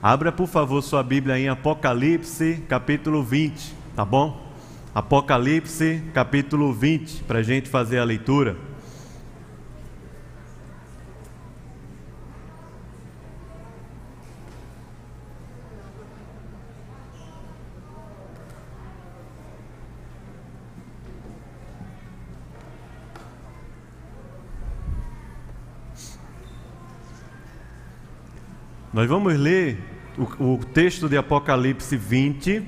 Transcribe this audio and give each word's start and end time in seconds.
Abra, 0.00 0.30
por 0.30 0.46
favor, 0.46 0.80
sua 0.80 1.02
Bíblia 1.02 1.36
em 1.40 1.48
Apocalipse, 1.48 2.62
capítulo 2.68 3.20
20, 3.20 3.74
tá 3.96 4.04
bom? 4.04 4.46
Apocalipse, 4.94 6.04
capítulo 6.14 6.72
20, 6.72 7.24
para 7.24 7.40
a 7.40 7.42
gente 7.42 7.68
fazer 7.68 7.98
a 7.98 8.04
leitura. 8.04 8.56
Nós 28.92 29.08
vamos 29.08 29.36
ler 29.36 29.87
o, 30.18 30.54
o, 30.54 30.58
texto 30.58 31.08
de 31.08 31.16
Apocalipse 31.16 31.96
20 31.96 32.62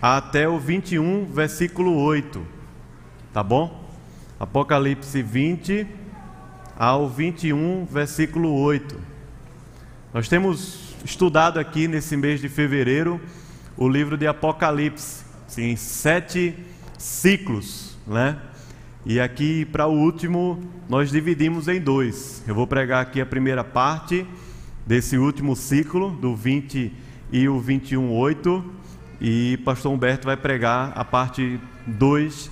até 0.00 0.48
o 0.48 0.58
21, 0.58 1.26
versículo 1.26 1.96
8. 1.96 2.46
Tá 3.32 3.42
bom? 3.42 3.88
Apocalipse 4.38 5.20
20 5.20 5.86
ao 6.76 7.08
21, 7.08 7.86
versículo 7.86 8.52
8. 8.54 8.98
Nós 10.14 10.28
temos 10.28 10.94
estudado 11.04 11.58
aqui 11.58 11.88
nesse 11.88 12.16
mês 12.16 12.40
de 12.40 12.48
fevereiro 12.48 13.20
o 13.76 13.88
livro 13.88 14.16
de 14.16 14.26
Apocalipse, 14.26 15.24
em 15.58 15.74
sete 15.76 16.54
ciclos, 16.98 17.96
né? 18.06 18.38
E 19.04 19.18
aqui 19.18 19.64
para 19.64 19.86
o 19.86 19.92
último 19.92 20.62
nós 20.88 21.10
dividimos 21.10 21.66
em 21.66 21.80
dois. 21.80 22.44
Eu 22.46 22.54
vou 22.54 22.66
pregar 22.66 23.02
aqui 23.02 23.20
a 23.20 23.26
primeira 23.26 23.64
parte 23.64 24.26
desse 24.86 25.16
último 25.16 25.54
ciclo, 25.54 26.10
do 26.10 26.34
20 26.34 26.92
e 27.30 27.48
o 27.48 27.60
21.8, 27.60 28.62
e 29.20 29.56
pastor 29.64 29.92
Humberto 29.92 30.26
vai 30.26 30.36
pregar 30.36 30.92
a 30.96 31.04
parte 31.04 31.60
2 31.86 32.50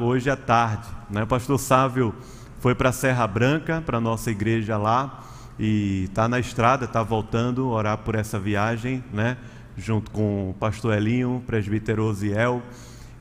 hoje 0.00 0.30
à 0.30 0.36
tarde. 0.36 0.88
Né? 1.10 1.22
O 1.22 1.26
pastor 1.26 1.58
Sávio 1.58 2.14
foi 2.58 2.74
para 2.74 2.90
Serra 2.92 3.26
Branca, 3.26 3.82
para 3.84 3.98
a 3.98 4.00
nossa 4.00 4.30
igreja 4.30 4.76
lá, 4.76 5.22
e 5.58 6.04
está 6.04 6.26
na 6.28 6.40
estrada, 6.40 6.86
está 6.86 7.02
voltando, 7.02 7.68
orar 7.68 7.98
por 7.98 8.14
essa 8.14 8.38
viagem, 8.38 9.04
né? 9.12 9.36
junto 9.76 10.10
com 10.10 10.50
o 10.50 10.54
pastor 10.54 10.96
Elinho, 10.96 11.42
presbítero 11.46 12.04
Osiel. 12.04 12.62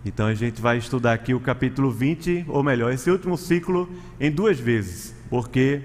Então 0.05 0.27
a 0.27 0.33
gente 0.33 0.61
vai 0.61 0.77
estudar 0.77 1.13
aqui 1.13 1.33
o 1.33 1.39
capítulo 1.39 1.91
20, 1.91 2.45
ou 2.47 2.63
melhor, 2.63 2.93
esse 2.93 3.09
último 3.09 3.37
ciclo 3.37 3.89
em 4.19 4.31
duas 4.31 4.59
vezes, 4.59 5.13
porque 5.29 5.81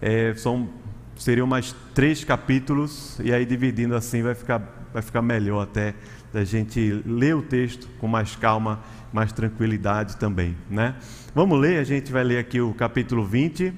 é, 0.00 0.34
são 0.36 0.68
seriam 1.16 1.46
mais 1.46 1.74
três 1.94 2.24
capítulos, 2.24 3.18
e 3.22 3.32
aí 3.32 3.44
dividindo 3.44 3.94
assim 3.94 4.22
vai 4.22 4.34
ficar, 4.34 4.88
vai 4.92 5.02
ficar 5.02 5.22
melhor 5.22 5.62
até 5.62 5.94
da 6.32 6.44
gente 6.44 7.02
ler 7.06 7.36
o 7.36 7.42
texto 7.42 7.88
com 7.98 8.08
mais 8.08 8.34
calma, 8.34 8.80
mais 9.12 9.32
tranquilidade 9.32 10.16
também, 10.16 10.56
né? 10.68 10.96
Vamos 11.34 11.58
ler, 11.60 11.78
a 11.78 11.84
gente 11.84 12.10
vai 12.10 12.24
ler 12.24 12.38
aqui 12.38 12.60
o 12.60 12.74
capítulo 12.74 13.24
20 13.24 13.72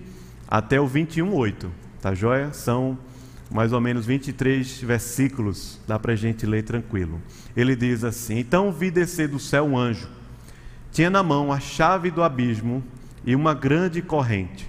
até 0.48 0.80
o 0.80 0.86
21, 0.86 1.34
8, 1.34 1.70
tá 2.00 2.14
joia? 2.14 2.52
São 2.52 2.98
mais 3.50 3.72
ou 3.72 3.80
menos 3.80 4.06
23 4.06 4.80
versículos, 4.80 5.80
dá 5.86 5.98
para 5.98 6.12
a 6.12 6.16
gente 6.16 6.46
ler 6.46 6.62
tranquilo. 6.62 7.20
Ele 7.56 7.76
diz 7.76 8.04
assim: 8.04 8.38
Então 8.38 8.72
vi 8.72 8.90
descer 8.90 9.28
do 9.28 9.38
céu 9.38 9.64
um 9.64 9.78
anjo, 9.78 10.08
tinha 10.90 11.10
na 11.10 11.22
mão 11.22 11.52
a 11.52 11.60
chave 11.60 12.10
do 12.10 12.22
abismo 12.22 12.82
e 13.24 13.36
uma 13.36 13.54
grande 13.54 14.00
corrente. 14.00 14.68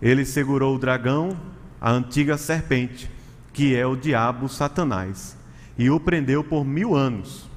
Ele 0.00 0.24
segurou 0.24 0.74
o 0.74 0.78
dragão, 0.78 1.36
a 1.80 1.90
antiga 1.90 2.36
serpente, 2.36 3.10
que 3.52 3.74
é 3.74 3.86
o 3.86 3.96
diabo 3.96 4.48
Satanás, 4.48 5.36
e 5.78 5.90
o 5.90 5.98
prendeu 5.98 6.44
por 6.44 6.64
mil 6.64 6.94
anos. 6.94 7.48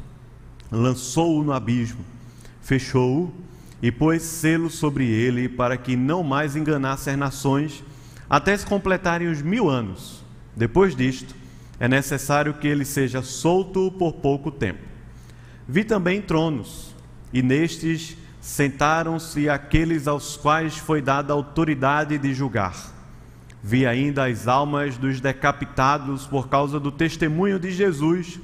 Lançou-o 0.72 1.44
no 1.44 1.52
abismo, 1.52 2.04
fechou-o 2.62 3.34
e 3.81 3.92
pôs 3.92 4.24
selo 4.24 4.70
sobre 4.70 5.06
ele 5.06 5.50
para 5.50 5.75
que 5.75 5.96
não 5.96 6.24
mais 6.24 6.56
enganasse 6.56 7.09
as 7.09 7.18
nações 7.18 7.84
até 8.30 8.56
se 8.56 8.66
completarem 8.66 9.28
os 9.28 9.42
mil 9.42 9.70
anos. 9.70 10.24
Depois 10.56 10.96
disto, 10.96 11.36
é 11.80 11.88
necessário 11.88 12.53
que 12.53 12.68
ele 12.68 12.86
seja 12.86 13.22
solto 13.22 13.92
por 13.92 14.14
pouco 14.14 14.50
tempo. 14.50 14.80
Vi 15.68 15.84
também 15.84 16.22
tronos, 16.22 16.96
e 17.34 17.42
nestes 17.42 18.16
sentaram-se 18.40 19.50
aqueles 19.50 20.08
aos 20.08 20.38
quais 20.38 20.78
foi 20.78 21.02
dada 21.02 21.34
autoridade 21.34 22.18
de 22.18 22.34
julgar. 22.34 22.94
Vi 23.66 23.85
ainda 23.85 24.25
as 24.25 24.46
almas 24.46 24.97
dos 24.97 25.22
decapitados 25.22 26.28
por 26.28 26.50
causa 26.50 26.81
do 26.81 26.91
testemunho 26.91 27.57
de 27.57 27.72
Jesus, 27.72 28.38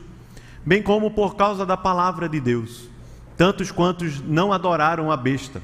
bem 0.65 0.81
como 0.81 1.11
por 1.11 1.35
causa 1.35 1.65
da 1.65 1.75
palavra 1.75 2.29
de 2.29 2.39
Deus, 2.39 2.87
tantos 3.35 3.69
quantos 3.69 4.21
não 4.21 4.53
adoraram 4.53 5.11
a 5.11 5.17
besta, 5.17 5.61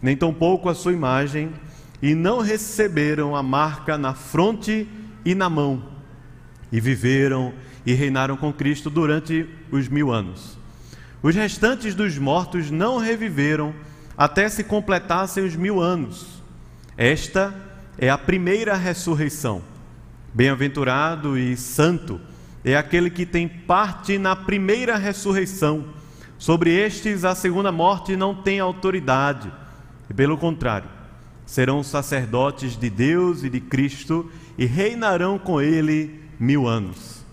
nem 0.00 0.16
tampouco 0.16 0.68
a 0.68 0.74
sua 0.74 0.92
imagem, 0.92 1.52
e 2.00 2.14
não 2.14 2.38
receberam 2.38 3.34
a 3.34 3.42
marca 3.42 3.98
na 3.98 4.14
fronte 4.14 4.88
e 5.24 5.34
na 5.34 5.50
mão, 5.50 5.82
e 6.70 6.78
viveram 6.78 7.52
e 7.84 7.94
reinaram 7.94 8.36
com 8.36 8.52
Cristo 8.52 8.88
durante 8.88 9.48
os 9.72 9.88
mil 9.88 10.12
anos. 10.12 10.56
Os 11.20 11.34
restantes 11.34 11.92
dos 11.92 12.16
mortos 12.18 12.70
não 12.70 12.98
reviveram 12.98 13.74
até 14.16 14.48
se 14.48 14.62
completassem 14.62 15.44
os 15.44 15.56
mil 15.56 15.80
anos. 15.80 16.40
Esta 16.96 17.52
é 17.68 17.71
a 18.10 18.16
primeira 18.16 18.74
ressurreição. 18.74 19.62
Bem-aventurado 20.32 21.36
e 21.36 21.56
santo 21.56 22.20
é 22.64 22.76
aquele 22.76 23.10
que 23.10 23.26
tem 23.26 23.46
parte 23.46 24.16
na 24.16 24.34
primeira 24.34 24.96
ressurreição. 24.96 25.84
Sobre 26.38 26.70
estes, 26.70 27.24
a 27.24 27.34
segunda 27.34 27.70
morte 27.70 28.16
não 28.16 28.34
tem 28.34 28.58
autoridade. 28.60 29.52
Pelo 30.16 30.38
contrário, 30.38 30.88
serão 31.44 31.82
sacerdotes 31.82 32.76
de 32.76 32.88
Deus 32.88 33.44
e 33.44 33.50
de 33.50 33.60
Cristo 33.60 34.30
e 34.56 34.64
reinarão 34.64 35.38
com 35.38 35.60
ele 35.60 36.20
mil 36.40 36.66
anos. 36.66 37.24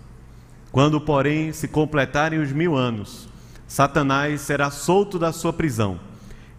Quando, 0.70 1.00
porém, 1.00 1.52
se 1.52 1.66
completarem 1.68 2.38
os 2.38 2.52
mil 2.52 2.76
anos, 2.76 3.28
Satanás 3.66 4.42
será 4.42 4.70
solto 4.70 5.18
da 5.18 5.32
sua 5.32 5.52
prisão 5.52 6.09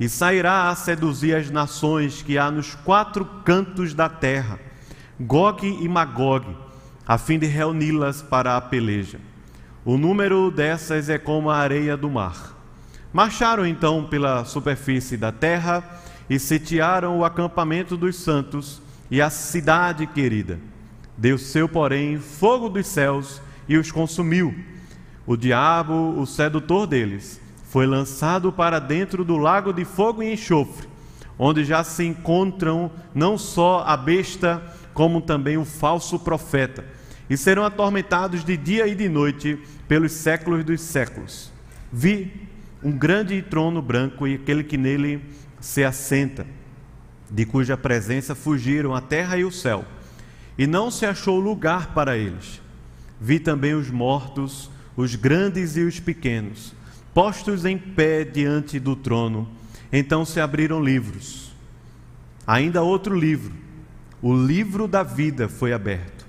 e 0.01 0.09
sairá 0.09 0.67
a 0.67 0.75
seduzir 0.75 1.35
as 1.35 1.51
nações 1.51 2.23
que 2.23 2.35
há 2.35 2.49
nos 2.49 2.73
quatro 2.73 3.23
cantos 3.45 3.93
da 3.93 4.09
terra, 4.09 4.59
Gog 5.19 5.63
e 5.63 5.87
Magog, 5.87 6.57
a 7.07 7.19
fim 7.19 7.37
de 7.37 7.45
reuni-las 7.45 8.19
para 8.19 8.57
a 8.57 8.61
peleja. 8.61 9.19
O 9.85 9.99
número 9.99 10.49
dessas 10.49 11.07
é 11.07 11.19
como 11.19 11.51
a 11.51 11.57
areia 11.57 11.95
do 11.95 12.09
mar. 12.09 12.57
Marcharam 13.13 13.63
então 13.63 14.03
pela 14.05 14.43
superfície 14.43 15.17
da 15.17 15.31
terra 15.31 15.83
e 16.27 16.39
sitiaram 16.39 17.19
o 17.19 17.23
acampamento 17.23 17.95
dos 17.95 18.15
santos 18.15 18.81
e 19.11 19.21
a 19.21 19.29
cidade 19.29 20.07
querida. 20.07 20.59
Deu-seu, 21.15 21.69
porém, 21.69 22.17
fogo 22.17 22.69
dos 22.69 22.87
céus 22.87 23.39
e 23.69 23.77
os 23.77 23.91
consumiu. 23.91 24.55
O 25.27 25.37
diabo, 25.37 26.19
o 26.19 26.25
sedutor 26.25 26.87
deles, 26.87 27.40
foi 27.71 27.87
lançado 27.87 28.51
para 28.51 28.79
dentro 28.79 29.23
do 29.23 29.37
lago 29.37 29.71
de 29.71 29.85
fogo 29.85 30.21
e 30.21 30.33
enxofre, 30.33 30.89
onde 31.39 31.63
já 31.63 31.85
se 31.85 32.03
encontram 32.03 32.91
não 33.15 33.37
só 33.37 33.85
a 33.87 33.95
besta, 33.95 34.61
como 34.93 35.21
também 35.21 35.55
o 35.55 35.63
falso 35.63 36.19
profeta, 36.19 36.83
e 37.29 37.37
serão 37.37 37.63
atormentados 37.63 38.43
de 38.43 38.57
dia 38.57 38.87
e 38.87 38.93
de 38.93 39.07
noite 39.07 39.57
pelos 39.87 40.11
séculos 40.11 40.65
dos 40.65 40.81
séculos. 40.81 41.49
Vi 41.93 42.45
um 42.83 42.91
grande 42.91 43.41
trono 43.41 43.81
branco 43.81 44.27
e 44.27 44.35
aquele 44.35 44.65
que 44.65 44.77
nele 44.77 45.23
se 45.61 45.81
assenta, 45.81 46.45
de 47.29 47.45
cuja 47.45 47.77
presença 47.77 48.35
fugiram 48.35 48.93
a 48.93 48.99
terra 48.99 49.37
e 49.37 49.45
o 49.45 49.51
céu, 49.51 49.85
e 50.57 50.67
não 50.67 50.91
se 50.91 51.05
achou 51.05 51.39
lugar 51.39 51.93
para 51.93 52.17
eles. 52.17 52.61
Vi 53.17 53.39
também 53.39 53.73
os 53.73 53.89
mortos, 53.89 54.69
os 54.93 55.15
grandes 55.15 55.77
e 55.77 55.83
os 55.83 56.01
pequenos, 56.01 56.80
postos 57.13 57.65
em 57.65 57.77
pé 57.77 58.23
diante 58.23 58.79
do 58.79 58.95
trono, 58.95 59.47
então 59.91 60.23
se 60.23 60.39
abriram 60.39 60.83
livros. 60.83 61.51
Ainda 62.47 62.81
outro 62.81 63.17
livro, 63.17 63.53
o 64.21 64.33
livro 64.33 64.87
da 64.87 65.03
vida, 65.03 65.47
foi 65.49 65.73
aberto. 65.73 66.25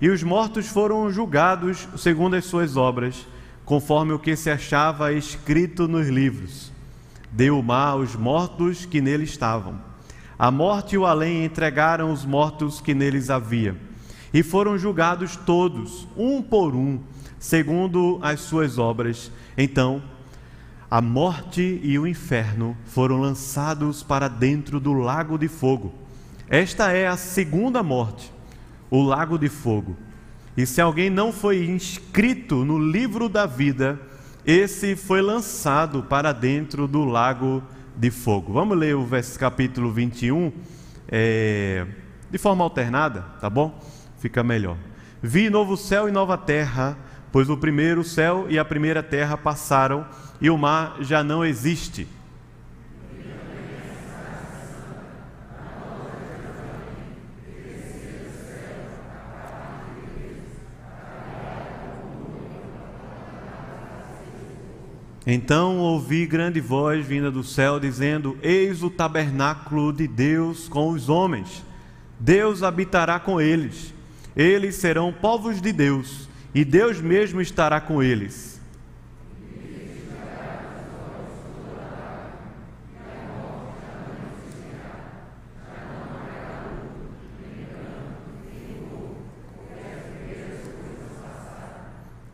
E 0.00 0.08
os 0.08 0.22
mortos 0.22 0.66
foram 0.66 1.10
julgados 1.10 1.86
segundo 1.96 2.34
as 2.34 2.44
suas 2.44 2.76
obras, 2.76 3.26
conforme 3.64 4.12
o 4.12 4.18
que 4.18 4.34
se 4.34 4.50
achava 4.50 5.12
escrito 5.12 5.86
nos 5.86 6.08
livros. 6.08 6.72
Deu 7.30 7.58
o 7.58 7.62
mar 7.62 7.90
aos 7.90 8.16
mortos 8.16 8.86
que 8.86 9.00
nele 9.00 9.24
estavam. 9.24 9.80
A 10.38 10.50
morte 10.50 10.94
e 10.94 10.98
o 10.98 11.04
além 11.04 11.44
entregaram 11.44 12.10
os 12.10 12.24
mortos 12.24 12.80
que 12.80 12.94
neles 12.94 13.28
havia. 13.28 13.76
E 14.32 14.42
foram 14.42 14.78
julgados 14.78 15.36
todos, 15.36 16.08
um 16.16 16.40
por 16.40 16.74
um, 16.74 16.98
segundo 17.38 18.18
as 18.22 18.40
suas 18.40 18.78
obras. 18.78 19.30
Então, 19.56 20.02
a 20.90 21.00
morte 21.00 21.80
e 21.84 21.96
o 21.98 22.06
inferno 22.06 22.76
foram 22.84 23.20
lançados 23.20 24.02
para 24.02 24.26
dentro 24.26 24.80
do 24.80 24.92
lago 24.92 25.38
de 25.38 25.46
fogo. 25.46 25.94
Esta 26.48 26.90
é 26.90 27.06
a 27.06 27.16
segunda 27.16 27.80
morte, 27.80 28.32
o 28.90 29.00
lago 29.00 29.38
de 29.38 29.48
fogo. 29.48 29.96
E 30.56 30.66
se 30.66 30.80
alguém 30.80 31.08
não 31.08 31.32
foi 31.32 31.64
inscrito 31.64 32.64
no 32.64 32.76
livro 32.76 33.28
da 33.28 33.46
vida, 33.46 34.00
esse 34.44 34.96
foi 34.96 35.22
lançado 35.22 36.02
para 36.02 36.32
dentro 36.32 36.88
do 36.88 37.04
lago 37.04 37.62
de 37.96 38.10
fogo. 38.10 38.52
Vamos 38.52 38.76
ler 38.76 38.96
o 38.96 39.06
capítulo 39.38 39.92
21 39.92 40.52
é, 41.06 41.86
de 42.28 42.36
forma 42.36 42.64
alternada, 42.64 43.24
tá 43.40 43.48
bom? 43.48 43.80
Fica 44.18 44.42
melhor. 44.42 44.76
Vi 45.22 45.48
novo 45.48 45.76
céu 45.76 46.08
e 46.08 46.12
nova 46.12 46.36
terra, 46.36 46.98
pois 47.30 47.48
o 47.48 47.56
primeiro 47.56 48.02
céu 48.02 48.46
e 48.48 48.58
a 48.58 48.64
primeira 48.64 49.04
terra 49.04 49.36
passaram 49.36 50.04
e 50.40 50.48
o 50.48 50.56
mar 50.56 50.96
já 51.00 51.22
não 51.22 51.44
existe. 51.44 52.08
Então 65.26 65.78
ouvi 65.78 66.26
grande 66.26 66.60
voz 66.60 67.06
vinda 67.06 67.30
do 67.30 67.44
céu, 67.44 67.78
dizendo: 67.78 68.36
Eis 68.42 68.82
o 68.82 68.90
tabernáculo 68.90 69.92
de 69.92 70.08
Deus 70.08 70.66
com 70.66 70.88
os 70.90 71.08
homens. 71.08 71.64
Deus 72.18 72.62
habitará 72.62 73.20
com 73.20 73.40
eles. 73.40 73.94
Eles 74.34 74.76
serão 74.76 75.12
povos 75.12 75.60
de 75.60 75.72
Deus, 75.72 76.28
e 76.54 76.64
Deus 76.64 77.00
mesmo 77.00 77.40
estará 77.40 77.80
com 77.80 78.02
eles 78.02 78.49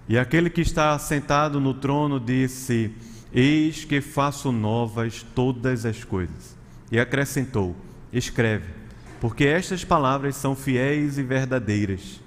E 0.09 0.17
aquele 0.17 0.49
que 0.49 0.61
está 0.61 0.97
sentado 0.99 1.61
no 1.61 1.75
trono 1.75 2.21
disse: 2.21 2.95
Eis 3.33 3.85
que 3.85 4.01
faço 4.01 4.53
novas 4.53 5.25
todas 5.35 5.85
as 5.85 6.05
coisas. 6.05 6.57
E 6.93 6.99
acrescentou: 6.99 7.75
Escreve, 8.13 8.73
porque 9.21 9.45
estas 9.45 9.85
palavras 9.85 10.37
são 10.37 10.55
fiéis 10.55 11.19
e 11.19 11.25
verdadeiras. 11.25 12.21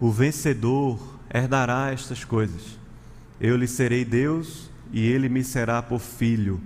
O 0.00 0.10
vencedor 0.10 1.00
herdará 1.32 1.90
estas 1.90 2.24
coisas 2.24 2.83
eu 3.40 3.56
lhe 3.56 3.66
serei 3.66 4.04
Deus 4.04 4.70
e 4.92 5.06
ele 5.06 5.28
me 5.28 5.42
será 5.42 5.82
por 5.82 6.00
filho. 6.00 6.60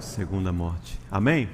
Segunda 0.00 0.52
morte. 0.52 0.98
Amém? 1.08 1.48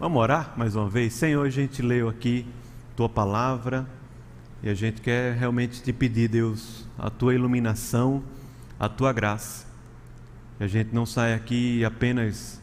Vamos 0.00 0.22
orar 0.22 0.54
mais 0.56 0.76
uma 0.76 0.88
vez? 0.88 1.12
Senhor, 1.12 1.44
a 1.44 1.50
gente 1.50 1.82
leu 1.82 2.08
aqui 2.08 2.46
tua 2.94 3.08
palavra 3.08 3.84
e 4.62 4.68
a 4.68 4.74
gente 4.74 5.00
quer 5.00 5.34
realmente 5.34 5.82
te 5.82 5.92
pedir, 5.92 6.28
Deus, 6.28 6.86
a 6.96 7.10
tua 7.10 7.34
iluminação, 7.34 8.22
a 8.78 8.88
tua 8.88 9.12
graça. 9.12 9.66
Que 10.56 10.62
a 10.62 10.68
gente 10.68 10.94
não 10.94 11.04
saia 11.04 11.34
aqui 11.34 11.84
apenas 11.84 12.62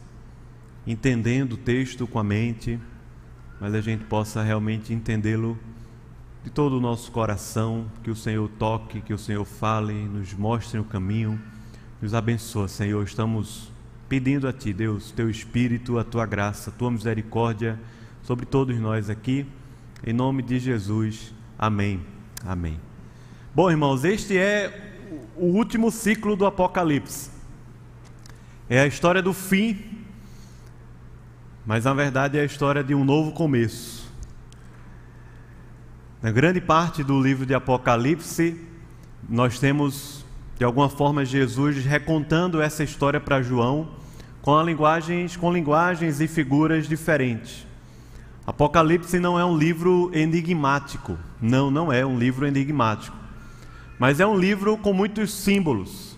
entendendo 0.86 1.52
o 1.52 1.56
texto 1.58 2.06
com 2.06 2.18
a 2.18 2.24
mente, 2.24 2.80
mas 3.60 3.74
a 3.74 3.82
gente 3.82 4.04
possa 4.04 4.42
realmente 4.42 4.94
entendê-lo 4.94 5.58
de 6.42 6.48
todo 6.48 6.78
o 6.78 6.80
nosso 6.80 7.12
coração, 7.12 7.84
que 8.02 8.10
o 8.10 8.16
Senhor 8.16 8.48
toque, 8.58 9.02
que 9.02 9.12
o 9.12 9.18
Senhor 9.18 9.44
fale, 9.44 9.92
nos 9.92 10.32
mostre 10.32 10.80
o 10.80 10.84
caminho, 10.84 11.38
nos 12.00 12.14
abençoa, 12.14 12.66
Senhor. 12.66 13.04
Estamos 13.04 13.70
pedindo 14.08 14.46
a 14.46 14.52
Ti, 14.52 14.72
Deus, 14.72 15.10
Teu 15.10 15.28
Espírito, 15.30 15.98
a 15.98 16.04
Tua 16.04 16.26
graça, 16.26 16.70
a 16.70 16.72
Tua 16.72 16.90
misericórdia 16.90 17.78
sobre 18.22 18.44
todos 18.44 18.78
nós 18.78 19.08
aqui, 19.08 19.46
em 20.04 20.12
nome 20.12 20.42
de 20.42 20.58
Jesus. 20.58 21.32
Amém. 21.58 22.04
Amém. 22.44 22.80
Bom, 23.54 23.70
irmãos, 23.70 24.04
este 24.04 24.36
é 24.36 24.92
o 25.36 25.46
último 25.46 25.90
ciclo 25.90 26.36
do 26.36 26.44
Apocalipse. 26.44 27.30
É 28.68 28.80
a 28.80 28.86
história 28.86 29.22
do 29.22 29.32
fim, 29.32 29.78
mas 31.64 31.84
na 31.84 31.94
verdade 31.94 32.36
é 32.36 32.42
a 32.42 32.44
história 32.44 32.82
de 32.82 32.94
um 32.94 33.04
novo 33.04 33.32
começo. 33.32 34.12
Na 36.20 36.32
grande 36.32 36.60
parte 36.60 37.04
do 37.04 37.20
livro 37.20 37.46
de 37.46 37.54
Apocalipse, 37.54 38.60
nós 39.28 39.60
temos 39.60 40.25
de 40.58 40.64
alguma 40.64 40.88
forma 40.88 41.24
Jesus 41.24 41.84
recontando 41.84 42.60
essa 42.60 42.82
história 42.82 43.20
para 43.20 43.42
João 43.42 43.88
com 44.40 44.62
linguagens, 44.62 45.36
com 45.36 45.52
linguagens 45.52 46.20
e 46.20 46.28
figuras 46.28 46.88
diferentes. 46.88 47.66
Apocalipse 48.46 49.18
não 49.18 49.38
é 49.38 49.44
um 49.44 49.58
livro 49.58 50.10
enigmático. 50.14 51.18
Não, 51.42 51.68
não 51.68 51.92
é 51.92 52.06
um 52.06 52.16
livro 52.16 52.46
enigmático. 52.46 53.16
Mas 53.98 54.20
é 54.20 54.26
um 54.26 54.38
livro 54.38 54.76
com 54.76 54.92
muitos 54.92 55.32
símbolos 55.32 56.16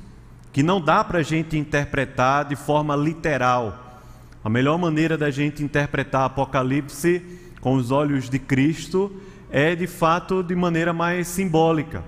que 0.52 0.62
não 0.62 0.80
dá 0.80 1.02
para 1.02 1.20
a 1.20 1.22
gente 1.22 1.56
interpretar 1.56 2.44
de 2.44 2.54
forma 2.54 2.94
literal. 2.94 4.02
A 4.44 4.50
melhor 4.50 4.78
maneira 4.78 5.16
da 5.16 5.30
gente 5.30 5.62
interpretar 5.62 6.26
Apocalipse 6.26 7.22
com 7.60 7.74
os 7.74 7.90
olhos 7.90 8.28
de 8.28 8.38
Cristo 8.38 9.10
é 9.50 9.74
de 9.74 9.86
fato 9.86 10.42
de 10.42 10.54
maneira 10.54 10.92
mais 10.92 11.28
simbólica. 11.28 12.04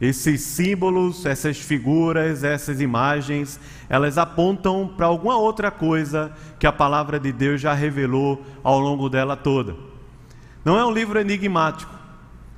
Esses 0.00 0.42
símbolos, 0.42 1.26
essas 1.26 1.58
figuras, 1.58 2.44
essas 2.44 2.80
imagens, 2.80 3.58
elas 3.88 4.16
apontam 4.16 4.92
para 4.96 5.06
alguma 5.06 5.36
outra 5.36 5.72
coisa 5.72 6.32
que 6.58 6.66
a 6.66 6.72
palavra 6.72 7.18
de 7.18 7.32
Deus 7.32 7.60
já 7.60 7.74
revelou 7.74 8.44
ao 8.62 8.78
longo 8.78 9.08
dela 9.08 9.36
toda. 9.36 9.74
Não 10.64 10.78
é 10.78 10.84
um 10.84 10.92
livro 10.92 11.18
enigmático, 11.18 11.92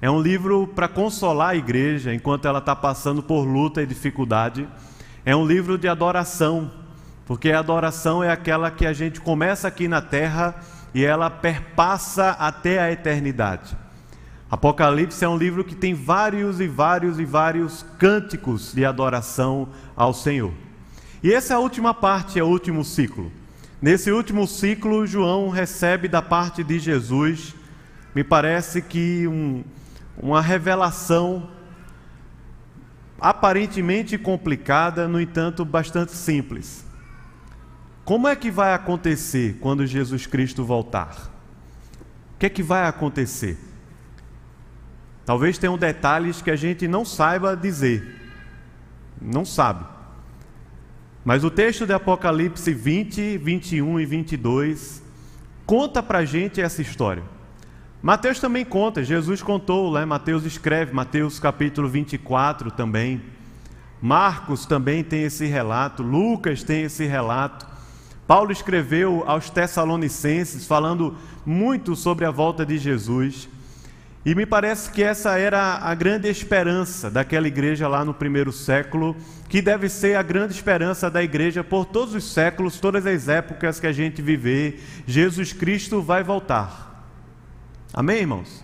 é 0.03 0.11
um 0.11 0.21
livro 0.21 0.67
para 0.67 0.87
consolar 0.87 1.51
a 1.51 1.57
igreja 1.57 2.13
enquanto 2.13 2.47
ela 2.47 2.59
está 2.59 2.77
passando 2.77 3.23
por 3.23 3.45
luta 3.45 3.83
e 3.83 3.87
dificuldade. 3.87 4.69
É 5.25 5.35
um 5.35 5.47
livro 5.47 5.79
de 5.79 5.89
adoração, 5.89 6.71
porque 7.25 7.53
a 7.53 7.59
adoração 7.59 8.23
é 8.23 8.31
aquela 8.31 8.71
que 8.71 8.87
a 8.87 8.93
gente 8.93 9.19
começa 9.19 9.67
aqui 9.67 9.89
na 9.89 10.03
terra 10.03 10.57
e 10.93 11.05
ela 11.05 11.31
perpassa 11.31 12.31
até 12.33 12.81
a 12.81 12.93
eternidade. 12.93 13.77
Apocalipse 14.51 15.25
é 15.25 15.29
um 15.29 15.37
livro 15.37 15.63
que 15.63 15.77
tem 15.77 15.95
vários 15.95 16.59
e 16.59 16.67
vários 16.67 17.21
e 17.21 17.25
vários 17.25 17.85
cânticos 17.99 18.73
de 18.75 18.85
adoração 18.85 19.69
ao 19.95 20.13
Senhor. 20.13 20.53
E 21.23 21.33
essa 21.33 21.53
é 21.53 21.57
a 21.57 21.61
última 21.61 21.95
parte, 21.95 22.37
é 22.37 22.43
o 22.43 22.49
último 22.49 22.85
ciclo. 22.85 23.31
Nesse 23.81 24.11
último 24.11 24.49
ciclo, 24.49 25.07
João 25.07 25.51
recebe 25.51 26.09
da 26.09 26.21
parte 26.21 26.65
de 26.65 26.81
Jesus, 26.81 27.55
me 28.13 28.25
parece 28.25 28.83
que 28.83 29.29
um, 29.29 29.63
uma 30.19 30.41
revelação 30.41 31.49
aparentemente 33.21 34.19
complicada, 34.19 35.07
no 35.07 35.21
entanto, 35.21 35.65
bastante 35.65 36.13
simples. 36.13 36.85
Como 38.05 38.27
é 38.27 38.35
que 38.35 38.51
vai 38.51 38.75
acontecer 38.75 39.59
quando 39.61 39.87
Jesus 39.87 40.27
Cristo 40.27 40.65
voltar? 40.65 41.31
O 42.35 42.39
que 42.41 42.47
é 42.47 42.51
que 42.51 42.65
vai 42.65 42.89
acontecer? 42.89 43.70
Talvez 45.31 45.59
tenham 45.59 45.79
detalhes 45.79 46.43
que 46.43 46.51
a 46.51 46.57
gente 46.57 46.89
não 46.89 47.05
saiba 47.05 47.57
dizer, 47.57 48.21
não 49.23 49.45
sabe. 49.45 49.85
Mas 51.25 51.45
o 51.45 51.51
texto 51.53 51.87
de 51.87 51.93
Apocalipse 51.93 52.75
20, 52.75 53.39
21 53.39 54.01
e 54.01 54.07
22 54.07 55.01
conta 55.65 56.03
para 56.03 56.19
a 56.19 56.25
gente 56.25 56.61
essa 56.61 56.83
história. 56.83 57.23
Mateus 58.03 58.41
também 58.41 58.65
conta, 58.65 59.05
Jesus 59.05 59.41
contou, 59.41 59.93
né? 59.93 60.05
Mateus 60.05 60.45
escreve, 60.45 60.93
Mateus 60.93 61.39
capítulo 61.39 61.89
24 61.89 62.73
também. 62.73 63.23
Marcos 64.03 64.67
também 64.67 65.05
tem 65.05 65.23
esse 65.23 65.47
relato, 65.47 66.03
Lucas 66.03 66.65
tem 66.65 66.83
esse 66.83 67.07
relato. 67.07 67.69
Paulo 68.27 68.51
escreveu 68.51 69.23
aos 69.29 69.49
Tessalonicenses 69.49 70.67
falando 70.67 71.17
muito 71.47 71.95
sobre 71.95 72.25
a 72.25 72.33
volta 72.33 72.67
de 72.67 72.79
Jesus. 72.79 73.49
E 74.25 74.35
me 74.35 74.45
parece 74.45 74.91
que 74.91 75.03
essa 75.03 75.39
era 75.39 75.79
a 75.79 75.95
grande 75.95 76.29
esperança 76.29 77.11
daquela 77.11 77.49
igreja 77.49 77.89
lá 77.89 78.05
no 78.05 78.13
primeiro 78.13 78.53
século, 78.53 79.17
que 79.49 79.63
deve 79.63 79.89
ser 79.89 80.17
a 80.17 80.23
grande 80.23 80.53
esperança 80.53 81.11
da 81.11 81.23
igreja 81.23 81.65
por 81.65 81.87
todos 81.87 82.15
os 82.15 82.31
séculos, 82.31 82.79
todas 82.79 83.07
as 83.07 83.29
épocas 83.29 83.81
que 83.81 83.87
a 83.87 83.93
gente 83.93 84.21
viver. 84.21 84.85
Jesus 85.07 85.55
Cristo 85.55 86.03
vai 86.03 86.23
voltar. 86.23 87.07
Amém, 87.95 88.19
irmãos? 88.19 88.63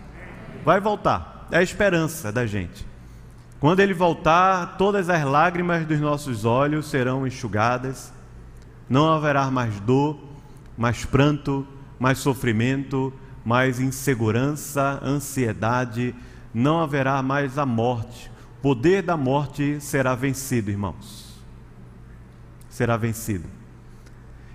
Vai 0.63 0.79
voltar. 0.79 1.49
É 1.51 1.59
a 1.59 1.63
esperança 1.63 2.31
da 2.31 2.45
gente. 2.45 2.87
Quando 3.59 3.81
ele 3.81 3.95
voltar, 3.95 4.77
todas 4.77 5.09
as 5.09 5.25
lágrimas 5.25 5.87
dos 5.87 5.99
nossos 5.99 6.45
olhos 6.45 6.91
serão 6.91 7.27
enxugadas, 7.27 8.13
não 8.89 9.11
haverá 9.11 9.51
mais 9.51 9.81
dor, 9.81 10.19
mais 10.77 11.07
pranto, 11.07 11.67
mais 11.99 12.19
sofrimento, 12.19 13.11
mais 13.47 13.79
insegurança, 13.79 14.99
ansiedade, 15.05 16.13
não 16.53 16.81
haverá 16.81 17.23
mais 17.23 17.57
a 17.59 17.65
morte. 17.65 18.29
O 18.59 18.63
poder 18.63 19.05
da 19.05 19.17
morte 19.17 19.81
será 19.81 20.17
vencido, 20.17 20.69
irmãos. 20.69 21.41
Será 22.69 22.97
vencido. 22.97 23.45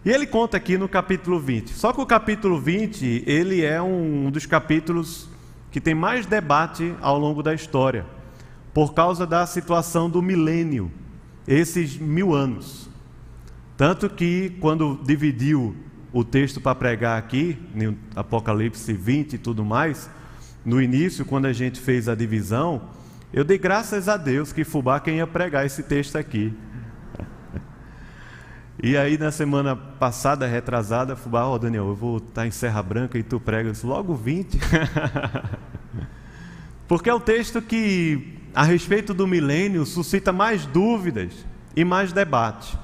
E 0.03 0.09
ele 0.09 0.27
conta 0.27 0.57
aqui 0.57 0.77
no 0.77 0.89
capítulo 0.89 1.39
20. 1.39 1.69
Só 1.69 1.93
que 1.93 2.01
o 2.01 2.05
capítulo 2.05 2.59
20, 2.59 3.23
ele 3.25 3.63
é 3.63 3.81
um 3.81 4.29
dos 4.29 4.45
capítulos 4.45 5.29
que 5.71 5.79
tem 5.79 5.95
mais 5.95 6.25
debate 6.25 6.93
ao 6.99 7.17
longo 7.17 7.41
da 7.41 7.53
história, 7.53 8.05
por 8.73 8.93
causa 8.93 9.25
da 9.25 9.45
situação 9.45 10.09
do 10.09 10.21
milênio, 10.21 10.91
esses 11.47 11.95
mil 11.97 12.35
anos. 12.35 12.89
Tanto 13.77 14.09
que, 14.09 14.57
quando 14.59 14.99
dividiu 15.01 15.77
o 16.13 16.23
texto 16.23 16.59
para 16.59 16.75
pregar 16.75 17.17
aqui, 17.17 17.57
Apocalipse 18.15 18.91
20 18.91 19.33
e 19.33 19.37
tudo 19.37 19.63
mais, 19.63 20.09
no 20.65 20.81
início, 20.81 21.25
quando 21.25 21.45
a 21.45 21.53
gente 21.53 21.79
fez 21.79 22.09
a 22.09 22.15
divisão, 22.15 22.81
eu 23.33 23.43
dei 23.43 23.57
graças 23.57 24.09
a 24.09 24.17
Deus 24.17 24.51
que 24.51 24.63
Fubá 24.63 24.99
quem 24.99 25.17
ia 25.17 25.27
pregar 25.27 25.65
esse 25.65 25.83
texto 25.83 26.17
aqui. 26.17 26.53
E 28.83 28.97
aí, 28.97 29.17
na 29.17 29.31
semana 29.31 29.75
passada, 29.75 30.45
retrasada, 30.47 31.15
Fubá, 31.15 31.45
ó 31.45 31.53
oh, 31.53 31.59
Daniel, 31.59 31.87
eu 31.87 31.95
vou 31.95 32.17
estar 32.17 32.45
em 32.45 32.51
Serra 32.51 32.81
Branca 32.81 33.17
e 33.17 33.23
tu 33.23 33.39
pregas 33.39 33.83
logo 33.83 34.15
20. 34.15 34.59
Porque 36.87 37.09
é 37.09 37.13
o 37.13 37.19
texto 37.19 37.61
que, 37.61 38.39
a 38.53 38.63
respeito 38.63 39.13
do 39.13 39.25
milênio, 39.27 39.85
suscita 39.85 40.33
mais 40.33 40.65
dúvidas 40.65 41.45
e 41.75 41.85
mais 41.85 42.11
debate. 42.11 42.77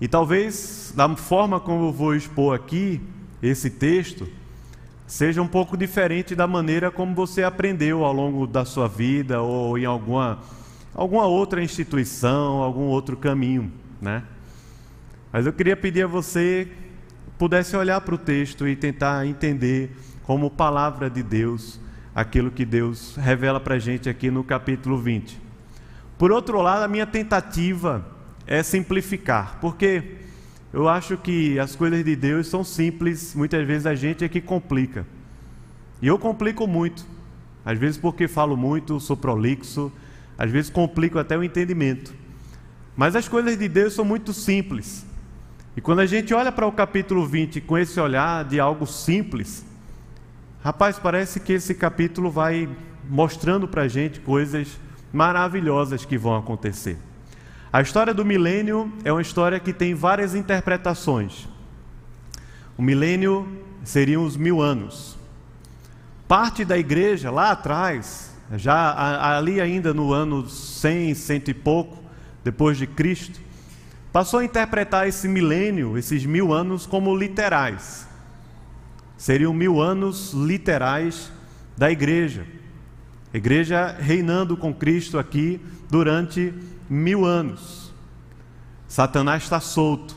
E 0.00 0.06
talvez, 0.06 0.92
da 0.94 1.08
forma 1.16 1.58
como 1.58 1.86
eu 1.86 1.92
vou 1.92 2.14
expor 2.14 2.54
aqui 2.54 3.00
esse 3.42 3.68
texto, 3.68 4.28
seja 5.06 5.42
um 5.42 5.48
pouco 5.48 5.76
diferente 5.76 6.34
da 6.34 6.46
maneira 6.46 6.90
como 6.90 7.14
você 7.14 7.42
aprendeu 7.42 8.04
ao 8.04 8.12
longo 8.12 8.46
da 8.46 8.64
sua 8.64 8.86
vida 8.86 9.40
ou 9.40 9.76
em 9.76 9.84
alguma, 9.84 10.38
alguma 10.94 11.26
outra 11.26 11.62
instituição, 11.62 12.62
algum 12.62 12.84
outro 12.84 13.16
caminho, 13.16 13.72
né? 14.00 14.22
Mas 15.32 15.46
eu 15.46 15.52
queria 15.52 15.76
pedir 15.76 16.04
a 16.04 16.06
você 16.06 16.68
pudesse 17.36 17.76
olhar 17.76 18.00
para 18.00 18.14
o 18.14 18.18
texto 18.18 18.66
e 18.66 18.74
tentar 18.74 19.26
entender 19.26 19.96
como 20.24 20.50
palavra 20.50 21.08
de 21.08 21.22
Deus 21.22 21.80
aquilo 22.14 22.50
que 22.50 22.64
Deus 22.64 23.16
revela 23.16 23.60
para 23.60 23.76
a 23.76 23.78
gente 23.78 24.08
aqui 24.08 24.30
no 24.30 24.42
capítulo 24.42 24.98
20. 24.98 25.40
Por 26.18 26.32
outro 26.32 26.60
lado, 26.60 26.82
a 26.82 26.88
minha 26.88 27.06
tentativa 27.06 28.04
é 28.48 28.62
simplificar, 28.62 29.58
porque 29.60 30.16
eu 30.72 30.88
acho 30.88 31.18
que 31.18 31.58
as 31.58 31.76
coisas 31.76 32.02
de 32.02 32.16
Deus 32.16 32.46
são 32.46 32.64
simples, 32.64 33.34
muitas 33.34 33.64
vezes 33.66 33.86
a 33.86 33.94
gente 33.94 34.24
é 34.24 34.28
que 34.28 34.40
complica. 34.40 35.06
E 36.00 36.06
eu 36.06 36.18
complico 36.18 36.66
muito, 36.66 37.04
às 37.62 37.78
vezes 37.78 37.98
porque 37.98 38.26
falo 38.26 38.56
muito, 38.56 38.98
sou 39.00 39.16
prolixo, 39.16 39.92
às 40.38 40.50
vezes 40.50 40.70
complico 40.70 41.18
até 41.18 41.36
o 41.36 41.44
entendimento. 41.44 42.14
Mas 42.96 43.14
as 43.14 43.28
coisas 43.28 43.58
de 43.58 43.68
Deus 43.68 43.92
são 43.92 44.04
muito 44.04 44.32
simples. 44.32 45.04
E 45.76 45.80
quando 45.80 46.00
a 46.00 46.06
gente 46.06 46.32
olha 46.32 46.50
para 46.50 46.66
o 46.66 46.72
capítulo 46.72 47.26
20 47.26 47.60
com 47.60 47.76
esse 47.76 48.00
olhar 48.00 48.46
de 48.46 48.58
algo 48.58 48.86
simples, 48.86 49.62
rapaz, 50.64 50.98
parece 50.98 51.38
que 51.38 51.52
esse 51.52 51.74
capítulo 51.74 52.30
vai 52.30 52.66
mostrando 53.08 53.68
para 53.68 53.82
a 53.82 53.88
gente 53.88 54.20
coisas 54.20 54.80
maravilhosas 55.12 56.06
que 56.06 56.16
vão 56.16 56.34
acontecer. 56.34 56.96
A 57.70 57.82
história 57.82 58.14
do 58.14 58.24
milênio 58.24 58.90
é 59.04 59.12
uma 59.12 59.20
história 59.20 59.60
que 59.60 59.74
tem 59.74 59.94
várias 59.94 60.34
interpretações. 60.34 61.46
O 62.78 62.82
milênio 62.82 63.46
seriam 63.84 64.24
os 64.24 64.38
mil 64.38 64.62
anos. 64.62 65.18
Parte 66.26 66.64
da 66.64 66.78
igreja 66.78 67.30
lá 67.30 67.50
atrás, 67.50 68.34
já 68.56 69.36
ali 69.36 69.60
ainda 69.60 69.92
no 69.92 70.14
ano 70.14 70.48
100, 70.48 71.14
cento 71.14 71.50
e 71.50 71.54
pouco, 71.54 72.02
depois 72.42 72.78
de 72.78 72.86
Cristo, 72.86 73.38
passou 74.10 74.40
a 74.40 74.44
interpretar 74.44 75.06
esse 75.06 75.28
milênio, 75.28 75.98
esses 75.98 76.24
mil 76.24 76.54
anos, 76.54 76.86
como 76.86 77.14
literais. 77.14 78.08
Seriam 79.18 79.52
mil 79.52 79.78
anos 79.78 80.32
literais 80.32 81.30
da 81.76 81.90
igreja. 81.90 82.46
Igreja 83.34 83.94
reinando 83.98 84.56
com 84.56 84.72
Cristo 84.72 85.18
aqui 85.18 85.60
durante 85.90 86.54
mil 86.88 87.24
anos. 87.24 87.92
Satanás 88.86 89.42
está 89.42 89.60
solto. 89.60 90.16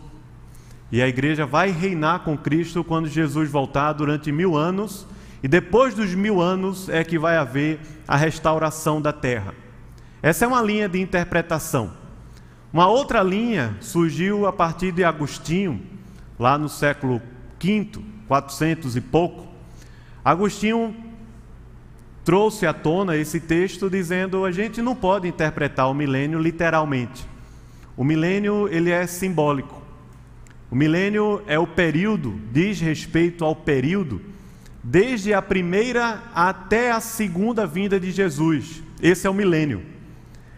E 0.92 1.02
a 1.02 1.08
igreja 1.08 1.46
vai 1.46 1.72
reinar 1.72 2.20
com 2.20 2.38
Cristo 2.38 2.84
quando 2.84 3.08
Jesus 3.08 3.50
voltar 3.50 3.94
durante 3.94 4.32
mil 4.32 4.58
anos. 4.58 5.08
E 5.44 5.48
depois 5.48 5.94
dos 5.94 6.14
mil 6.14 6.42
anos 6.42 6.90
é 6.90 7.04
que 7.04 7.18
vai 7.18 7.38
haver 7.38 7.80
a 8.08 8.16
restauração 8.16 9.02
da 9.02 9.14
terra. 9.14 9.54
Essa 10.22 10.46
é 10.46 10.48
uma 10.48 10.62
linha 10.62 10.88
de 10.88 11.00
interpretação. 11.00 11.92
Uma 12.72 12.88
outra 12.88 13.24
linha 13.24 13.76
surgiu 13.82 14.46
a 14.46 14.54
partir 14.54 14.92
de 14.92 15.04
Agostinho, 15.04 15.82
lá 16.40 16.58
no 16.58 16.70
século 16.70 17.22
V, 17.62 17.90
400 18.28 18.96
e 18.96 19.02
pouco. 19.02 19.48
Agostinho 20.24 20.96
trouxe 22.24 22.66
à 22.66 22.74
tona 22.74 23.18
esse 23.18 23.40
texto 23.40 23.90
dizendo 23.90 24.46
a 24.46 24.52
gente 24.52 24.82
não 24.82 24.96
pode 24.96 25.28
interpretar 25.28 25.90
o 25.90 25.94
milênio 25.94 26.40
literalmente. 26.40 27.26
O 27.98 28.04
milênio 28.04 28.68
ele 28.72 28.90
é 28.90 29.06
simbólico. 29.08 29.82
O 30.70 30.76
milênio 30.76 31.42
é 31.48 31.60
o 31.60 31.68
período, 31.68 32.40
diz 32.52 32.80
respeito 32.80 33.44
ao 33.44 33.56
período 33.56 34.22
desde 34.84 35.34
a 35.34 35.42
primeira 35.42 36.24
até 36.34 36.92
a 36.92 37.00
segunda 37.00 37.68
vinda 37.68 38.00
de 38.00 38.12
Jesus. 38.12 38.82
Esse 39.02 39.28
é 39.28 39.30
o 39.30 39.34
milênio. 39.34 39.84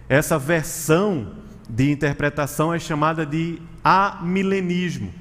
Essa 0.07 0.37
versão 0.37 1.35
de 1.69 1.91
interpretação 1.91 2.73
é 2.73 2.79
chamada 2.79 3.25
de 3.25 3.59
amilenismo, 3.83 5.13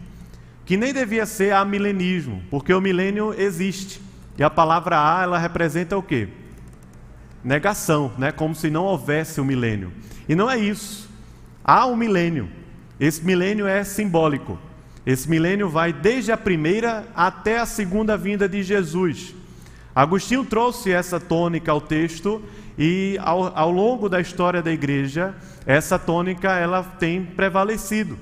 que 0.64 0.76
nem 0.76 0.92
devia 0.92 1.26
ser 1.26 1.52
amilenismo, 1.52 2.42
porque 2.50 2.72
o 2.72 2.80
milênio 2.80 3.34
existe. 3.36 4.00
E 4.42 4.44
a 4.44 4.50
palavra 4.50 4.98
A, 4.98 5.22
ela 5.22 5.38
representa 5.38 5.96
o 5.96 6.02
quê? 6.02 6.28
Negação, 7.44 8.10
né? 8.18 8.32
como 8.32 8.56
se 8.56 8.70
não 8.70 8.82
houvesse 8.82 9.38
o 9.40 9.44
um 9.44 9.46
milênio. 9.46 9.92
E 10.28 10.34
não 10.34 10.50
é 10.50 10.58
isso. 10.58 11.08
Há 11.62 11.86
um 11.86 11.94
milênio. 11.94 12.50
Esse 12.98 13.24
milênio 13.24 13.68
é 13.68 13.84
simbólico. 13.84 14.58
Esse 15.06 15.30
milênio 15.30 15.68
vai 15.68 15.92
desde 15.92 16.32
a 16.32 16.36
primeira 16.36 17.06
até 17.14 17.60
a 17.60 17.66
segunda 17.66 18.16
vinda 18.16 18.48
de 18.48 18.64
Jesus. 18.64 19.32
Agostinho 19.94 20.44
trouxe 20.44 20.90
essa 20.90 21.20
tônica 21.20 21.70
ao 21.70 21.80
texto 21.80 22.42
e 22.76 23.16
ao, 23.22 23.56
ao 23.56 23.70
longo 23.70 24.08
da 24.08 24.20
história 24.20 24.60
da 24.60 24.72
igreja, 24.72 25.36
essa 25.64 26.00
tônica 26.00 26.50
ela 26.50 26.82
tem 26.82 27.24
prevalecido. 27.24 28.18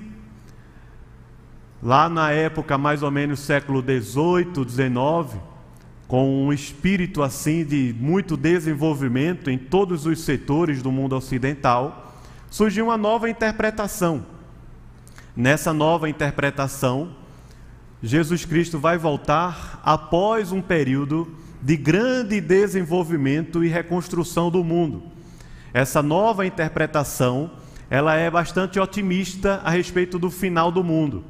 Lá 1.81 2.07
na 2.07 2.29
época, 2.29 2.77
mais 2.77 3.01
ou 3.01 3.09
menos 3.09 3.39
século 3.39 3.81
18, 3.81 4.63
19, 4.63 5.49
com 6.11 6.45
um 6.47 6.51
espírito 6.51 7.23
assim 7.23 7.63
de 7.63 7.95
muito 7.97 8.35
desenvolvimento 8.35 9.49
em 9.49 9.57
todos 9.57 10.05
os 10.05 10.19
setores 10.19 10.81
do 10.81 10.91
mundo 10.91 11.15
ocidental, 11.15 12.13
surgiu 12.49 12.87
uma 12.87 12.97
nova 12.97 13.29
interpretação. 13.29 14.25
Nessa 15.33 15.71
nova 15.71 16.09
interpretação, 16.09 17.15
Jesus 18.03 18.43
Cristo 18.43 18.77
vai 18.77 18.97
voltar 18.97 19.79
após 19.85 20.51
um 20.51 20.61
período 20.61 21.33
de 21.61 21.77
grande 21.77 22.41
desenvolvimento 22.41 23.63
e 23.63 23.69
reconstrução 23.69 24.51
do 24.51 24.65
mundo. 24.65 25.03
Essa 25.73 26.03
nova 26.03 26.45
interpretação, 26.45 27.51
ela 27.89 28.17
é 28.17 28.29
bastante 28.29 28.77
otimista 28.81 29.61
a 29.63 29.69
respeito 29.69 30.19
do 30.19 30.29
final 30.29 30.73
do 30.73 30.83
mundo. 30.83 31.23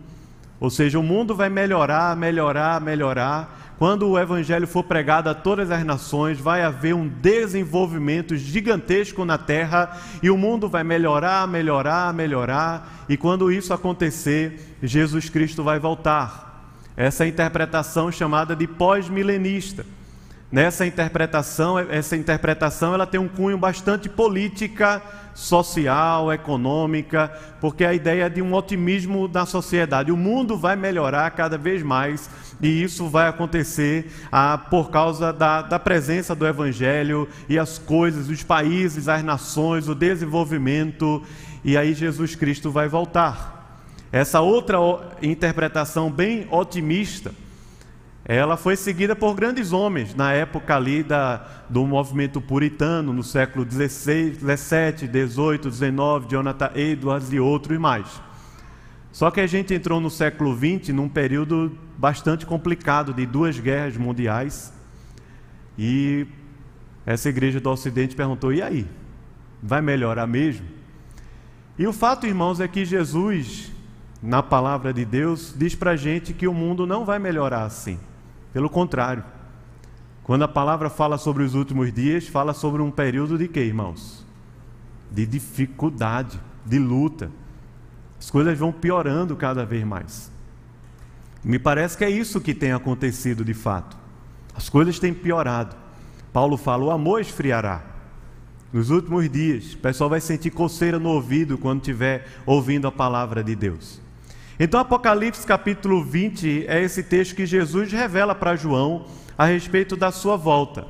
Ou 0.60 0.72
seja, 0.72 0.98
o 0.98 1.04
mundo 1.04 1.36
vai 1.36 1.50
melhorar, 1.50 2.18
melhorar, 2.18 2.82
melhorar, 2.82 3.61
quando 3.82 4.08
o 4.08 4.20
evangelho 4.20 4.68
for 4.68 4.84
pregado 4.84 5.28
a 5.28 5.34
todas 5.34 5.72
as 5.72 5.84
nações, 5.84 6.40
vai 6.40 6.62
haver 6.62 6.94
um 6.94 7.08
desenvolvimento 7.08 8.38
gigantesco 8.38 9.26
na 9.26 9.40
terra 9.40 10.00
e 10.22 10.30
o 10.30 10.38
mundo 10.38 10.70
vai 10.70 10.84
melhorar, 10.84 11.48
melhorar, 11.48 12.14
melhorar. 12.14 13.06
E 13.10 13.18
quando 13.18 13.52
isso 13.52 13.74
acontecer, 13.74 14.78
Jesus 14.84 15.30
Cristo 15.32 15.64
vai 15.64 15.80
voltar. 15.80 16.64
Essa 16.96 17.26
é 17.26 17.30
interpretação 17.30 18.12
chamada 18.12 18.56
de 18.56 18.68
pós-milenista. 18.68 19.84
Nessa 20.52 20.86
interpretação, 20.86 21.80
essa 21.80 22.16
interpretação 22.16 22.94
ela 22.94 23.08
tem 23.08 23.20
um 23.20 23.28
cunho 23.28 23.58
bastante 23.58 24.10
política, 24.10 25.02
social, 25.34 26.32
econômica, 26.34 27.32
porque 27.62 27.86
a 27.86 27.94
ideia 27.94 28.26
é 28.26 28.30
de 28.30 28.42
um 28.42 28.54
otimismo 28.54 29.28
da 29.28 29.46
sociedade. 29.46 30.12
O 30.12 30.18
mundo 30.18 30.58
vai 30.58 30.76
melhorar 30.76 31.32
cada 31.32 31.58
vez 31.58 31.82
mais 31.82 32.30
e 32.62 32.84
isso 32.84 33.08
vai 33.08 33.28
acontecer 33.28 34.12
ah, 34.32 34.58
por 34.58 34.92
causa 34.92 35.32
da, 35.32 35.62
da 35.62 35.80
presença 35.80 36.36
do 36.36 36.46
Evangelho 36.46 37.28
e 37.48 37.58
as 37.58 37.78
coisas, 37.78 38.30
os 38.30 38.44
países, 38.44 39.08
as 39.08 39.24
nações, 39.24 39.88
o 39.88 39.96
desenvolvimento, 39.96 41.24
e 41.64 41.78
aí 41.78 41.94
Jesus 41.94 42.36
Cristo 42.36 42.70
vai 42.70 42.88
voltar. 42.88 43.60
Essa 44.12 44.42
outra 44.42 44.78
interpretação 45.22 46.12
bem 46.12 46.46
otimista 46.52 47.32
ela 48.24 48.56
foi 48.56 48.76
seguida 48.76 49.16
por 49.16 49.34
grandes 49.34 49.74
homens 49.74 50.14
na 50.14 50.32
época 50.32 50.76
ali 50.76 51.02
da, 51.02 51.46
do 51.70 51.86
movimento 51.88 52.40
puritano, 52.40 53.12
no 53.12 53.24
século 53.24 53.66
XVI, 53.70 54.36
XVII, 54.36 55.10
XVIII, 55.10 55.72
XIX, 55.72 56.30
Jonathan 56.30 56.72
Edwards 56.76 57.34
e 57.34 57.40
outros 57.40 57.78
mais. 57.80 58.22
Só 59.12 59.32
que 59.32 59.42
a 59.42 59.48
gente 59.48 59.74
entrou 59.74 60.00
no 60.00 60.10
século 60.10 60.56
XX 60.56 60.90
num 60.90 61.10
período 61.10 61.78
bastante 61.98 62.46
complicado 62.46 63.14
de 63.14 63.26
duas 63.26 63.60
guerras 63.60 63.98
mundiais 63.98 64.72
e 65.78 66.28
essa 67.06 67.30
igreja 67.30 67.60
do 67.60 67.70
Ocidente 67.70 68.16
perguntou: 68.16 68.54
e 68.54 68.62
aí? 68.62 68.88
Vai 69.62 69.82
melhorar 69.82 70.28
mesmo? 70.28 70.66
E 71.78 71.88
o 71.88 71.94
fato, 71.94 72.28
irmãos, 72.28 72.60
é 72.60 72.68
que 72.68 72.86
Jesus, 72.86 73.72
na 74.22 74.44
palavra 74.44 74.94
de 74.94 75.04
Deus, 75.04 75.54
diz 75.58 75.74
para 75.74 75.92
a 75.92 75.96
gente 75.96 76.34
que 76.34 76.48
o 76.48 76.54
mundo 76.54 76.86
não 76.86 77.04
vai 77.04 77.18
melhorar 77.18 77.64
assim. 77.64 78.00
Pelo 78.54 78.70
contrário, 78.70 79.24
quando 80.24 80.44
a 80.44 80.48
palavra 80.48 80.90
fala 80.90 81.18
sobre 81.18 81.44
os 81.44 81.56
últimos 81.56 81.92
dias, 81.92 82.28
fala 82.28 82.54
sobre 82.54 82.82
um 82.82 82.92
período 82.92 83.38
de 83.38 83.48
quê, 83.48 83.62
irmãos? 83.62 84.26
De 85.10 85.26
dificuldade, 85.26 86.40
de 86.66 86.78
luta. 86.78 87.32
As 88.20 88.30
coisas 88.30 88.58
vão 88.58 88.72
piorando 88.72 89.36
cada 89.36 89.66
vez 89.66 89.84
mais. 89.84 90.32
Me 91.44 91.58
parece 91.58 91.98
que 91.98 92.06
é 92.06 92.10
isso 92.10 92.40
que 92.40 92.54
tem 92.54 92.72
acontecido 92.72 93.44
de 93.44 93.54
fato. 93.54 93.98
As 94.54 94.70
coisas 94.70 95.00
têm 95.00 95.14
piorado. 95.14 95.76
Paulo 96.32 96.58
fala: 96.58 96.84
o 96.84 96.92
amor 96.92 97.22
esfriará. 97.22 97.84
Nos 98.72 98.90
últimos 98.90 99.30
dias, 99.30 99.74
o 99.74 99.78
pessoal 99.78 100.10
vai 100.10 100.22
sentir 100.22 100.52
coceira 100.52 100.98
no 100.98 101.10
ouvido 101.10 101.58
quando 101.58 101.80
estiver 101.80 102.28
ouvindo 102.46 102.88
a 102.88 102.92
palavra 102.92 103.44
de 103.44 103.56
Deus. 103.56 104.01
Então, 104.64 104.80
Apocalipse 104.80 105.44
capítulo 105.44 106.04
20 106.04 106.66
é 106.68 106.84
esse 106.84 107.02
texto 107.02 107.34
que 107.34 107.48
Jesus 107.48 107.92
revela 107.92 108.36
para 108.36 108.56
João 108.56 109.08
a 109.36 109.46
respeito 109.46 109.98
da 109.98 110.12
sua 110.12 110.38
volta. 110.38 110.86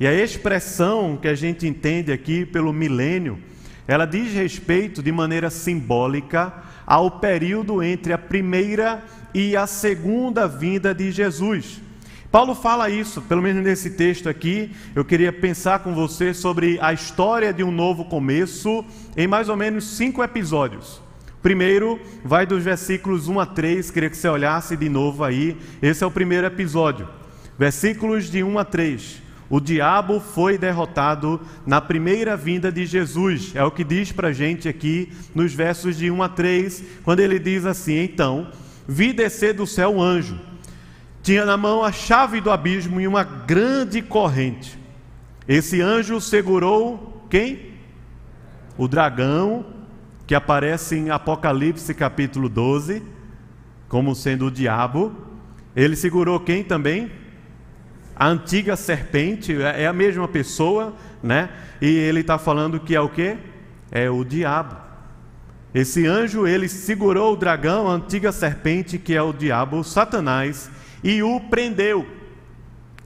E 0.00 0.06
a 0.06 0.14
expressão 0.14 1.18
que 1.20 1.28
a 1.28 1.34
gente 1.34 1.66
entende 1.66 2.10
aqui 2.10 2.46
pelo 2.46 2.72
milênio, 2.72 3.38
ela 3.86 4.06
diz 4.06 4.32
respeito 4.32 5.02
de 5.02 5.12
maneira 5.12 5.50
simbólica 5.50 6.50
ao 6.86 7.10
período 7.10 7.82
entre 7.82 8.14
a 8.14 8.16
primeira 8.16 9.04
e 9.34 9.54
a 9.54 9.66
segunda 9.66 10.48
vinda 10.48 10.94
de 10.94 11.12
Jesus. 11.12 11.78
Paulo 12.32 12.54
fala 12.54 12.88
isso, 12.88 13.20
pelo 13.20 13.42
menos 13.42 13.62
nesse 13.62 13.90
texto 13.90 14.30
aqui. 14.30 14.74
Eu 14.94 15.04
queria 15.04 15.30
pensar 15.30 15.80
com 15.80 15.94
você 15.94 16.32
sobre 16.32 16.78
a 16.80 16.94
história 16.94 17.52
de 17.52 17.62
um 17.62 17.70
novo 17.70 18.06
começo 18.06 18.82
em 19.14 19.26
mais 19.26 19.50
ou 19.50 19.58
menos 19.58 19.84
cinco 19.84 20.24
episódios. 20.24 21.09
Primeiro, 21.42 21.98
vai 22.22 22.44
dos 22.44 22.62
versículos 22.62 23.26
1 23.26 23.40
a 23.40 23.46
3, 23.46 23.90
queria 23.90 24.10
que 24.10 24.16
você 24.16 24.28
olhasse 24.28 24.76
de 24.76 24.88
novo 24.88 25.24
aí. 25.24 25.56
Esse 25.80 26.04
é 26.04 26.06
o 26.06 26.10
primeiro 26.10 26.46
episódio. 26.46 27.08
Versículos 27.58 28.30
de 28.30 28.42
1 28.42 28.58
a 28.58 28.64
3. 28.64 29.22
O 29.48 29.58
diabo 29.58 30.20
foi 30.20 30.56
derrotado 30.56 31.40
na 31.66 31.80
primeira 31.80 32.36
vinda 32.36 32.70
de 32.70 32.86
Jesus. 32.86 33.52
É 33.54 33.64
o 33.64 33.70
que 33.70 33.82
diz 33.82 34.12
para 34.12 34.28
a 34.28 34.32
gente 34.32 34.68
aqui 34.68 35.10
nos 35.34 35.52
versos 35.52 35.96
de 35.96 36.10
1 36.10 36.22
a 36.22 36.28
3, 36.28 36.84
quando 37.02 37.20
ele 37.20 37.38
diz 37.38 37.64
assim: 37.64 37.98
Então, 37.98 38.48
vi 38.86 39.12
descer 39.12 39.54
do 39.54 39.66
céu 39.66 39.96
um 39.96 40.02
anjo. 40.02 40.38
Tinha 41.22 41.44
na 41.44 41.56
mão 41.56 41.82
a 41.82 41.90
chave 41.90 42.40
do 42.40 42.50
abismo 42.50 43.00
e 43.00 43.08
uma 43.08 43.24
grande 43.24 44.00
corrente. 44.02 44.78
Esse 45.48 45.80
anjo 45.80 46.20
segurou 46.20 47.26
quem? 47.28 47.70
O 48.78 48.86
dragão 48.86 49.79
que 50.30 50.34
aparece 50.36 50.94
em 50.94 51.10
Apocalipse 51.10 51.92
capítulo 51.92 52.48
12, 52.48 53.02
como 53.88 54.14
sendo 54.14 54.46
o 54.46 54.50
diabo. 54.52 55.12
Ele 55.74 55.96
segurou 55.96 56.38
quem 56.38 56.62
também? 56.62 57.10
A 58.14 58.28
antiga 58.28 58.76
serpente, 58.76 59.60
é, 59.60 59.82
é 59.82 59.86
a 59.88 59.92
mesma 59.92 60.28
pessoa, 60.28 60.94
né? 61.20 61.50
E 61.82 61.88
ele 61.88 62.20
está 62.20 62.38
falando 62.38 62.78
que 62.78 62.94
é 62.94 63.00
o 63.00 63.08
que? 63.08 63.36
É 63.90 64.08
o 64.08 64.22
diabo. 64.22 64.76
Esse 65.74 66.06
anjo, 66.06 66.46
ele 66.46 66.68
segurou 66.68 67.32
o 67.32 67.36
dragão, 67.36 67.88
a 67.88 67.94
antiga 67.94 68.30
serpente, 68.30 69.00
que 69.00 69.16
é 69.16 69.22
o 69.22 69.32
diabo, 69.32 69.82
Satanás, 69.82 70.70
e 71.02 71.24
o 71.24 71.40
prendeu 71.40 72.06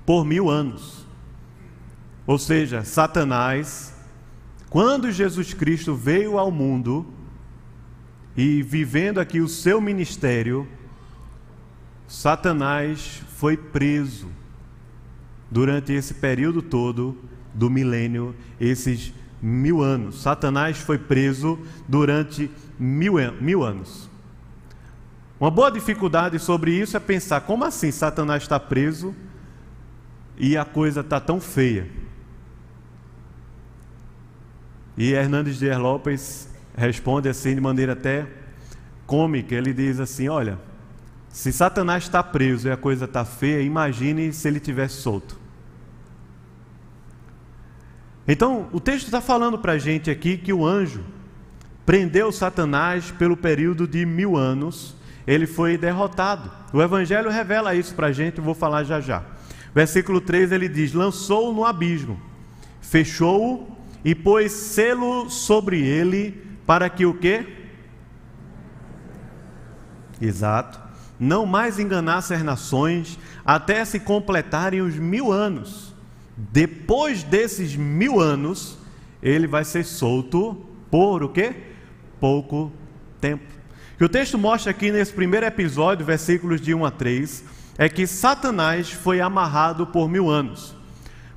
por 0.04 0.26
mil 0.26 0.50
anos. 0.50 1.06
Ou 2.26 2.38
seja, 2.38 2.84
Satanás 2.84 3.94
quando 4.74 5.12
Jesus 5.12 5.54
Cristo 5.54 5.94
veio 5.94 6.36
ao 6.36 6.50
mundo 6.50 7.06
e 8.36 8.62
vivendo 8.62 9.18
aqui 9.18 9.40
o 9.40 9.48
seu 9.48 9.80
ministério, 9.80 10.66
Satanás 12.08 13.22
foi 13.36 13.56
preso 13.56 14.28
durante 15.50 15.92
esse 15.92 16.14
período 16.14 16.60
todo 16.60 17.16
do 17.52 17.70
milênio, 17.70 18.34
esses 18.60 19.12
mil 19.40 19.82
anos. 19.82 20.20
Satanás 20.20 20.78
foi 20.78 20.98
preso 20.98 21.58
durante 21.88 22.50
mil, 22.78 23.14
mil 23.40 23.62
anos. 23.62 24.10
Uma 25.38 25.50
boa 25.50 25.70
dificuldade 25.70 26.38
sobre 26.38 26.72
isso 26.72 26.96
é 26.96 27.00
pensar: 27.00 27.42
como 27.42 27.64
assim 27.64 27.90
Satanás 27.90 28.42
está 28.42 28.58
preso 28.58 29.14
e 30.36 30.56
a 30.56 30.64
coisa 30.64 31.00
está 31.00 31.20
tão 31.20 31.40
feia? 31.40 31.88
E 34.96 35.12
Hernandes 35.12 35.58
Dias 35.58 35.78
Lopes 35.78 36.53
responde 36.76 37.28
assim 37.28 37.54
de 37.54 37.60
maneira 37.60 37.92
até 37.92 38.26
cômica. 39.06 39.54
Ele 39.54 39.72
diz 39.72 40.00
assim: 40.00 40.28
Olha, 40.28 40.58
se 41.28 41.52
Satanás 41.52 42.04
está 42.04 42.22
preso 42.22 42.68
e 42.68 42.70
a 42.70 42.76
coisa 42.76 43.04
está 43.04 43.24
feia, 43.24 43.62
imagine 43.62 44.32
se 44.32 44.46
ele 44.48 44.60
tivesse 44.60 44.96
solto. 44.96 45.38
Então, 48.26 48.68
o 48.72 48.80
texto 48.80 49.06
está 49.06 49.20
falando 49.20 49.58
para 49.58 49.72
a 49.72 49.78
gente 49.78 50.10
aqui 50.10 50.38
que 50.38 50.52
o 50.52 50.64
anjo 50.64 51.04
prendeu 51.84 52.32
Satanás 52.32 53.10
pelo 53.10 53.36
período 53.36 53.86
de 53.86 54.06
mil 54.06 54.36
anos, 54.36 54.96
ele 55.26 55.46
foi 55.46 55.76
derrotado. 55.76 56.50
O 56.72 56.80
Evangelho 56.80 57.30
revela 57.30 57.74
isso 57.74 57.94
para 57.94 58.06
a 58.06 58.12
gente, 58.12 58.38
eu 58.38 58.44
vou 58.44 58.54
falar 58.54 58.84
já 58.84 59.00
já. 59.00 59.22
Versículo 59.74 60.20
3 60.20 60.52
ele 60.52 60.68
diz: 60.68 60.92
lançou-o 60.92 61.52
no 61.52 61.64
abismo, 61.64 62.18
fechou-o 62.80 63.76
e 64.04 64.14
pôs 64.14 64.52
selo 64.52 65.28
sobre 65.28 65.82
ele 65.82 66.42
para 66.66 66.88
que 66.88 67.04
o 67.04 67.14
quê? 67.14 67.46
Exato. 70.20 70.80
Não 71.18 71.46
mais 71.46 71.78
enganasse 71.78 72.34
as 72.34 72.42
nações 72.42 73.18
até 73.44 73.84
se 73.84 74.00
completarem 74.00 74.80
os 74.80 74.96
mil 74.96 75.30
anos. 75.30 75.94
Depois 76.36 77.22
desses 77.22 77.76
mil 77.76 78.20
anos, 78.20 78.78
ele 79.22 79.46
vai 79.46 79.64
ser 79.64 79.84
solto 79.84 80.66
por 80.90 81.22
o 81.22 81.28
quê? 81.28 81.54
Pouco 82.20 82.72
tempo. 83.20 83.44
Que 83.96 84.04
o 84.04 84.08
texto 84.08 84.36
mostra 84.36 84.70
aqui 84.70 84.90
nesse 84.90 85.12
primeiro 85.12 85.46
episódio, 85.46 86.04
versículos 86.04 86.60
de 86.60 86.74
1 86.74 86.84
a 86.84 86.90
3, 86.90 87.44
é 87.78 87.88
que 87.88 88.06
Satanás 88.06 88.90
foi 88.90 89.20
amarrado 89.20 89.86
por 89.86 90.08
mil 90.08 90.28
anos. 90.28 90.74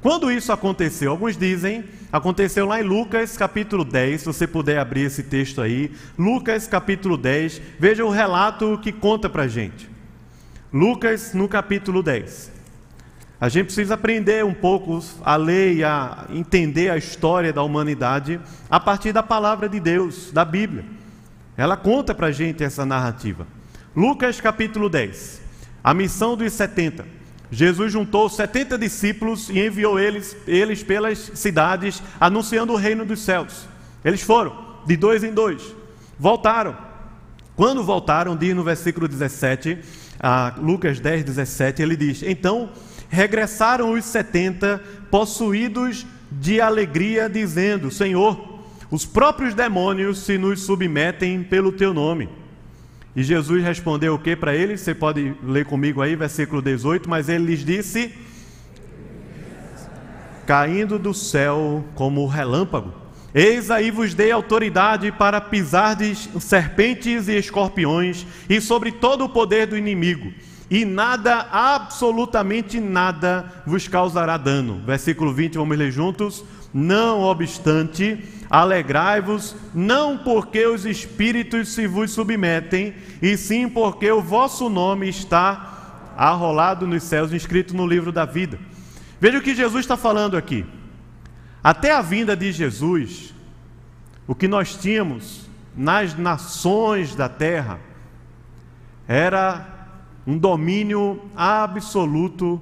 Quando 0.01 0.31
isso 0.31 0.51
aconteceu? 0.51 1.11
Alguns 1.11 1.37
dizem, 1.37 1.83
aconteceu 2.11 2.65
lá 2.65 2.79
em 2.79 2.83
Lucas 2.83 3.37
capítulo 3.37 3.83
10, 3.83 4.21
se 4.21 4.25
você 4.25 4.47
puder 4.47 4.79
abrir 4.79 5.01
esse 5.01 5.23
texto 5.23 5.61
aí. 5.61 5.91
Lucas 6.17 6.67
capítulo 6.67 7.17
10, 7.17 7.61
veja 7.79 8.05
o 8.05 8.09
relato 8.09 8.79
que 8.81 8.91
conta 8.91 9.29
para 9.29 9.47
gente. 9.47 9.89
Lucas 10.71 11.33
no 11.33 11.47
capítulo 11.47 12.03
10. 12.03 12.57
A 13.39 13.49
gente 13.49 13.65
precisa 13.65 13.93
aprender 13.93 14.43
um 14.43 14.53
pouco 14.53 14.99
a 15.23 15.35
ler 15.35 15.75
e 15.75 15.83
a 15.83 16.25
entender 16.31 16.89
a 16.89 16.97
história 16.97 17.53
da 17.53 17.61
humanidade 17.61 18.39
a 18.69 18.79
partir 18.79 19.13
da 19.13 19.21
palavra 19.21 19.69
de 19.69 19.79
Deus, 19.79 20.31
da 20.31 20.43
Bíblia. 20.43 20.83
Ela 21.55 21.77
conta 21.77 22.15
para 22.15 22.31
gente 22.31 22.63
essa 22.63 22.85
narrativa. 22.85 23.45
Lucas 23.95 24.41
capítulo 24.41 24.89
10. 24.89 25.41
A 25.83 25.93
missão 25.93 26.35
dos 26.35 26.51
70. 26.53 27.05
Jesus 27.51 27.91
juntou 27.93 28.29
70 28.29 28.77
discípulos 28.77 29.49
e 29.49 29.65
enviou 29.65 29.99
eles, 29.99 30.35
eles 30.45 30.83
pelas 30.83 31.31
cidades, 31.35 32.01
anunciando 32.19 32.73
o 32.73 32.77
reino 32.77 33.05
dos 33.05 33.21
céus. 33.21 33.65
Eles 34.03 34.21
foram, 34.21 34.55
de 34.85 34.97
dois 34.97 35.23
em 35.23 35.33
dois. 35.33 35.61
Voltaram. 36.19 36.75
Quando 37.55 37.83
voltaram, 37.83 38.35
diz 38.35 38.55
no 38.55 38.63
versículo 38.63 39.07
17, 39.07 39.79
a 40.19 40.53
Lucas 40.57 40.99
10, 40.99 41.23
17, 41.23 41.81
ele 41.81 41.95
diz: 41.95 42.21
Então 42.23 42.69
regressaram 43.09 43.93
os 43.93 44.05
setenta, 44.05 44.81
possuídos 45.09 46.05
de 46.31 46.59
alegria, 46.59 47.29
dizendo: 47.29 47.89
Senhor, 47.89 48.59
os 48.91 49.05
próprios 49.05 49.53
demônios 49.53 50.19
se 50.19 50.37
nos 50.37 50.61
submetem 50.61 51.43
pelo 51.43 51.71
teu 51.71 51.93
nome. 51.93 52.29
E 53.17 53.23
Jesus 53.23 53.63
respondeu 53.63 54.13
o 54.13 54.19
que 54.19 54.35
para 54.35 54.55
eles? 54.55 54.81
Você 54.81 54.93
pode 54.93 55.33
ler 55.41 55.65
comigo 55.65 56.03
aí, 56.03 56.15
versículo 56.15 56.61
18. 56.61 57.09
Mas 57.09 57.27
ele 57.27 57.45
lhes 57.45 57.65
disse: 57.65 58.13
Caindo 60.45 60.99
do 60.99 61.15
céu 61.15 61.83
como 61.95 62.27
relâmpago, 62.27 62.93
eis 63.33 63.71
aí 63.71 63.89
vos 63.89 64.13
dei 64.13 64.31
autoridade 64.31 65.11
para 65.11 65.41
pisardes 65.41 66.29
serpentes 66.39 67.27
e 67.27 67.35
escorpiões 67.35 68.23
e 68.47 68.61
sobre 68.61 68.91
todo 68.91 69.25
o 69.25 69.29
poder 69.29 69.65
do 69.65 69.75
inimigo, 69.75 70.31
e 70.69 70.85
nada, 70.85 71.47
absolutamente 71.51 72.79
nada, 72.79 73.51
vos 73.65 73.87
causará 73.87 74.37
dano. 74.37 74.83
Versículo 74.85 75.33
20, 75.33 75.57
vamos 75.57 75.75
ler 75.75 75.91
juntos. 75.91 76.45
Não 76.71 77.21
obstante, 77.21 78.23
alegrai-vos, 78.49 79.55
não 79.73 80.17
porque 80.17 80.65
os 80.65 80.85
espíritos 80.85 81.69
se 81.69 81.87
vos 81.87 82.11
submetem, 82.11 82.95
e 83.21 83.35
sim 83.37 83.67
porque 83.67 84.11
o 84.11 84.21
vosso 84.21 84.69
nome 84.69 85.09
está 85.09 86.13
arrolado 86.15 86.87
nos 86.87 87.03
céus, 87.03 87.33
inscrito 87.33 87.75
no 87.75 87.85
livro 87.85 88.11
da 88.11 88.25
vida. 88.25 88.59
Veja 89.19 89.37
o 89.37 89.41
que 89.41 89.55
Jesus 89.55 89.83
está 89.83 89.97
falando 89.97 90.37
aqui. 90.37 90.65
Até 91.63 91.91
a 91.91 92.01
vinda 92.01 92.35
de 92.35 92.51
Jesus, 92.51 93.33
o 94.25 94.33
que 94.33 94.47
nós 94.47 94.75
tínhamos 94.75 95.47
nas 95.75 96.15
nações 96.15 97.15
da 97.15 97.29
terra 97.29 97.79
era 99.07 99.77
um 100.25 100.37
domínio 100.37 101.21
absoluto 101.35 102.61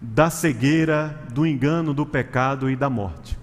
da 0.00 0.30
cegueira, 0.30 1.20
do 1.30 1.46
engano, 1.46 1.92
do 1.92 2.06
pecado 2.06 2.70
e 2.70 2.76
da 2.76 2.88
morte. 2.88 3.35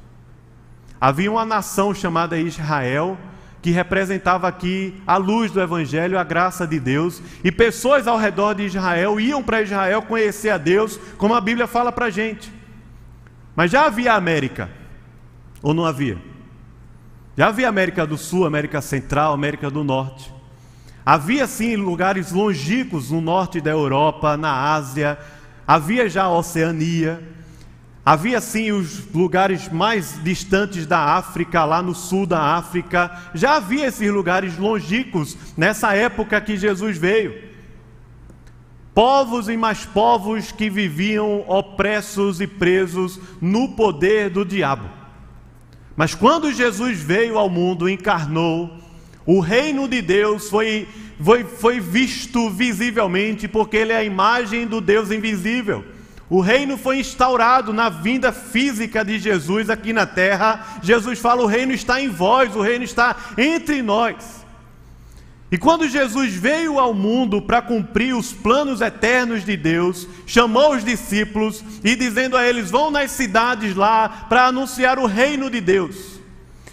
Havia 1.03 1.29
uma 1.29 1.43
nação 1.43 1.93
chamada 1.93 2.39
Israel 2.39 3.17
que 3.61 3.71
representava 3.71 4.47
aqui 4.47 5.03
a 5.05 5.17
luz 5.17 5.51
do 5.51 5.59
Evangelho, 5.59 6.17
a 6.17 6.23
graça 6.23 6.65
de 6.65 6.79
Deus, 6.79 7.21
e 7.43 7.51
pessoas 7.51 8.07
ao 8.07 8.17
redor 8.17 8.53
de 8.53 8.63
Israel 8.63 9.19
iam 9.19 9.43
para 9.43 9.61
Israel 9.61 10.03
conhecer 10.03 10.49
a 10.49 10.57
Deus, 10.57 10.97
como 11.17 11.33
a 11.33 11.41
Bíblia 11.41 11.67
fala 11.67 11.91
para 11.91 12.05
a 12.05 12.09
gente. 12.09 12.49
Mas 13.53 13.69
já 13.69 13.85
havia 13.85 14.13
América, 14.13 14.69
ou 15.61 15.73
não 15.73 15.85
havia? 15.85 16.17
Já 17.35 17.47
havia 17.47 17.67
América 17.67 18.07
do 18.07 18.17
Sul, 18.17 18.45
América 18.45 18.79
Central, 18.81 19.33
América 19.33 19.69
do 19.69 19.83
Norte. 19.83 20.33
Havia 21.05 21.45
sim 21.47 21.75
lugares 21.75 22.31
longínquos 22.31 23.11
no 23.11 23.19
norte 23.19 23.59
da 23.59 23.71
Europa, 23.71 24.37
na 24.37 24.71
Ásia, 24.71 25.19
Havia 25.65 26.09
já 26.09 26.23
a 26.23 26.29
Oceania, 26.29 27.23
havia 28.05 28.41
sim 28.41 28.71
os 28.71 29.05
lugares 29.13 29.69
mais 29.69 30.21
distantes 30.23 30.85
da 30.85 30.99
África, 30.99 31.63
lá 31.63 31.81
no 31.81 31.95
sul 31.95 32.25
da 32.25 32.39
África, 32.55 33.11
já 33.33 33.55
havia 33.55 33.87
esses 33.87 34.11
lugares 34.11 34.57
longínquos 34.57 35.37
nessa 35.55 35.93
época 35.95 36.39
que 36.41 36.57
Jesus 36.57 36.97
veio. 36.97 37.51
Povos 38.93 39.49
e 39.49 39.57
mais 39.57 39.85
povos 39.85 40.51
que 40.51 40.69
viviam 40.69 41.43
opressos 41.47 42.39
e 42.39 42.45
presos 42.45 43.19
no 43.41 43.69
poder 43.69 44.29
do 44.29 44.45
diabo. 44.45 44.87
Mas 45.95 46.13
quando 46.13 46.51
Jesus 46.51 46.99
veio 46.99 47.37
ao 47.37 47.49
mundo, 47.49 47.89
encarnou, 47.89 48.77
o 49.25 49.39
reino 49.39 49.87
de 49.87 50.01
Deus 50.01 50.49
foi 50.49 50.87
foi, 51.19 51.43
foi 51.43 51.79
visto 51.79 52.49
visivelmente, 52.49 53.47
porque 53.47 53.77
ele 53.77 53.93
é 53.93 53.97
a 53.97 54.03
imagem 54.03 54.67
do 54.67 54.81
Deus 54.81 55.11
invisível. 55.11 55.85
O 56.34 56.41
reino 56.41 56.80
foi 56.80 56.98
instaurado 56.98 57.72
na 57.72 57.89
vinda 57.89 58.32
física 58.32 59.06
de 59.06 59.19
Jesus 59.19 59.69
aqui 59.69 59.93
na 59.93 60.08
terra. 60.08 60.80
Jesus 60.82 61.19
fala: 61.19 61.43
o 61.43 61.46
reino 61.46 61.72
está 61.72 62.02
em 62.02 62.10
vós, 62.10 62.56
o 62.56 62.62
reino 62.63 62.84
está 62.84 63.15
entre 63.38 63.84
nós. 63.84 64.43
E 65.52 65.60
quando 65.60 65.88
Jesus 65.88 66.34
veio 66.34 66.80
ao 66.80 66.91
mundo 66.91 67.39
para 67.39 67.62
cumprir 67.62 68.15
os 68.15 68.34
planos 68.34 68.82
eternos 68.82 69.46
de 69.46 69.56
Deus, 69.56 70.08
chamou 70.26 70.74
os 70.74 70.84
discípulos 70.84 71.63
e 71.84 71.96
dizendo 71.96 72.36
a 72.36 72.43
eles: 72.43 72.72
vão 72.72 72.89
nas 72.89 73.12
cidades 73.12 73.76
lá 73.76 74.26
para 74.28 74.48
anunciar 74.48 74.98
o 74.98 75.06
reino 75.06 75.52
de 75.52 75.62
Deus. 75.62 76.12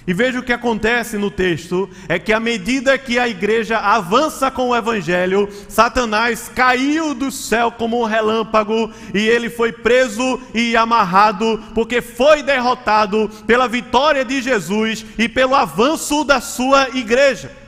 E 0.07 0.15
veja 0.15 0.39
o 0.39 0.43
que 0.43 0.53
acontece 0.53 1.19
no 1.19 1.31
texto: 1.31 1.89
é 2.09 2.19
que 2.19 2.33
à 2.33 2.41
medida 2.41 2.99
que 2.99 3.19
a 3.19 3.29
igreja 3.29 3.79
avança 3.79 4.51
com 4.51 4.69
o 4.69 4.77
evangelho, 4.77 5.49
Satanás 5.69 6.51
caiu 6.55 7.15
do 7.15 7.31
céu 7.31 7.71
como 7.71 8.01
um 8.01 8.05
relâmpago 8.05 8.91
e 9.13 9.19
ele 9.19 9.51
foi 9.51 9.73
preso 9.73 10.41
e 10.55 10.77
amarrado, 10.77 11.63
porque 11.75 12.01
foi 12.01 12.43
derrotado 12.43 13.31
pela 13.47 13.69
vitória 13.69 14.25
de 14.25 14.41
Jesus 14.41 15.05
e 15.19 15.29
pelo 15.29 15.55
avanço 15.55 16.25
da 16.25 16.41
sua 16.41 16.89
igreja. 16.95 17.61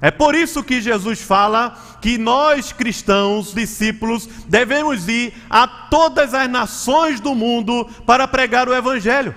É 0.00 0.10
por 0.10 0.34
isso 0.34 0.64
que 0.64 0.80
Jesus 0.80 1.22
fala 1.22 1.76
que 2.00 2.18
nós 2.18 2.72
cristãos, 2.72 3.54
discípulos, 3.54 4.28
devemos 4.48 5.06
ir 5.06 5.32
a 5.48 5.68
todas 5.68 6.34
as 6.34 6.50
nações 6.50 7.20
do 7.20 7.36
mundo 7.36 7.88
para 8.04 8.26
pregar 8.26 8.68
o 8.68 8.74
evangelho. 8.74 9.32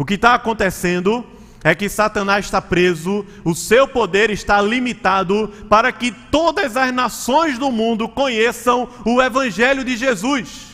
O 0.00 0.04
que 0.06 0.14
está 0.14 0.32
acontecendo 0.32 1.26
é 1.62 1.74
que 1.74 1.86
Satanás 1.86 2.46
está 2.46 2.58
preso, 2.58 3.22
o 3.44 3.54
seu 3.54 3.86
poder 3.86 4.30
está 4.30 4.58
limitado 4.62 5.52
para 5.68 5.92
que 5.92 6.10
todas 6.10 6.74
as 6.74 6.90
nações 6.90 7.58
do 7.58 7.70
mundo 7.70 8.08
conheçam 8.08 8.88
o 9.04 9.20
Evangelho 9.20 9.84
de 9.84 9.98
Jesus. 9.98 10.68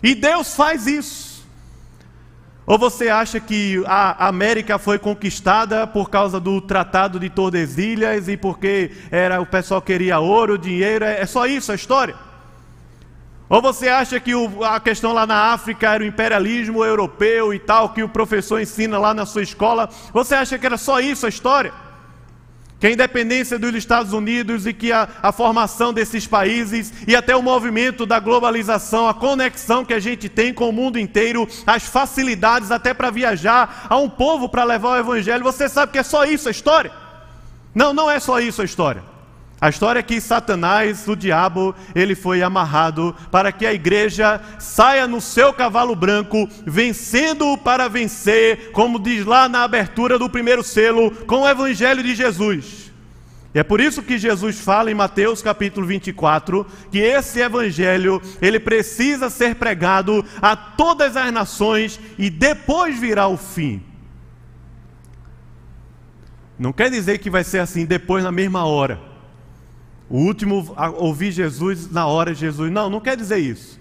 E 0.00 0.14
Deus 0.14 0.54
faz 0.54 0.86
isso. 0.86 1.44
Ou 2.64 2.78
você 2.78 3.08
acha 3.08 3.40
que 3.40 3.82
a 3.84 4.28
América 4.28 4.78
foi 4.78 4.96
conquistada 4.96 5.84
por 5.84 6.08
causa 6.08 6.38
do 6.38 6.60
Tratado 6.60 7.18
de 7.18 7.28
Tordesilhas 7.28 8.28
e 8.28 8.36
porque 8.36 8.92
era 9.10 9.40
o 9.40 9.46
pessoal 9.46 9.82
queria 9.82 10.20
ouro, 10.20 10.56
dinheiro? 10.56 11.04
É 11.04 11.26
só 11.26 11.48
isso 11.48 11.72
a 11.72 11.74
história? 11.74 12.14
Ou 13.48 13.62
você 13.62 13.88
acha 13.88 14.18
que 14.18 14.34
o, 14.34 14.64
a 14.64 14.80
questão 14.80 15.12
lá 15.12 15.24
na 15.24 15.52
África 15.52 15.94
era 15.94 16.02
o 16.02 16.06
imperialismo 16.06 16.84
europeu 16.84 17.54
e 17.54 17.58
tal, 17.58 17.90
que 17.90 18.02
o 18.02 18.08
professor 18.08 18.60
ensina 18.60 18.98
lá 18.98 19.14
na 19.14 19.24
sua 19.24 19.42
escola? 19.42 19.88
Você 20.12 20.34
acha 20.34 20.58
que 20.58 20.66
era 20.66 20.76
só 20.76 20.98
isso 20.98 21.26
a 21.26 21.28
história? 21.28 21.72
Que 22.80 22.88
a 22.88 22.90
independência 22.90 23.58
dos 23.58 23.72
Estados 23.74 24.12
Unidos 24.12 24.66
e 24.66 24.72
que 24.72 24.90
a, 24.90 25.08
a 25.22 25.30
formação 25.30 25.92
desses 25.92 26.26
países 26.26 26.92
e 27.06 27.14
até 27.14 27.36
o 27.36 27.42
movimento 27.42 28.04
da 28.04 28.18
globalização, 28.18 29.08
a 29.08 29.14
conexão 29.14 29.84
que 29.84 29.94
a 29.94 30.00
gente 30.00 30.28
tem 30.28 30.52
com 30.52 30.68
o 30.68 30.72
mundo 30.72 30.98
inteiro, 30.98 31.48
as 31.64 31.84
facilidades 31.84 32.72
até 32.72 32.92
para 32.92 33.10
viajar 33.10 33.86
a 33.88 33.96
um 33.96 34.10
povo 34.10 34.48
para 34.48 34.64
levar 34.64 34.90
o 34.90 34.98
evangelho, 34.98 35.44
você 35.44 35.68
sabe 35.68 35.92
que 35.92 35.98
é 35.98 36.02
só 36.02 36.24
isso 36.24 36.48
a 36.48 36.50
história? 36.50 36.90
Não, 37.72 37.94
não 37.94 38.10
é 38.10 38.18
só 38.18 38.40
isso 38.40 38.60
a 38.60 38.64
história. 38.64 39.15
A 39.58 39.70
história 39.70 40.00
é 40.00 40.02
que 40.02 40.20
Satanás, 40.20 41.08
o 41.08 41.16
diabo, 41.16 41.74
ele 41.94 42.14
foi 42.14 42.42
amarrado 42.42 43.16
para 43.30 43.50
que 43.50 43.64
a 43.64 43.72
igreja 43.72 44.40
saia 44.58 45.06
no 45.06 45.18
seu 45.18 45.52
cavalo 45.52 45.96
branco, 45.96 46.46
vencendo 46.66 47.56
para 47.56 47.88
vencer, 47.88 48.70
como 48.72 48.98
diz 48.98 49.24
lá 49.24 49.48
na 49.48 49.62
abertura 49.62 50.18
do 50.18 50.28
primeiro 50.28 50.62
selo, 50.62 51.10
com 51.10 51.42
o 51.42 51.48
evangelho 51.48 52.02
de 52.02 52.14
Jesus. 52.14 52.92
E 53.54 53.58
é 53.58 53.62
por 53.62 53.80
isso 53.80 54.02
que 54.02 54.18
Jesus 54.18 54.60
fala 54.60 54.90
em 54.90 54.94
Mateus 54.94 55.40
capítulo 55.40 55.86
24 55.86 56.66
que 56.92 56.98
esse 56.98 57.40
evangelho, 57.40 58.20
ele 58.42 58.60
precisa 58.60 59.30
ser 59.30 59.54
pregado 59.54 60.22
a 60.42 60.54
todas 60.54 61.16
as 61.16 61.32
nações 61.32 61.98
e 62.18 62.28
depois 62.28 62.98
virá 62.98 63.26
o 63.26 63.38
fim. 63.38 63.82
Não 66.58 66.70
quer 66.70 66.90
dizer 66.90 67.16
que 67.16 67.30
vai 67.30 67.42
ser 67.42 67.60
assim 67.60 67.86
depois 67.86 68.22
na 68.22 68.30
mesma 68.30 68.66
hora. 68.66 69.15
O 70.08 70.18
último 70.18 70.72
a 70.76 70.88
ouvir 70.90 71.32
Jesus 71.32 71.90
na 71.90 72.06
hora 72.06 72.32
de 72.32 72.40
Jesus. 72.40 72.70
Não, 72.70 72.88
não 72.88 73.00
quer 73.00 73.16
dizer 73.16 73.38
isso. 73.38 73.80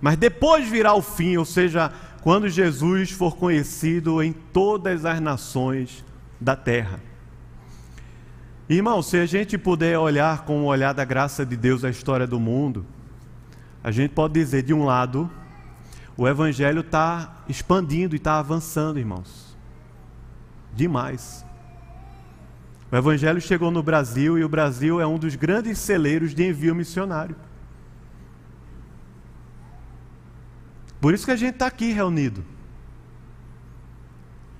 Mas 0.00 0.16
depois 0.16 0.68
virá 0.68 0.92
o 0.94 1.02
fim, 1.02 1.36
ou 1.36 1.44
seja, 1.44 1.92
quando 2.22 2.48
Jesus 2.48 3.10
for 3.12 3.36
conhecido 3.36 4.22
em 4.22 4.32
todas 4.32 5.04
as 5.04 5.20
nações 5.20 6.04
da 6.40 6.56
terra. 6.56 7.00
Irmão, 8.68 9.00
se 9.00 9.16
a 9.16 9.26
gente 9.26 9.56
puder 9.56 9.96
olhar 9.96 10.44
com 10.44 10.62
o 10.62 10.64
olhar 10.64 10.92
da 10.92 11.04
graça 11.04 11.46
de 11.46 11.56
Deus 11.56 11.84
a 11.84 11.90
história 11.90 12.26
do 12.26 12.40
mundo, 12.40 12.84
a 13.82 13.92
gente 13.92 14.10
pode 14.10 14.34
dizer, 14.34 14.64
de 14.64 14.74
um 14.74 14.84
lado, 14.84 15.30
o 16.16 16.26
Evangelho 16.26 16.80
está 16.80 17.44
expandindo 17.48 18.16
e 18.16 18.18
está 18.18 18.40
avançando, 18.40 18.98
irmãos. 18.98 19.56
Demais. 20.74 21.45
O 22.90 22.96
Evangelho 22.96 23.40
chegou 23.40 23.70
no 23.70 23.82
Brasil 23.82 24.38
e 24.38 24.44
o 24.44 24.48
Brasil 24.48 25.00
é 25.00 25.06
um 25.06 25.18
dos 25.18 25.34
grandes 25.34 25.78
celeiros 25.78 26.34
de 26.34 26.48
envio 26.48 26.74
missionário. 26.74 27.34
Por 31.00 31.12
isso 31.12 31.24
que 31.24 31.32
a 31.32 31.36
gente 31.36 31.54
está 31.54 31.66
aqui 31.66 31.92
reunido. 31.92 32.44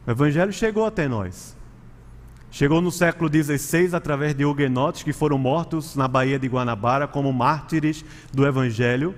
O 0.07 0.11
Evangelho 0.11 0.53
chegou 0.53 0.85
até 0.85 1.09
nós. 1.09 1.57
Chegou 2.51 2.81
no 2.81 2.91
século 2.91 3.31
XVI 3.31 3.95
através 3.95 4.35
de 4.35 4.45
huguenotes 4.45 5.03
que 5.03 5.13
foram 5.13 5.39
mortos 5.39 5.97
na 5.97 6.07
Baía 6.07 6.39
de 6.39 6.49
Guanabara 6.49 7.07
como 7.07 7.33
mártires 7.33 8.05
do 8.33 8.47
Evangelho. 8.47 9.15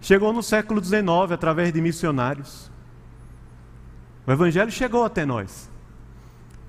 Chegou 0.00 0.32
no 0.32 0.42
século 0.42 0.82
XIX 0.82 1.32
através 1.32 1.72
de 1.72 1.80
missionários. 1.80 2.70
O 4.26 4.32
Evangelho 4.32 4.70
chegou 4.70 5.04
até 5.04 5.24
nós. 5.24 5.69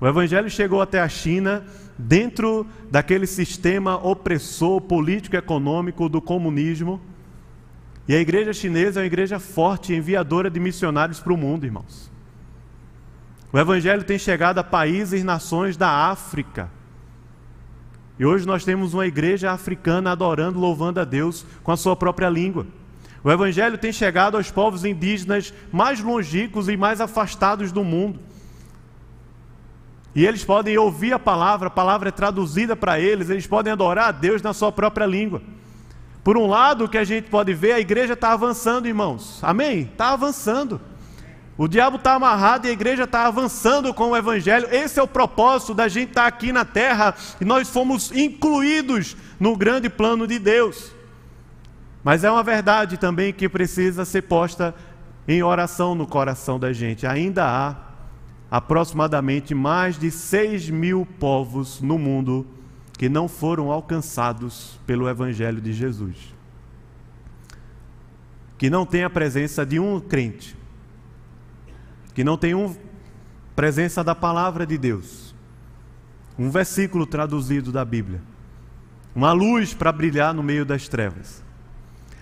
O 0.02 0.06
Evangelho 0.08 0.50
chegou 0.50 0.82
até 0.82 1.00
a 1.00 1.08
China 1.08 1.64
dentro 1.96 2.66
daquele 2.90 3.24
sistema 3.24 4.04
opressor 4.04 4.80
político-econômico 4.80 6.08
do 6.08 6.20
comunismo. 6.20 7.00
E 8.08 8.16
a 8.16 8.18
igreja 8.18 8.52
chinesa 8.52 8.98
é 8.98 9.02
uma 9.02 9.06
igreja 9.06 9.38
forte, 9.38 9.94
enviadora 9.94 10.50
de 10.50 10.58
missionários 10.58 11.20
para 11.20 11.32
o 11.32 11.36
mundo, 11.36 11.66
irmãos. 11.66 12.10
O 13.52 13.58
Evangelho 13.60 14.02
tem 14.02 14.18
chegado 14.18 14.58
a 14.58 14.64
países 14.64 15.20
e 15.20 15.24
nações 15.24 15.76
da 15.76 15.88
África. 15.88 16.68
E 18.18 18.26
hoje 18.26 18.44
nós 18.44 18.64
temos 18.64 18.94
uma 18.94 19.06
igreja 19.06 19.52
africana 19.52 20.10
adorando, 20.10 20.58
louvando 20.58 20.98
a 20.98 21.04
Deus 21.04 21.46
com 21.62 21.70
a 21.70 21.76
sua 21.76 21.94
própria 21.94 22.28
língua. 22.28 22.66
O 23.22 23.30
Evangelho 23.30 23.78
tem 23.78 23.92
chegado 23.92 24.36
aos 24.36 24.50
povos 24.50 24.84
indígenas 24.84 25.54
mais 25.70 26.00
longínquos 26.00 26.68
e 26.68 26.76
mais 26.76 27.00
afastados 27.00 27.70
do 27.70 27.84
mundo. 27.84 28.18
E 30.14 30.26
eles 30.26 30.44
podem 30.44 30.76
ouvir 30.76 31.12
a 31.12 31.18
palavra, 31.18 31.68
a 31.68 31.70
palavra 31.70 32.10
é 32.10 32.12
traduzida 32.12 32.76
para 32.76 33.00
eles, 33.00 33.30
eles 33.30 33.46
podem 33.46 33.72
adorar 33.72 34.08
a 34.08 34.12
Deus 34.12 34.42
na 34.42 34.52
sua 34.52 34.70
própria 34.70 35.06
língua. 35.06 35.42
Por 36.22 36.36
um 36.36 36.46
lado, 36.46 36.84
o 36.84 36.88
que 36.88 36.98
a 36.98 37.04
gente 37.04 37.28
pode 37.28 37.52
ver, 37.54 37.72
a 37.72 37.80
igreja 37.80 38.12
está 38.12 38.32
avançando, 38.32 38.86
irmãos. 38.86 39.40
Amém? 39.42 39.82
Está 39.82 40.12
avançando. 40.12 40.80
O 41.56 41.68
diabo 41.68 41.96
está 41.96 42.14
amarrado 42.14 42.66
e 42.66 42.70
a 42.70 42.72
igreja 42.72 43.04
está 43.04 43.26
avançando 43.26 43.92
com 43.92 44.10
o 44.10 44.16
Evangelho. 44.16 44.68
Esse 44.70 44.98
é 44.98 45.02
o 45.02 45.08
propósito 45.08 45.74
da 45.74 45.88
gente 45.88 46.10
estar 46.10 46.22
tá 46.22 46.28
aqui 46.28 46.52
na 46.52 46.64
terra 46.64 47.14
e 47.40 47.44
nós 47.44 47.68
fomos 47.68 48.10
incluídos 48.12 49.16
no 49.38 49.56
grande 49.56 49.90
plano 49.90 50.26
de 50.26 50.38
Deus. 50.38 50.92
Mas 52.02 52.24
é 52.24 52.30
uma 52.30 52.42
verdade 52.42 52.96
também 52.96 53.32
que 53.32 53.48
precisa 53.48 54.04
ser 54.04 54.22
posta 54.22 54.74
em 55.26 55.42
oração 55.42 55.94
no 55.94 56.06
coração 56.06 56.58
da 56.58 56.72
gente. 56.72 57.06
Ainda 57.06 57.44
há 57.44 57.76
aproximadamente 58.52 59.54
mais 59.54 59.98
de 59.98 60.10
6 60.10 60.68
mil 60.68 61.06
povos 61.18 61.80
no 61.80 61.98
mundo 61.98 62.46
que 62.98 63.08
não 63.08 63.26
foram 63.26 63.72
alcançados 63.72 64.78
pelo 64.86 65.08
Evangelho 65.08 65.58
de 65.58 65.72
Jesus. 65.72 66.34
Que 68.58 68.68
não 68.68 68.84
tem 68.84 69.04
a 69.04 69.10
presença 69.10 69.64
de 69.64 69.80
um 69.80 69.98
crente, 69.98 70.54
que 72.14 72.22
não 72.22 72.36
tem 72.36 72.54
um 72.54 72.76
presença 73.56 74.04
da 74.04 74.14
palavra 74.14 74.66
de 74.66 74.76
Deus, 74.76 75.34
um 76.38 76.50
versículo 76.50 77.06
traduzido 77.06 77.72
da 77.72 77.86
Bíblia, 77.86 78.20
uma 79.14 79.32
luz 79.32 79.72
para 79.72 79.90
brilhar 79.90 80.34
no 80.34 80.42
meio 80.42 80.66
das 80.66 80.88
trevas. 80.88 81.42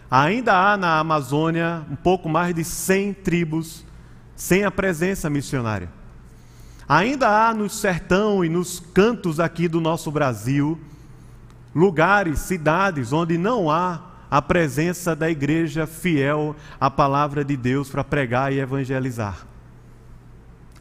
Ainda 0.08 0.54
há 0.54 0.76
na 0.76 1.00
Amazônia 1.00 1.84
um 1.90 1.96
pouco 1.96 2.28
mais 2.28 2.54
de 2.54 2.62
100 2.62 3.14
tribos 3.14 3.84
sem 4.36 4.62
a 4.64 4.70
presença 4.70 5.28
missionária. 5.28 5.98
Ainda 6.90 7.28
há 7.28 7.54
no 7.54 7.70
sertão 7.70 8.44
e 8.44 8.48
nos 8.48 8.80
cantos 8.80 9.38
aqui 9.38 9.68
do 9.68 9.80
nosso 9.80 10.10
Brasil 10.10 10.76
lugares, 11.72 12.40
cidades 12.40 13.12
onde 13.12 13.38
não 13.38 13.70
há 13.70 14.00
a 14.28 14.42
presença 14.42 15.14
da 15.14 15.30
igreja 15.30 15.86
fiel 15.86 16.56
à 16.80 16.90
palavra 16.90 17.44
de 17.44 17.56
Deus 17.56 17.88
para 17.88 18.02
pregar 18.02 18.52
e 18.52 18.58
evangelizar. 18.58 19.46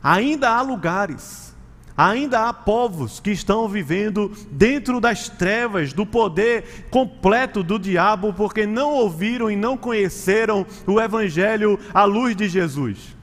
Ainda 0.02 0.50
há 0.50 0.64
lugares, 0.64 1.56
ainda 1.96 2.50
há 2.50 2.54
povos 2.54 3.20
que 3.20 3.30
estão 3.30 3.70
vivendo 3.70 4.32
dentro 4.50 5.00
das 5.00 5.30
trevas 5.30 5.94
do 5.94 6.08
poder 6.08 6.88
completo 6.90 7.62
do 7.62 7.78
diabo 7.78 8.34
porque 8.34 8.66
não 8.66 8.94
ouviram 8.94 9.52
e 9.52 9.56
não 9.56 9.78
conheceram 9.78 10.66
o 10.88 11.00
evangelho 11.00 11.78
à 11.94 12.04
luz 12.04 12.36
de 12.36 12.50
Jesus. 12.50 13.16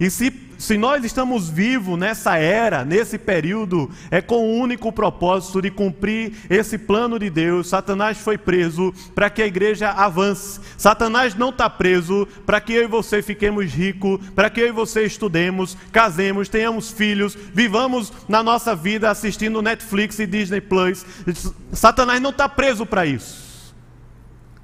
E 0.00 0.08
se 0.08 0.51
se 0.62 0.78
nós 0.78 1.04
estamos 1.04 1.48
vivos 1.48 1.98
nessa 1.98 2.36
era, 2.38 2.84
nesse 2.84 3.18
período, 3.18 3.90
é 4.12 4.20
com 4.20 4.36
o 4.36 4.60
único 4.60 4.92
propósito 4.92 5.60
de 5.60 5.72
cumprir 5.72 6.34
esse 6.48 6.78
plano 6.78 7.18
de 7.18 7.28
Deus. 7.28 7.68
Satanás 7.68 8.18
foi 8.18 8.38
preso 8.38 8.94
para 9.12 9.28
que 9.28 9.42
a 9.42 9.46
igreja 9.46 9.90
avance. 9.90 10.60
Satanás 10.78 11.34
não 11.34 11.48
está 11.48 11.68
preso 11.68 12.28
para 12.46 12.60
que 12.60 12.74
eu 12.74 12.84
e 12.84 12.86
você 12.86 13.20
fiquemos 13.20 13.72
ricos, 13.72 14.20
para 14.36 14.48
que 14.48 14.60
eu 14.60 14.68
e 14.68 14.70
você 14.70 15.02
estudemos, 15.02 15.76
casemos, 15.90 16.48
tenhamos 16.48 16.92
filhos, 16.92 17.36
vivamos 17.52 18.12
na 18.28 18.40
nossa 18.40 18.72
vida 18.72 19.10
assistindo 19.10 19.62
Netflix 19.62 20.20
e 20.20 20.28
Disney 20.28 20.60
Plus. 20.60 21.04
Satanás 21.72 22.20
não 22.20 22.30
está 22.30 22.48
preso 22.48 22.86
para 22.86 23.04
isso. 23.04 23.74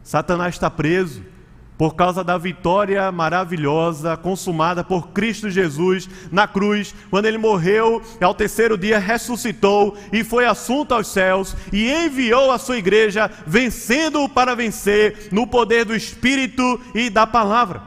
Satanás 0.05 0.55
está 0.55 0.71
preso 0.71 1.38
por 1.79 1.95
causa 1.95 2.25
da 2.25 2.37
vitória 2.37 3.11
maravilhosa 3.13 4.17
consumada 4.17 4.83
por 4.83 5.11
Cristo 5.11 5.49
Jesus 5.49 6.11
na 6.33 6.49
cruz, 6.49 6.93
quando 7.09 7.27
ele 7.27 7.39
morreu, 7.39 8.03
ao 8.21 8.35
terceiro 8.35 8.77
dia 8.77 8.99
ressuscitou 8.99 9.97
e 10.13 10.25
foi 10.25 10.45
assunto 10.45 10.93
aos 10.93 11.07
céus 11.07 11.57
e 11.73 11.89
enviou 11.89 12.51
a 12.51 12.59
sua 12.59 12.79
igreja, 12.79 13.31
vencendo 13.47 14.29
para 14.29 14.57
vencer 14.57 15.29
no 15.31 15.47
poder 15.47 15.85
do 15.85 15.95
Espírito 15.95 16.81
e 16.93 17.09
da 17.09 17.25
palavra. 17.25 17.81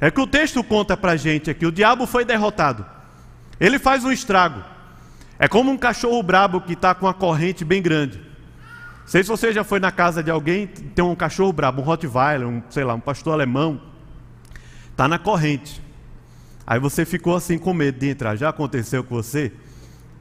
É 0.00 0.10
que 0.10 0.20
o 0.20 0.26
texto 0.26 0.64
conta 0.64 0.96
para 0.96 1.12
a 1.12 1.16
gente 1.16 1.48
aqui: 1.48 1.64
o 1.64 1.70
diabo 1.70 2.04
foi 2.04 2.24
derrotado, 2.24 2.84
ele 3.60 3.78
faz 3.78 4.04
um 4.04 4.10
estrago. 4.10 4.60
É 5.38 5.46
como 5.46 5.70
um 5.70 5.78
cachorro 5.78 6.22
brabo 6.22 6.60
que 6.60 6.72
está 6.72 6.94
com 6.94 7.06
uma 7.06 7.14
corrente 7.14 7.64
bem 7.64 7.80
grande 7.80 8.31
sei 9.12 9.22
se 9.22 9.28
você 9.28 9.52
já 9.52 9.62
foi 9.62 9.78
na 9.78 9.92
casa 9.92 10.22
de 10.22 10.30
alguém, 10.30 10.66
tem 10.66 11.04
um 11.04 11.14
cachorro 11.14 11.52
brabo, 11.52 11.82
um 11.82 11.84
Rottweiler, 11.84 12.48
um, 12.48 12.62
sei 12.70 12.82
lá, 12.82 12.94
um 12.94 13.00
pastor 13.00 13.34
alemão, 13.34 13.78
está 14.90 15.06
na 15.06 15.18
corrente. 15.18 15.82
Aí 16.66 16.80
você 16.80 17.04
ficou 17.04 17.36
assim 17.36 17.58
com 17.58 17.74
medo 17.74 17.98
de 17.98 18.08
entrar. 18.08 18.36
Já 18.36 18.48
aconteceu 18.48 19.04
com 19.04 19.14
você? 19.14 19.52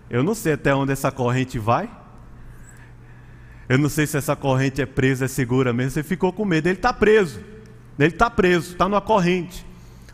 Eu 0.09 0.23
não 0.23 0.35
sei 0.35 0.53
até 0.53 0.75
onde 0.75 0.91
essa 0.91 1.09
corrente 1.09 1.57
vai. 1.57 1.89
Eu 3.69 3.77
não 3.77 3.87
sei 3.87 4.05
se 4.05 4.17
essa 4.17 4.35
corrente 4.35 4.81
é 4.81 4.85
presa, 4.85 5.23
é 5.23 5.27
segura 5.29 5.71
mesmo. 5.71 5.91
Você 5.91 6.03
ficou 6.03 6.33
com 6.33 6.43
medo. 6.43 6.67
Ele 6.67 6.75
está 6.75 6.91
preso. 6.91 7.39
Ele 7.97 8.09
está 8.09 8.29
preso, 8.29 8.73
está 8.73 8.89
numa 8.89 8.99
corrente. 8.99 9.65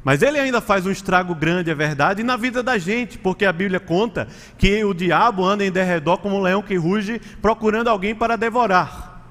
Mas 0.08 0.22
ele 0.22 0.40
ainda 0.40 0.62
faz 0.62 0.86
um 0.86 0.90
estrago 0.90 1.36
grande, 1.36 1.70
é 1.70 1.76
verdade, 1.76 2.24
na 2.24 2.38
vida 2.38 2.64
da 2.64 2.78
gente, 2.78 3.18
porque 3.18 3.44
a 3.44 3.52
Bíblia 3.52 3.78
conta 3.78 4.26
que 4.58 4.82
o 4.86 4.94
diabo 4.94 5.44
anda 5.44 5.66
em 5.66 5.70
derredor 5.70 6.20
como 6.20 6.38
um 6.38 6.42
leão 6.42 6.62
que 6.62 6.78
ruge, 6.78 7.20
procurando 7.42 7.90
alguém 7.90 8.16
para 8.16 8.38
devorar. 8.38 9.22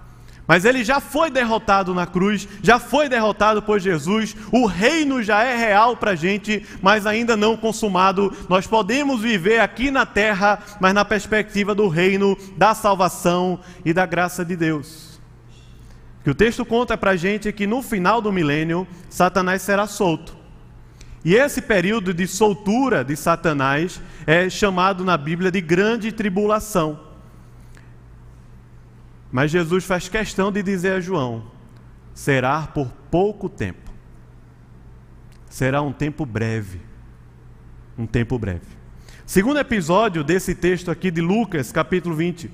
Mas 0.47 0.67
ele 0.67 0.85
já 0.85 1.01
foi 1.01 1.31
derrotado 1.31 1.95
na 1.95 2.07
cruz, 2.07 2.47
já 2.63 2.79
foi 2.79 3.09
derrotado 3.09 3.63
por 3.63 3.81
Jesus, 3.81 4.37
o 4.53 4.67
reino 4.67 5.23
já 5.23 5.43
é 5.45 5.57
real 5.57 5.97
para 5.97 6.11
a 6.11 6.15
gente, 6.15 6.63
mas 6.83 7.07
ainda 7.07 7.39
não 7.39 7.57
consumado. 7.57 8.31
Nós 8.47 8.67
podemos 8.67 9.23
viver 9.23 9.61
aqui 9.61 9.91
na 9.91 10.05
terra, 10.05 10.59
mas 10.79 10.93
na 10.93 11.07
perspectiva 11.07 11.75
do 11.75 11.89
reino, 11.89 12.37
da 12.55 12.75
salvação 12.75 13.61
e 13.83 13.95
da 13.95 14.05
graça 14.05 14.45
de 14.45 14.55
Deus. 14.55 15.19
Que 16.23 16.29
o 16.29 16.35
texto 16.35 16.67
conta 16.67 16.99
para 16.99 17.13
a 17.13 17.17
gente 17.17 17.51
que 17.51 17.67
no 17.67 17.81
final 17.81 18.21
do 18.21 18.31
milênio, 18.31 18.87
Satanás 19.09 19.63
será 19.63 19.87
solto. 19.87 20.45
E 21.27 21.35
esse 21.35 21.61
período 21.61 22.15
de 22.15 22.25
soltura 22.25 23.05
de 23.05 23.17
Satanás 23.17 24.01
é 24.25 24.49
chamado 24.49 25.05
na 25.05 25.17
Bíblia 25.17 25.51
de 25.51 25.61
grande 25.61 26.13
tribulação. 26.13 27.01
Mas 29.33 29.51
Jesus 29.51 29.85
faz 29.85 30.09
questão 30.09 30.53
de 30.53 30.63
dizer 30.63 30.93
a 30.93 31.01
João: 31.01 31.51
será 32.15 32.69
por 32.69 32.93
pouco 33.11 33.49
tempo. 33.49 33.91
Será 35.51 35.83
um 35.83 35.93
tempo 35.93 36.25
breve. 36.25 36.81
Um 37.99 38.07
tempo 38.07 38.39
breve. 38.39 38.77
Segundo 39.27 39.59
episódio 39.59 40.23
desse 40.23 40.55
texto 40.55 40.93
aqui 40.93 41.11
de 41.11 41.21
Lucas, 41.21 41.73
capítulo 41.73 42.15
20, 42.15 42.49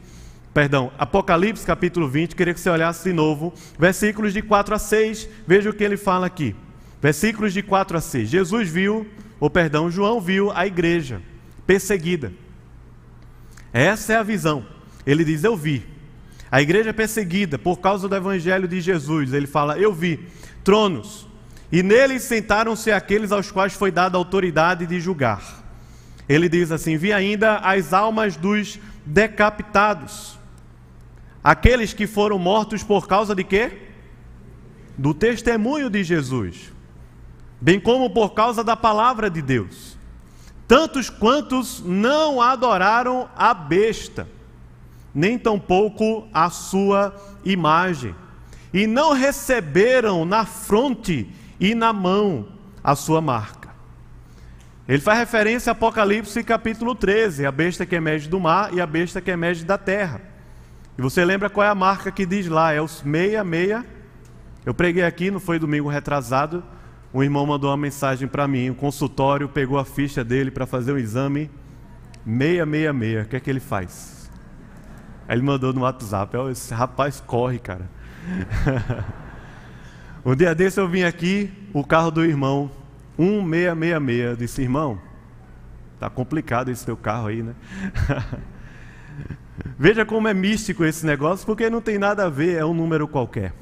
perdão, 0.55 0.91
Apocalipse, 0.97 1.67
capítulo 1.67 2.09
20, 2.09 2.35
queria 2.35 2.55
que 2.55 2.61
você 2.61 2.71
olhasse 2.71 3.05
de 3.05 3.13
novo, 3.13 3.53
versículos 3.79 4.33
de 4.33 4.41
4 4.41 4.75
a 4.75 4.79
6, 4.79 5.29
veja 5.47 5.69
o 5.69 5.75
que 5.75 5.85
ele 5.85 5.99
fala 5.99 6.25
aqui. 6.25 6.57
Versículos 7.03 7.53
de 7.53 7.63
4 7.63 7.97
a 7.99 8.01
6. 8.01 8.29
Jesus 8.29 8.69
viu, 8.69 9.05
ou 9.41 9.51
perdão, 9.51 9.91
João 9.91 10.21
viu 10.21 10.53
a 10.53 10.65
igreja 10.65 11.21
perseguida. 11.67 12.33
Essa 13.73 14.13
é 14.13 14.17
a 14.17 14.23
visão. 14.23 14.65
Ele 15.05 15.25
diz: 15.25 15.43
Eu 15.43 15.57
vi. 15.57 15.85
A 16.49 16.63
igreja 16.63 16.95
perseguida 16.95 17.59
por 17.59 17.81
causa 17.81 18.09
do 18.09 18.15
evangelho 18.15 18.69
de 18.69 18.81
Jesus. 18.81 19.33
Ele 19.33 19.49
fala: 19.49 19.77
Eu 19.77 19.93
vi 19.93 20.29
tronos, 20.63 21.27
e 21.73 21.83
neles 21.83 22.23
sentaram-se 22.23 22.93
aqueles 22.93 23.33
aos 23.33 23.51
quais 23.51 23.73
foi 23.73 23.91
dada 23.91 24.17
a 24.17 24.21
autoridade 24.21 24.87
de 24.87 25.01
julgar. 25.01 25.43
Ele 26.29 26.49
diz 26.49 26.71
assim: 26.71 26.97
Vi 26.97 27.13
ainda 27.13 27.57
as 27.57 27.93
almas 27.93 28.37
dos 28.37 28.79
decapitados, 29.05 30.39
aqueles 31.43 31.93
que 31.93 32.07
foram 32.07 32.39
mortos 32.39 32.85
por 32.85 33.09
causa 33.09 33.35
de 33.35 33.43
quê? 33.43 33.73
Do 34.97 35.13
testemunho 35.13 35.91
de 35.91 36.05
Jesus 36.05 36.72
bem 37.63 37.79
como 37.79 38.11
por 38.11 38.35
causa 38.35 38.65
da 38.65 38.77
palavra 38.77 39.31
de 39.31 39.41
Deus. 39.41 39.97
Tantos 40.67 41.09
quantos 41.09 41.81
não 41.81 42.43
adoraram 42.43 43.29
a 43.37 43.55
besta, 43.55 44.29
nem 45.15 45.39
tampouco 45.39 46.27
a 46.35 46.51
sua 46.51 47.15
imagem, 47.45 48.17
e 48.75 48.85
não 48.85 49.13
receberam 49.13 50.25
na 50.25 50.45
fronte 50.45 51.31
e 51.61 51.73
na 51.73 51.93
mão 51.93 52.49
a 52.83 52.97
sua 52.97 53.21
marca. 53.21 53.71
Ele 54.89 55.01
faz 55.01 55.21
referência 55.21 55.71
a 55.71 55.73
Apocalipse 55.73 56.43
capítulo 56.43 56.97
13, 56.97 57.47
a 57.47 57.53
besta 57.53 57.87
que 57.87 57.95
emerge 57.95 58.29
do 58.29 58.41
mar 58.41 58.75
e 58.75 58.81
a 58.81 58.87
besta 58.87 59.21
que 59.21 59.31
emerge 59.31 59.65
da 59.65 59.79
terra. 59.79 60.21
E 60.99 61.03
você 61.03 61.25
lembra 61.25 61.49
qual 61.49 61.65
é 61.65 61.71
a 61.71 61.77
marca 61.77 62.11
que 62.11 62.27
diz 62.27 62.49
lá? 62.49 62.73
É 62.73 62.83
os 62.83 63.03
666. 63.05 63.85
Eu 64.67 64.75
preguei 64.75 65.05
aqui, 65.05 65.31
não 65.31 65.39
foi 65.39 65.61
domingo 65.61 65.89
retrasado. 65.89 66.65
Um 67.15 67.23
irmão 67.23 67.45
mandou 67.45 67.71
uma 67.71 67.77
mensagem 67.77 68.27
para 68.27 68.49
mim. 68.49 68.71
O 68.71 68.75
consultório 68.75 69.49
pegou 69.49 69.79
a 69.79 69.85
ficha 69.85 70.25
dele 70.25 70.51
para 70.51 70.67
fazer 70.67 70.93
um 70.93 70.99
exame 70.99 71.51
666. 72.25 73.27
O 73.27 73.29
que 73.29 73.37
é 73.37 73.41
que 73.41 73.51
ele 73.51 73.61
faz? 73.61 74.31
Aí 75.29 75.37
ele 75.37 75.43
mandou 75.43 75.73
no 75.73 75.83
WhatsApp. 75.83 76.37
Oh, 76.37 76.49
esse 76.49 76.73
rapaz 76.73 77.21
corre, 77.21 77.59
cara. 77.59 77.89
um 80.25 80.35
dia 80.35 80.55
desse 80.55 80.81
eu 80.81 80.89
vim 80.89 81.03
aqui, 81.03 81.53
o 81.73 81.85
carro 81.85 82.11
do 82.11 82.25
irmão 82.25 82.71
1666. 83.19 84.31
Eu 84.31 84.37
disse, 84.37 84.63
irmão, 84.63 84.99
tá 86.01 86.09
complicado 86.09 86.71
esse 86.71 86.85
teu 86.85 86.97
carro 86.97 87.29
aí, 87.29 87.43
né? 87.43 87.55
Veja 89.79 90.07
como 90.07 90.29
é 90.29 90.35
místico 90.35 90.85
esse 90.85 91.05
negócio, 91.05 91.45
porque 91.45 91.69
não 91.69 91.81
tem 91.83 91.99
nada 91.99 92.25
a 92.25 92.31
ver, 92.31 92.57
é 92.57 92.65
um 92.65 92.73
número 92.73 93.07
qualquer. 93.07 93.53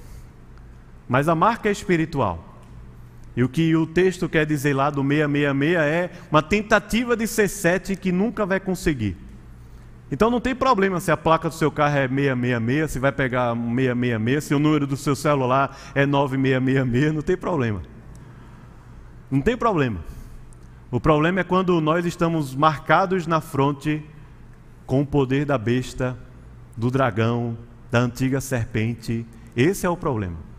Mas 1.08 1.28
a 1.28 1.34
marca 1.34 1.68
é 1.68 1.72
espiritual. 1.72 2.49
E 3.36 3.44
o 3.44 3.48
que 3.48 3.74
o 3.76 3.86
texto 3.86 4.28
quer 4.28 4.44
dizer 4.44 4.74
lá 4.74 4.90
do 4.90 5.02
666 5.02 5.76
é 5.76 6.10
uma 6.30 6.42
tentativa 6.42 7.16
de 7.16 7.26
ser 7.26 7.48
7 7.48 7.96
que 7.96 8.10
nunca 8.10 8.44
vai 8.44 8.58
conseguir. 8.58 9.16
Então 10.10 10.28
não 10.30 10.40
tem 10.40 10.54
problema 10.54 10.98
se 10.98 11.12
a 11.12 11.16
placa 11.16 11.48
do 11.48 11.54
seu 11.54 11.70
carro 11.70 11.96
é 11.96 12.08
666, 12.08 12.90
se 12.90 12.98
vai 12.98 13.12
pegar 13.12 13.54
666, 13.54 14.44
se 14.44 14.54
o 14.54 14.58
número 14.58 14.86
do 14.86 14.96
seu 14.96 15.14
celular 15.14 15.78
é 15.94 16.04
9666, 16.04 17.14
não 17.14 17.22
tem 17.22 17.36
problema. 17.36 17.82
Não 19.30 19.40
tem 19.40 19.56
problema. 19.56 20.00
O 20.90 20.98
problema 20.98 21.40
é 21.40 21.44
quando 21.44 21.80
nós 21.80 22.04
estamos 22.04 22.54
marcados 22.56 23.28
na 23.28 23.40
fronte 23.40 24.04
com 24.84 25.02
o 25.02 25.06
poder 25.06 25.44
da 25.44 25.56
besta, 25.56 26.18
do 26.76 26.90
dragão, 26.90 27.56
da 27.92 28.00
antiga 28.00 28.40
serpente. 28.40 29.24
Esse 29.54 29.86
é 29.86 29.88
o 29.88 29.96
problema. 29.96 30.49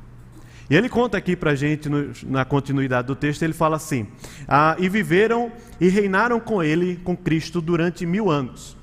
E 0.71 0.75
ele 0.77 0.88
conta 0.88 1.17
aqui 1.17 1.36
para 1.36 1.51
a 1.51 1.55
gente, 1.55 1.89
no, 1.89 2.13
na 2.27 2.45
continuidade 2.45 3.05
do 3.05 3.13
texto, 3.13 3.43
ele 3.43 3.51
fala 3.51 3.75
assim: 3.75 4.07
ah, 4.47 4.73
E 4.79 4.88
viveram 4.88 5.51
e 5.81 5.89
reinaram 5.89 6.39
com 6.39 6.63
ele, 6.63 6.95
com 7.03 7.13
Cristo, 7.13 7.60
durante 7.60 8.05
mil 8.05 8.31
anos. 8.31 8.77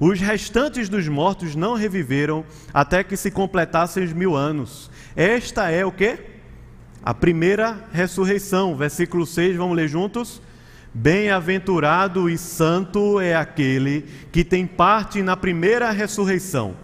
Os 0.00 0.18
restantes 0.18 0.88
dos 0.88 1.06
mortos 1.06 1.54
não 1.54 1.74
reviveram 1.74 2.42
até 2.72 3.04
que 3.04 3.18
se 3.18 3.30
completassem 3.30 4.02
os 4.02 4.14
mil 4.14 4.34
anos. 4.34 4.90
Esta 5.14 5.70
é 5.70 5.84
o 5.84 5.92
que? 5.92 6.18
A 7.02 7.12
primeira 7.12 7.84
ressurreição. 7.92 8.74
Versículo 8.74 9.26
6, 9.26 9.56
vamos 9.56 9.76
ler 9.76 9.88
juntos? 9.88 10.40
Bem-aventurado 10.94 12.30
e 12.30 12.38
santo 12.38 13.20
é 13.20 13.34
aquele 13.34 14.06
que 14.32 14.42
tem 14.42 14.66
parte 14.66 15.22
na 15.22 15.36
primeira 15.36 15.90
ressurreição. 15.90 16.74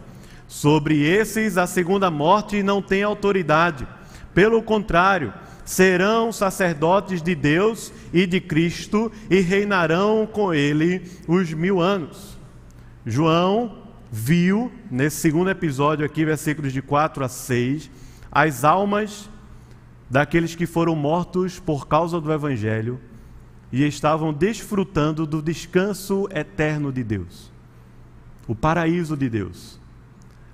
Sobre 0.47 1.07
esses, 1.07 1.57
a 1.57 1.67
segunda 1.67 2.11
morte 2.11 2.63
não 2.63 2.83
tem 2.83 3.03
autoridade. 3.03 3.89
Pelo 4.35 4.63
contrário, 4.63 5.33
serão 5.65 6.33
sacerdotes 6.33 7.23
de 7.23 7.35
Deus 7.35 7.93
e 8.13 8.27
de 8.27 8.41
Cristo 8.41 9.11
e 9.29 9.41
reinarão 9.41 10.27
com 10.27 10.53
ele 10.53 11.03
os 11.27 11.53
mil 11.53 11.81
anos. 11.81 12.39
João 13.05 13.79
viu, 14.11 14.71
nesse 14.91 15.17
segundo 15.17 15.51
episódio 15.51 16.05
aqui, 16.05 16.25
versículos 16.25 16.73
de 16.73 16.83
4 16.83 17.25
a 17.25 17.29
6, 17.29 17.91
as 18.31 18.65
almas 18.65 19.29
daqueles 20.09 20.55
que 20.55 20.67
foram 20.67 20.95
mortos 20.97 21.59
por 21.59 21.87
causa 21.87 22.21
do 22.21 22.33
Evangelho 22.33 23.01
e 23.73 23.87
estavam 23.87 24.33
desfrutando 24.33 25.27
do 25.27 25.41
descanso 25.41 26.29
eterno 26.33 26.93
de 26.93 27.05
Deus, 27.05 27.53
o 28.49 28.55
paraíso 28.55 29.17
de 29.17 29.29
Deus. 29.29 29.80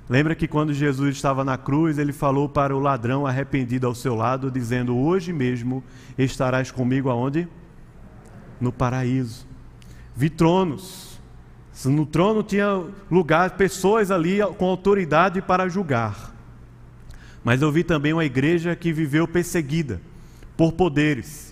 Lembra 0.08 0.34
que 0.34 0.46
quando 0.46 0.72
Jesus 0.72 1.16
estava 1.16 1.44
na 1.44 1.58
cruz, 1.58 1.98
ele 1.98 2.12
falou 2.12 2.48
para 2.48 2.76
o 2.76 2.78
ladrão 2.78 3.26
arrependido 3.26 3.86
ao 3.86 3.94
seu 3.94 4.14
lado, 4.14 4.50
dizendo: 4.50 4.96
Hoje 4.96 5.32
mesmo 5.32 5.82
estarás 6.16 6.70
comigo 6.70 7.10
aonde? 7.10 7.48
No 8.60 8.72
paraíso. 8.72 9.46
Vi 10.14 10.30
tronos. 10.30 11.20
No 11.84 12.06
trono 12.06 12.42
tinha 12.42 12.84
lugar, 13.10 13.50
pessoas 13.50 14.10
ali 14.10 14.38
com 14.56 14.64
autoridade 14.66 15.42
para 15.42 15.68
julgar. 15.68 16.34
Mas 17.44 17.60
eu 17.60 17.70
vi 17.70 17.84
também 17.84 18.12
uma 18.12 18.24
igreja 18.24 18.74
que 18.74 18.92
viveu 18.92 19.28
perseguida 19.28 20.00
por 20.56 20.72
poderes 20.72 21.46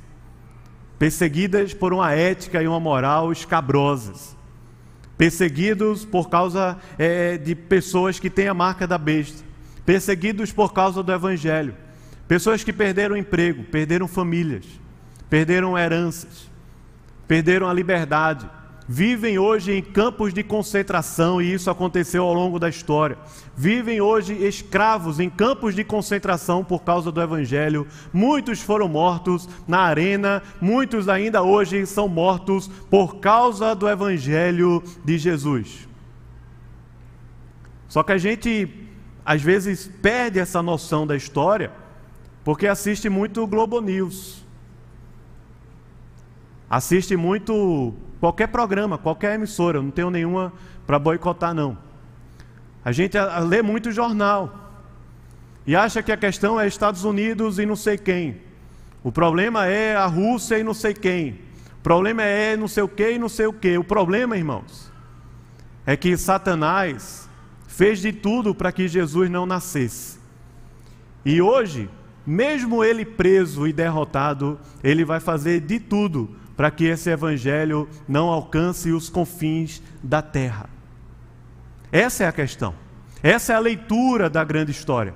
perseguidas 0.98 1.74
por 1.74 1.92
uma 1.92 2.12
ética 2.12 2.62
e 2.62 2.68
uma 2.68 2.80
moral 2.80 3.32
escabrosas, 3.32 4.33
perseguidos 5.16 6.04
por 6.04 6.28
causa 6.28 6.78
é, 6.98 7.36
de 7.38 7.54
pessoas 7.54 8.18
que 8.18 8.28
têm 8.28 8.48
a 8.48 8.54
marca 8.54 8.86
da 8.86 8.98
besta, 8.98 9.44
perseguidos 9.84 10.52
por 10.52 10.72
causa 10.72 11.02
do 11.02 11.12
Evangelho, 11.12 11.74
pessoas 12.26 12.64
que 12.64 12.72
perderam 12.72 13.16
emprego, 13.16 13.64
perderam 13.64 14.08
famílias, 14.08 14.64
perderam 15.30 15.78
heranças, 15.78 16.50
perderam 17.28 17.68
a 17.68 17.72
liberdade 17.72 18.48
vivem 18.88 19.38
hoje 19.38 19.72
em 19.72 19.82
campos 19.82 20.34
de 20.34 20.42
concentração, 20.42 21.40
e 21.40 21.52
isso 21.52 21.70
aconteceu 21.70 22.24
ao 22.24 22.34
longo 22.34 22.58
da 22.58 22.68
história. 22.68 23.18
Vivem 23.56 24.00
hoje 24.00 24.34
escravos 24.34 25.20
em 25.20 25.30
campos 25.30 25.74
de 25.74 25.84
concentração 25.84 26.64
por 26.64 26.82
causa 26.82 27.10
do 27.10 27.20
Evangelho. 27.20 27.86
Muitos 28.12 28.60
foram 28.60 28.88
mortos 28.88 29.48
na 29.66 29.80
arena, 29.80 30.42
muitos 30.60 31.08
ainda 31.08 31.42
hoje 31.42 31.86
são 31.86 32.08
mortos 32.08 32.68
por 32.90 33.16
causa 33.16 33.74
do 33.74 33.88
Evangelho 33.88 34.82
de 35.04 35.18
Jesus. 35.18 35.88
Só 37.88 38.02
que 38.02 38.12
a 38.12 38.18
gente, 38.18 38.68
às 39.24 39.40
vezes, 39.40 39.90
perde 40.02 40.38
essa 40.38 40.62
noção 40.62 41.06
da 41.06 41.16
história 41.16 41.70
porque 42.44 42.66
assiste 42.66 43.08
muito 43.08 43.46
Globo 43.46 43.80
News. 43.80 44.44
Assiste 46.68 47.16
muito 47.16 47.94
Qualquer 48.24 48.46
programa, 48.46 48.96
qualquer 48.96 49.34
emissora, 49.34 49.82
não 49.82 49.90
tenho 49.90 50.08
nenhuma 50.08 50.50
para 50.86 50.98
boicotar, 50.98 51.52
não. 51.52 51.76
A 52.82 52.90
gente 52.90 53.18
lê 53.46 53.60
muito 53.60 53.92
jornal 53.92 54.72
e 55.66 55.76
acha 55.76 56.02
que 56.02 56.10
a 56.10 56.16
questão 56.16 56.58
é 56.58 56.66
Estados 56.66 57.04
Unidos 57.04 57.58
e 57.58 57.66
não 57.66 57.76
sei 57.76 57.98
quem. 57.98 58.40
O 59.02 59.12
problema 59.12 59.66
é 59.66 59.94
a 59.94 60.06
Rússia 60.06 60.58
e 60.58 60.64
não 60.64 60.72
sei 60.72 60.94
quem. 60.94 61.38
O 61.78 61.82
problema 61.82 62.22
é 62.22 62.56
não 62.56 62.66
sei 62.66 62.82
o 62.82 62.88
que 62.88 63.10
e 63.10 63.18
não 63.18 63.28
sei 63.28 63.44
o 63.44 63.52
que. 63.52 63.76
O 63.76 63.84
problema, 63.84 64.38
irmãos, 64.38 64.90
é 65.84 65.94
que 65.94 66.16
Satanás 66.16 67.28
fez 67.68 68.00
de 68.00 68.10
tudo 68.10 68.54
para 68.54 68.72
que 68.72 68.88
Jesus 68.88 69.28
não 69.28 69.44
nascesse. 69.44 70.18
E 71.26 71.42
hoje, 71.42 71.90
mesmo 72.26 72.82
ele 72.82 73.04
preso 73.04 73.66
e 73.66 73.72
derrotado, 73.72 74.58
ele 74.82 75.04
vai 75.04 75.20
fazer 75.20 75.60
de 75.60 75.78
tudo 75.78 76.42
para 76.56 76.70
que 76.70 76.84
esse 76.84 77.10
evangelho 77.10 77.88
não 78.08 78.28
alcance 78.28 78.92
os 78.92 79.08
confins 79.08 79.82
da 80.02 80.22
terra. 80.22 80.68
Essa 81.90 82.24
é 82.24 82.26
a 82.26 82.32
questão. 82.32 82.74
Essa 83.22 83.52
é 83.52 83.56
a 83.56 83.60
leitura 83.60 84.28
da 84.28 84.44
grande 84.44 84.70
história. 84.70 85.14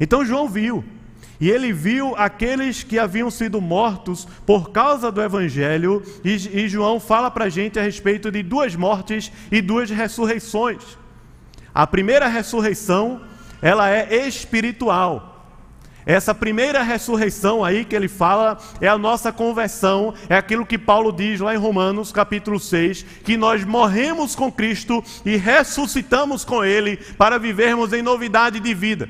Então 0.00 0.24
João 0.24 0.48
viu, 0.48 0.84
e 1.40 1.50
ele 1.50 1.72
viu 1.72 2.14
aqueles 2.16 2.82
que 2.82 2.98
haviam 2.98 3.30
sido 3.30 3.60
mortos 3.60 4.26
por 4.44 4.70
causa 4.70 5.10
do 5.10 5.22
Evangelho, 5.22 6.02
e, 6.24 6.34
e 6.34 6.68
João 6.68 6.98
fala 6.98 7.30
para 7.30 7.46
a 7.46 7.48
gente 7.48 7.78
a 7.78 7.82
respeito 7.82 8.30
de 8.30 8.42
duas 8.42 8.74
mortes 8.74 9.30
e 9.50 9.60
duas 9.60 9.88
ressurreições. 9.90 10.98
A 11.74 11.86
primeira 11.86 12.26
ressurreição, 12.26 13.20
ela 13.62 13.88
é 13.88 14.26
espiritual. 14.26 15.37
Essa 16.08 16.34
primeira 16.34 16.82
ressurreição 16.82 17.62
aí 17.62 17.84
que 17.84 17.94
ele 17.94 18.08
fala 18.08 18.56
é 18.80 18.88
a 18.88 18.96
nossa 18.96 19.30
conversão, 19.30 20.14
é 20.26 20.38
aquilo 20.38 20.64
que 20.64 20.78
Paulo 20.78 21.12
diz 21.12 21.38
lá 21.38 21.54
em 21.54 21.58
Romanos 21.58 22.10
capítulo 22.10 22.58
6, 22.58 23.04
que 23.22 23.36
nós 23.36 23.62
morremos 23.62 24.34
com 24.34 24.50
Cristo 24.50 25.04
e 25.22 25.36
ressuscitamos 25.36 26.46
com 26.46 26.64
Ele 26.64 26.96
para 27.18 27.36
vivermos 27.36 27.92
em 27.92 28.00
novidade 28.00 28.58
de 28.58 28.72
vida. 28.72 29.06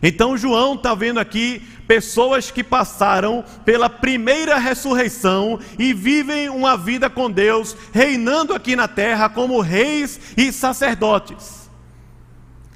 Então 0.00 0.36
João 0.36 0.74
está 0.74 0.94
vendo 0.94 1.18
aqui 1.18 1.60
pessoas 1.88 2.48
que 2.48 2.62
passaram 2.62 3.44
pela 3.64 3.90
primeira 3.90 4.58
ressurreição 4.58 5.58
e 5.76 5.92
vivem 5.92 6.48
uma 6.48 6.76
vida 6.76 7.10
com 7.10 7.28
Deus, 7.28 7.76
reinando 7.92 8.54
aqui 8.54 8.76
na 8.76 8.86
terra 8.86 9.28
como 9.28 9.60
reis 9.60 10.20
e 10.36 10.52
sacerdotes. 10.52 11.61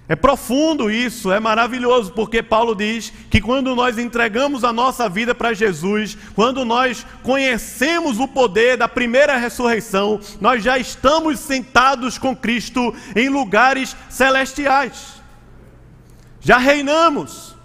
É 0.08 0.14
profundo 0.14 0.88
isso, 0.88 1.32
é 1.32 1.40
maravilhoso, 1.40 2.12
porque 2.12 2.40
Paulo 2.40 2.76
diz 2.76 3.12
que 3.28 3.40
quando 3.40 3.74
nós 3.74 3.98
entregamos 3.98 4.62
a 4.62 4.72
nossa 4.72 5.08
vida 5.08 5.34
para 5.34 5.52
Jesus, 5.52 6.16
quando 6.32 6.64
nós 6.64 7.04
conhecemos 7.24 8.20
o 8.20 8.28
poder 8.28 8.76
da 8.76 8.86
primeira 8.86 9.36
ressurreição, 9.36 10.20
nós 10.40 10.62
já 10.62 10.78
estamos 10.78 11.40
sentados 11.40 12.18
com 12.18 12.36
Cristo 12.36 12.94
em 13.16 13.28
lugares 13.28 13.96
celestiais. 14.08 15.20
Já 16.40 16.58
reinamos. 16.58 17.56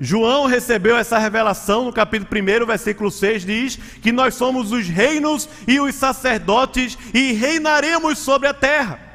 João 0.00 0.46
recebeu 0.46 0.96
essa 0.96 1.18
revelação 1.18 1.84
no 1.84 1.92
capítulo 1.92 2.28
1, 2.32 2.66
versículo 2.66 3.10
6, 3.10 3.44
diz 3.44 3.76
que 4.00 4.10
nós 4.10 4.34
somos 4.34 4.72
os 4.72 4.88
reinos 4.88 5.46
e 5.68 5.78
os 5.78 5.94
sacerdotes 5.94 6.96
e 7.12 7.32
reinaremos 7.32 8.18
sobre 8.18 8.48
a 8.48 8.54
terra. 8.54 9.11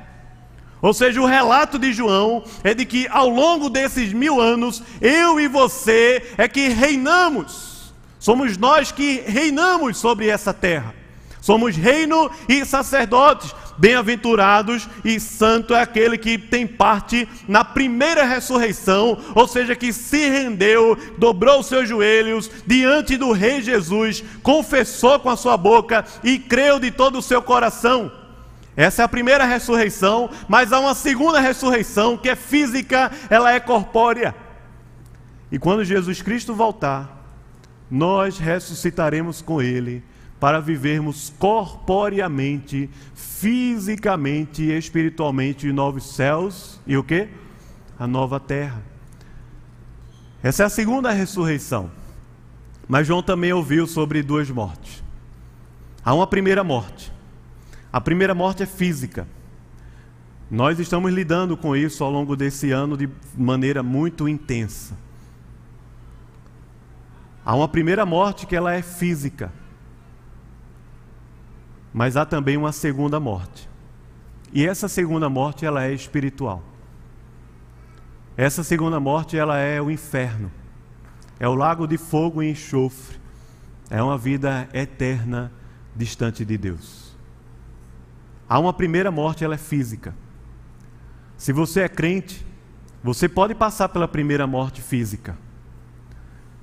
Ou 0.82 0.94
seja, 0.94 1.20
o 1.22 1.26
relato 1.26 1.80
de 1.80 1.92
João 1.92 2.44
é 2.64 2.74
de 2.74 2.86
que 2.86 3.08
ao 3.10 3.30
longo 3.30 3.70
desses 3.70 4.14
mil 4.14 4.40
anos, 4.40 4.84
eu 5.02 5.40
e 5.40 5.48
você 5.48 6.34
é 6.38 6.48
que 6.48 6.68
reinamos. 6.68 7.94
Somos 8.20 8.58
nós 8.58 8.92
que 8.92 9.24
reinamos 9.26 9.98
sobre 9.98 10.28
essa 10.28 10.54
terra. 10.54 10.94
Somos 11.42 11.76
reino 11.76 12.30
e 12.48 12.66
sacerdotes. 12.66 13.56
Bem-aventurados 13.78 14.90
e 15.06 15.20
santo 15.20 15.74
é 15.74 15.82
aquele 15.82 16.18
que 16.18 16.36
tem 16.36 16.66
parte 16.66 17.30
na 17.48 17.64
primeira 17.64 18.26
ressurreição, 18.26 19.20
ou 19.36 19.48
seja, 19.48 19.76
que 19.76 19.94
se 19.94 20.28
rendeu, 20.30 20.98
dobrou 21.18 21.60
os 21.60 21.68
seus 21.68 21.88
joelhos 21.88 22.50
diante 22.66 23.18
do 23.18 23.32
Rei 23.32 23.62
Jesus, 23.62 24.24
confessou 24.42 25.20
com 25.20 25.30
a 25.30 25.38
sua 25.38 25.56
boca 25.56 26.04
e 26.24 26.40
creu 26.40 26.80
de 26.80 26.90
todo 26.90 27.20
o 27.20 27.22
seu 27.22 27.40
coração. 27.40 28.12
Essa 28.78 29.02
é 29.02 29.06
a 29.06 29.10
primeira 29.10 29.44
ressurreição, 29.44 30.30
mas 30.48 30.72
há 30.72 30.80
uma 30.80 30.94
segunda 30.94 31.40
ressurreição 31.40 32.16
que 32.16 32.30
é 32.30 32.36
física, 32.36 33.12
ela 33.28 33.52
é 33.52 33.60
corpórea. 33.60 34.36
E 35.52 35.58
quando 35.58 35.84
Jesus 35.84 36.22
Cristo 36.22 36.54
voltar, 36.54 37.18
nós 37.90 38.38
ressuscitaremos 38.38 39.42
com 39.42 39.60
Ele 39.60 40.04
para 40.40 40.60
vivermos 40.60 41.34
corporeamente, 41.40 42.88
fisicamente 43.16 44.62
e 44.62 44.78
espiritualmente 44.78 45.72
novos 45.72 46.14
céus 46.14 46.80
e 46.86 46.96
o 46.96 47.04
que? 47.04 47.28
A 47.98 48.06
nova 48.06 48.40
terra. 48.40 48.84
Essa 50.44 50.62
é 50.62 50.66
a 50.68 50.70
segunda 50.70 51.12
ressurreição. 51.12 51.90
Mas 52.88 53.08
João 53.08 53.24
também 53.24 53.52
ouviu 53.52 53.88
sobre 53.88 54.22
duas 54.22 54.52
mortes. 54.52 55.04
Há 56.06 56.14
uma 56.14 56.28
primeira 56.28 56.64
morte. 56.64 57.17
A 57.92 58.02
primeira 58.02 58.36
morte 58.36 58.64
é 58.64 58.66
física. 58.66 59.28
Nós 60.50 60.80
estamos 60.80 61.12
lidando 61.12 61.58
com 61.58 61.76
isso 61.76 62.04
ao 62.04 62.12
longo 62.12 62.36
desse 62.36 62.72
ano 62.72 62.96
de 62.96 63.10
maneira 63.36 63.84
muito 63.84 64.28
intensa. 64.28 64.98
Há 67.46 67.56
uma 67.56 67.68
primeira 67.68 68.06
morte 68.06 68.46
que 68.46 68.56
ela 68.56 68.74
é 68.74 68.82
física. 68.82 69.52
Mas 71.94 72.18
há 72.18 72.26
também 72.26 72.58
uma 72.58 72.72
segunda 72.72 73.20
morte. 73.20 73.70
E 74.54 74.66
essa 74.66 74.88
segunda 74.88 75.30
morte 75.30 75.66
ela 75.66 75.84
é 75.84 75.94
espiritual. 75.94 76.64
Essa 78.36 78.64
segunda 78.64 79.00
morte 79.00 79.38
ela 79.38 79.58
é 79.58 79.82
o 79.82 79.90
inferno. 79.90 80.52
É 81.40 81.48
o 81.48 81.56
lago 81.56 81.88
de 81.88 81.98
fogo 81.98 82.42
e 82.44 82.52
enxofre. 82.52 83.18
É 83.90 84.02
uma 84.02 84.18
vida 84.18 84.68
eterna 84.74 85.52
distante 85.96 86.44
de 86.46 86.58
Deus. 86.58 87.07
Há 88.50 88.60
uma 88.60 88.74
primeira 88.74 89.12
morte, 89.12 89.44
ela 89.44 89.56
é 89.56 89.58
física. 89.58 90.16
Se 91.38 91.52
você 91.52 91.82
é 91.82 91.90
crente, 91.90 92.46
você 93.04 93.28
pode 93.28 93.54
passar 93.54 93.90
pela 93.90 94.08
primeira 94.08 94.48
morte 94.48 94.82
física, 94.82 95.38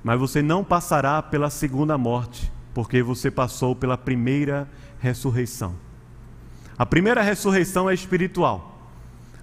mas 0.03 0.19
você 0.19 0.41
não 0.41 0.63
passará 0.63 1.21
pela 1.21 1.49
segunda 1.49 1.97
morte, 1.97 2.51
porque 2.73 3.01
você 3.01 3.31
passou 3.31 3.75
pela 3.75 3.97
primeira 3.97 4.67
ressurreição. 4.99 5.75
A 6.77 6.85
primeira 6.85 7.21
ressurreição 7.21 7.89
é 7.89 7.93
espiritual. 7.93 8.91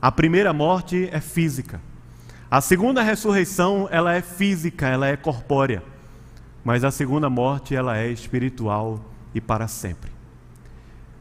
A 0.01 0.13
primeira 0.13 0.53
morte 0.53 1.09
é 1.11 1.21
física. 1.21 1.81
A 2.51 2.61
segunda 2.61 3.03
ressurreição, 3.03 3.89
ela 3.91 4.13
é 4.13 4.21
física, 4.21 4.87
ela 4.87 5.07
é 5.07 5.17
corpórea. 5.17 5.83
Mas 6.63 6.85
a 6.85 6.91
segunda 6.91 7.31
morte, 7.31 7.75
ela 7.75 7.97
é 7.97 8.09
espiritual 8.09 9.01
e 9.35 9.41
para 9.41 9.67
sempre. 9.67 10.13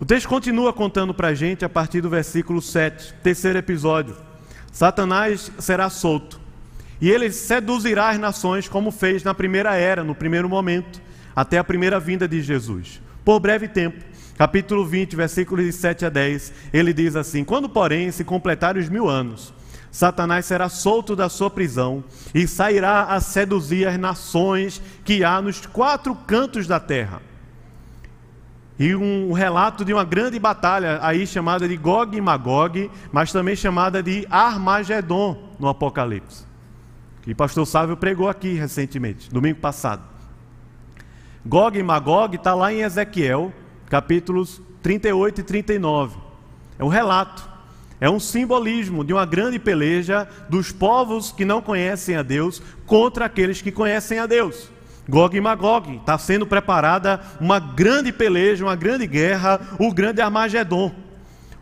O 0.01 0.05
texto 0.05 0.27
continua 0.27 0.73
contando 0.73 1.13
para 1.13 1.27
a 1.27 1.33
gente 1.35 1.63
a 1.63 1.69
partir 1.69 2.01
do 2.01 2.09
versículo 2.09 2.59
7, 2.59 3.13
terceiro 3.21 3.59
episódio. 3.59 4.17
Satanás 4.71 5.51
será 5.59 5.91
solto 5.91 6.41
e 6.99 7.07
ele 7.07 7.31
seduzirá 7.31 8.09
as 8.09 8.17
nações 8.17 8.67
como 8.67 8.89
fez 8.89 9.23
na 9.23 9.35
primeira 9.35 9.75
era, 9.75 10.03
no 10.03 10.15
primeiro 10.15 10.49
momento, 10.49 10.99
até 11.35 11.59
a 11.59 11.63
primeira 11.63 11.99
vinda 11.99 12.27
de 12.27 12.41
Jesus, 12.41 12.99
por 13.23 13.39
breve 13.39 13.67
tempo 13.67 14.03
capítulo 14.35 14.83
20, 14.87 15.15
versículos 15.15 15.65
de 15.65 15.71
7 15.71 16.07
a 16.07 16.09
10, 16.09 16.51
ele 16.73 16.93
diz 16.93 17.15
assim: 17.15 17.43
Quando, 17.43 17.69
porém, 17.69 18.09
se 18.09 18.23
completarem 18.23 18.81
os 18.81 18.89
mil 18.89 19.07
anos, 19.07 19.53
Satanás 19.91 20.47
será 20.47 20.67
solto 20.67 21.15
da 21.15 21.29
sua 21.29 21.51
prisão 21.51 22.03
e 22.33 22.47
sairá 22.47 23.03
a 23.03 23.21
seduzir 23.21 23.87
as 23.87 23.99
nações 23.99 24.81
que 25.05 25.23
há 25.23 25.39
nos 25.39 25.63
quatro 25.67 26.15
cantos 26.15 26.65
da 26.65 26.79
terra. 26.79 27.21
E 28.79 28.95
um 28.95 29.31
relato 29.31 29.85
de 29.85 29.93
uma 29.93 30.03
grande 30.03 30.39
batalha, 30.39 30.99
aí 31.01 31.27
chamada 31.27 31.67
de 31.67 31.77
Gog 31.77 32.17
e 32.17 32.21
Magog, 32.21 32.89
mas 33.11 33.31
também 33.31 33.55
chamada 33.55 34.01
de 34.01 34.25
Armagedon 34.29 35.51
no 35.59 35.67
Apocalipse. 35.67 36.45
Que 37.21 37.35
pastor 37.35 37.67
Sávio 37.67 37.95
pregou 37.95 38.27
aqui 38.27 38.53
recentemente, 38.53 39.29
domingo 39.29 39.59
passado. 39.59 40.01
Gog 41.45 41.77
e 41.77 41.83
Magog 41.83 42.35
está 42.35 42.55
lá 42.55 42.73
em 42.73 42.81
Ezequiel, 42.81 43.53
capítulos 43.89 44.61
38 44.81 45.41
e 45.41 45.43
39. 45.43 46.17
É 46.79 46.83
um 46.83 46.87
relato, 46.87 47.47
é 47.99 48.09
um 48.09 48.19
simbolismo 48.19 49.03
de 49.03 49.13
uma 49.13 49.25
grande 49.25 49.59
peleja 49.59 50.27
dos 50.49 50.71
povos 50.71 51.31
que 51.31 51.45
não 51.45 51.61
conhecem 51.61 52.15
a 52.15 52.23
Deus 52.23 52.61
contra 52.85 53.25
aqueles 53.25 53.61
que 53.61 53.71
conhecem 53.71 54.17
a 54.17 54.25
Deus. 54.25 54.71
Gog 55.09 55.35
e 55.35 55.41
Magog, 55.41 55.97
está 55.97 56.17
sendo 56.17 56.45
preparada 56.45 57.19
uma 57.39 57.59
grande 57.59 58.11
peleja, 58.11 58.63
uma 58.63 58.75
grande 58.75 59.07
guerra, 59.07 59.59
o 59.79 59.93
grande 59.93 60.21
Armagedon. 60.21 60.91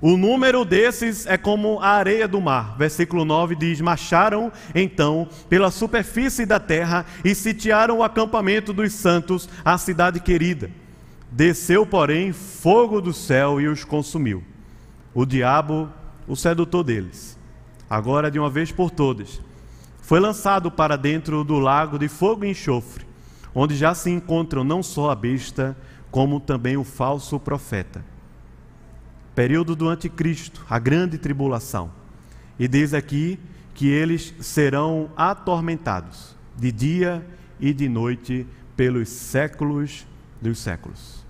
O 0.02 0.16
número 0.16 0.64
desses 0.64 1.26
é 1.26 1.38
como 1.38 1.80
a 1.80 1.90
areia 1.90 2.28
do 2.28 2.40
mar. 2.40 2.78
Versículo 2.78 3.26
9 3.26 3.56
diz: 3.56 3.82
Marcharam 3.82 4.52
então 4.74 5.28
pela 5.50 5.72
superfície 5.72 6.46
da 6.46 6.60
terra 6.60 7.06
e 7.24 7.36
sitiaram 7.36 7.98
o 7.98 8.04
acampamento 8.04 8.72
dos 8.72 8.94
santos, 8.94 9.50
a 9.64 9.78
cidade 9.78 10.20
querida. 10.20 10.72
Desceu, 11.32 11.86
porém, 11.86 12.32
fogo 12.32 13.02
do 13.02 13.14
céu 13.14 13.60
e 13.60 13.68
os 13.68 13.84
consumiu. 13.84 14.44
O 15.14 15.26
diabo, 15.26 15.90
o 16.28 16.36
sedutor 16.36 16.84
deles, 16.84 17.38
agora 17.90 18.32
de 18.32 18.40
uma 18.40 18.50
vez 18.50 18.72
por 18.72 18.90
todas, 18.90 19.42
foi 20.02 20.20
lançado 20.20 20.72
para 20.72 20.96
dentro 20.96 21.44
do 21.44 21.60
lago 21.60 22.00
de 22.00 22.08
fogo 22.08 22.46
e 22.46 22.50
enxofre, 22.50 23.06
onde 23.54 23.76
já 23.76 23.94
se 23.94 24.10
encontram 24.10 24.64
não 24.64 24.82
só 24.84 25.10
a 25.12 25.16
besta, 25.16 25.76
como 26.12 26.40
também 26.40 26.78
o 26.78 26.84
falso 26.84 27.40
profeta. 27.40 28.04
Período 29.36 29.76
do 29.76 29.88
anticristo, 29.88 30.66
a 30.70 30.80
grande 30.80 31.18
tribulação. 31.18 31.92
E 32.58 32.68
diz 32.68 32.94
aqui 32.94 33.40
que 33.74 33.88
eles 33.88 34.34
serão 34.42 35.10
atormentados 35.16 36.36
de 36.58 36.72
dia 36.72 37.26
e 37.60 37.74
de 37.74 37.88
noite 37.88 38.46
pelos 38.76 39.10
séculos 39.10 40.06
dos 40.42 40.60
séculos. 40.60 41.26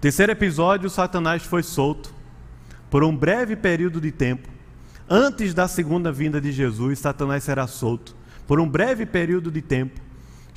Terceiro 0.00 0.32
episódio: 0.32 0.88
Satanás 0.88 1.42
foi 1.42 1.62
solto 1.62 2.14
por 2.88 3.04
um 3.04 3.14
breve 3.14 3.56
período 3.56 4.00
de 4.00 4.10
tempo. 4.10 4.48
Antes 5.08 5.54
da 5.54 5.66
segunda 5.66 6.12
vinda 6.12 6.40
de 6.40 6.52
Jesus, 6.52 6.98
Satanás 6.98 7.44
será 7.44 7.66
solto 7.66 8.14
por 8.46 8.60
um 8.60 8.68
breve 8.68 9.04
período 9.04 9.50
de 9.50 9.60
tempo, 9.60 10.00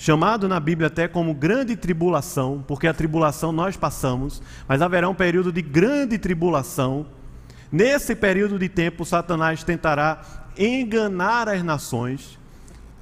chamado 0.01 0.49
na 0.49 0.59
Bíblia 0.59 0.87
até 0.87 1.07
como 1.07 1.31
grande 1.31 1.75
tribulação, 1.75 2.65
porque 2.67 2.87
a 2.87 2.93
tribulação 2.93 3.51
nós 3.51 3.77
passamos, 3.77 4.41
mas 4.67 4.81
haverá 4.81 5.07
um 5.07 5.13
período 5.13 5.51
de 5.51 5.61
grande 5.61 6.17
tribulação. 6.17 7.05
Nesse 7.71 8.15
período 8.15 8.57
de 8.57 8.67
tempo, 8.67 9.05
Satanás 9.05 9.63
tentará 9.63 10.49
enganar 10.57 11.47
as 11.47 11.61
nações 11.61 12.39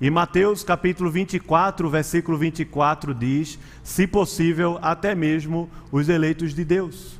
e 0.01 0.09
Mateus 0.09 0.61
capítulo 0.61 1.09
24, 1.09 1.89
versículo 1.89 2.37
24 2.37 3.13
diz: 3.13 3.57
se 3.81 4.05
possível, 4.05 4.77
até 4.81 5.15
mesmo 5.15 5.69
os 5.93 6.09
eleitos 6.09 6.53
de 6.53 6.65
Deus. 6.65 7.17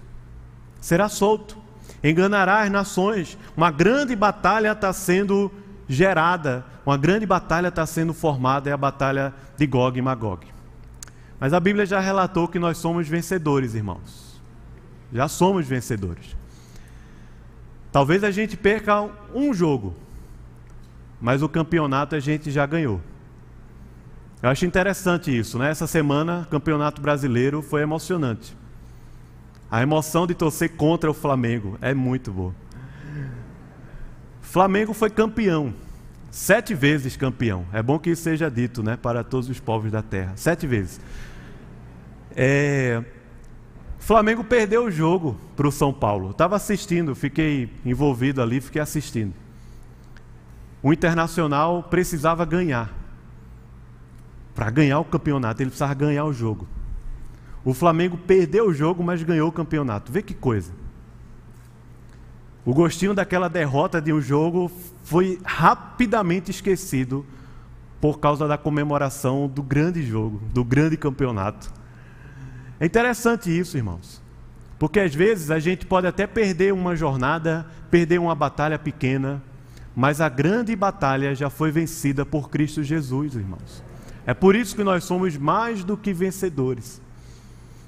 Será 0.82 1.08
solto, 1.08 1.58
enganará 2.04 2.64
as 2.64 2.70
nações. 2.70 3.38
Uma 3.56 3.72
grande 3.72 4.14
batalha 4.14 4.74
está 4.74 4.92
sendo 4.92 5.50
gerada, 5.90 6.64
uma 6.86 6.96
grande 6.96 7.26
batalha 7.26 7.70
está 7.70 7.84
sendo 7.84 8.14
formada, 8.14 8.70
é 8.70 8.74
a 8.74 8.78
batalha 8.78 9.34
de 9.58 9.66
Gog 9.66 9.98
e 9.98 10.02
Magog. 10.02 10.46
Mas 11.40 11.52
a 11.52 11.60
Bíblia 11.60 11.86
já 11.86 12.00
relatou 12.00 12.48
que 12.48 12.60
nós 12.60 12.78
somos 12.78 13.08
vencedores, 13.08 13.74
irmãos. 13.74 14.40
Já 15.12 15.28
somos 15.28 15.68
vencedores. 15.68 16.38
Talvez 17.92 18.24
a 18.24 18.30
gente 18.30 18.56
perca 18.56 19.10
um 19.34 19.52
jogo, 19.52 19.96
mas 21.20 21.42
o 21.42 21.50
campeonato 21.50 22.16
a 22.16 22.20
gente 22.20 22.52
já 22.52 22.68
ganhou. 22.68 23.02
Eu 24.44 24.50
acho 24.50 24.66
interessante 24.66 25.36
isso, 25.36 25.58
né? 25.58 25.72
Essa 25.72 25.88
semana, 25.88 26.42
o 26.42 26.52
campeonato 26.52 27.02
brasileiro 27.02 27.64
foi 27.64 27.82
emocionante. 27.82 28.56
A 29.72 29.82
emoção 29.82 30.28
de 30.28 30.36
torcer 30.36 30.76
contra 30.76 31.10
o 31.10 31.16
Flamengo 31.16 31.80
é 31.82 31.96
muito 31.96 32.32
boa. 32.32 32.54
Flamengo 34.50 34.96
foi 34.96 35.12
campeão. 35.12 35.76
Sete 36.32 36.74
vezes 36.74 37.16
campeão. 37.16 37.68
É 37.72 37.84
bom 37.84 38.00
que 38.00 38.10
isso 38.10 38.24
seja 38.24 38.50
dito, 38.50 38.82
né? 38.82 38.98
Para 38.98 39.24
todos 39.24 39.48
os 39.48 39.60
povos 39.60 39.92
da 39.92 40.02
terra. 40.02 40.34
Sete 40.36 40.66
vezes. 40.66 41.00
É... 42.36 43.04
Flamengo 44.00 44.44
perdeu 44.44 44.86
o 44.86 44.92
jogo 44.92 45.38
para 45.56 45.68
o 45.68 45.72
São 45.72 45.94
Paulo. 45.94 46.32
Estava 46.32 46.56
assistindo, 46.56 47.14
fiquei 47.14 47.72
envolvido 47.86 48.42
ali, 48.42 48.60
fiquei 48.60 48.82
assistindo. 48.82 49.36
O 50.82 50.92
Internacional 50.92 51.84
precisava 51.84 52.44
ganhar. 52.44 52.92
Para 54.56 54.72
ganhar 54.72 55.00
o 55.00 55.06
campeonato, 55.06 55.62
ele 55.62 55.70
precisava 55.70 55.94
ganhar 55.94 56.26
o 56.26 56.34
jogo. 56.34 56.68
O 57.64 57.72
Flamengo 57.72 58.18
perdeu 58.18 58.68
o 58.70 58.74
jogo, 58.74 59.04
mas 59.04 59.22
ganhou 59.22 59.48
o 59.48 59.52
campeonato. 59.52 60.12
Vê 60.12 60.24
que 60.24 60.34
coisa. 60.34 60.79
O 62.66 62.74
gostinho 62.74 63.14
daquela 63.14 63.48
derrota 63.48 64.02
de 64.02 64.12
um 64.12 64.22
jogo 64.22 64.72
foi 65.04 65.40
rapidamente 65.44 66.52
esquecido 66.52 67.26
por 68.02 68.20
causa 68.20 68.48
da 68.48 68.58
comemoração 68.58 69.48
do 69.48 69.64
grande 69.64 70.02
jogo, 70.04 70.42
do 70.54 70.64
grande 70.64 70.98
campeonato. 70.98 71.72
É 72.80 72.86
interessante 72.86 73.50
isso, 73.50 73.78
irmãos. 73.78 74.22
Porque 74.78 75.00
às 75.00 75.14
vezes 75.14 75.52
a 75.52 75.60
gente 75.60 75.86
pode 75.86 76.08
até 76.08 76.26
perder 76.26 76.74
uma 76.74 76.96
jornada, 76.96 77.66
perder 77.92 78.20
uma 78.20 78.34
batalha 78.34 78.80
pequena, 78.80 79.44
mas 79.94 80.22
a 80.22 80.30
grande 80.30 80.74
batalha 80.76 81.36
já 81.36 81.50
foi 81.50 81.72
vencida 81.72 82.26
por 82.26 82.50
Cristo 82.50 82.82
Jesus, 82.82 83.36
irmãos. 83.36 83.84
É 84.26 84.34
por 84.34 84.56
isso 84.56 84.76
que 84.76 84.84
nós 84.84 85.04
somos 85.04 85.36
mais 85.36 85.84
do 85.84 85.98
que 85.98 86.14
vencedores. 86.14 87.02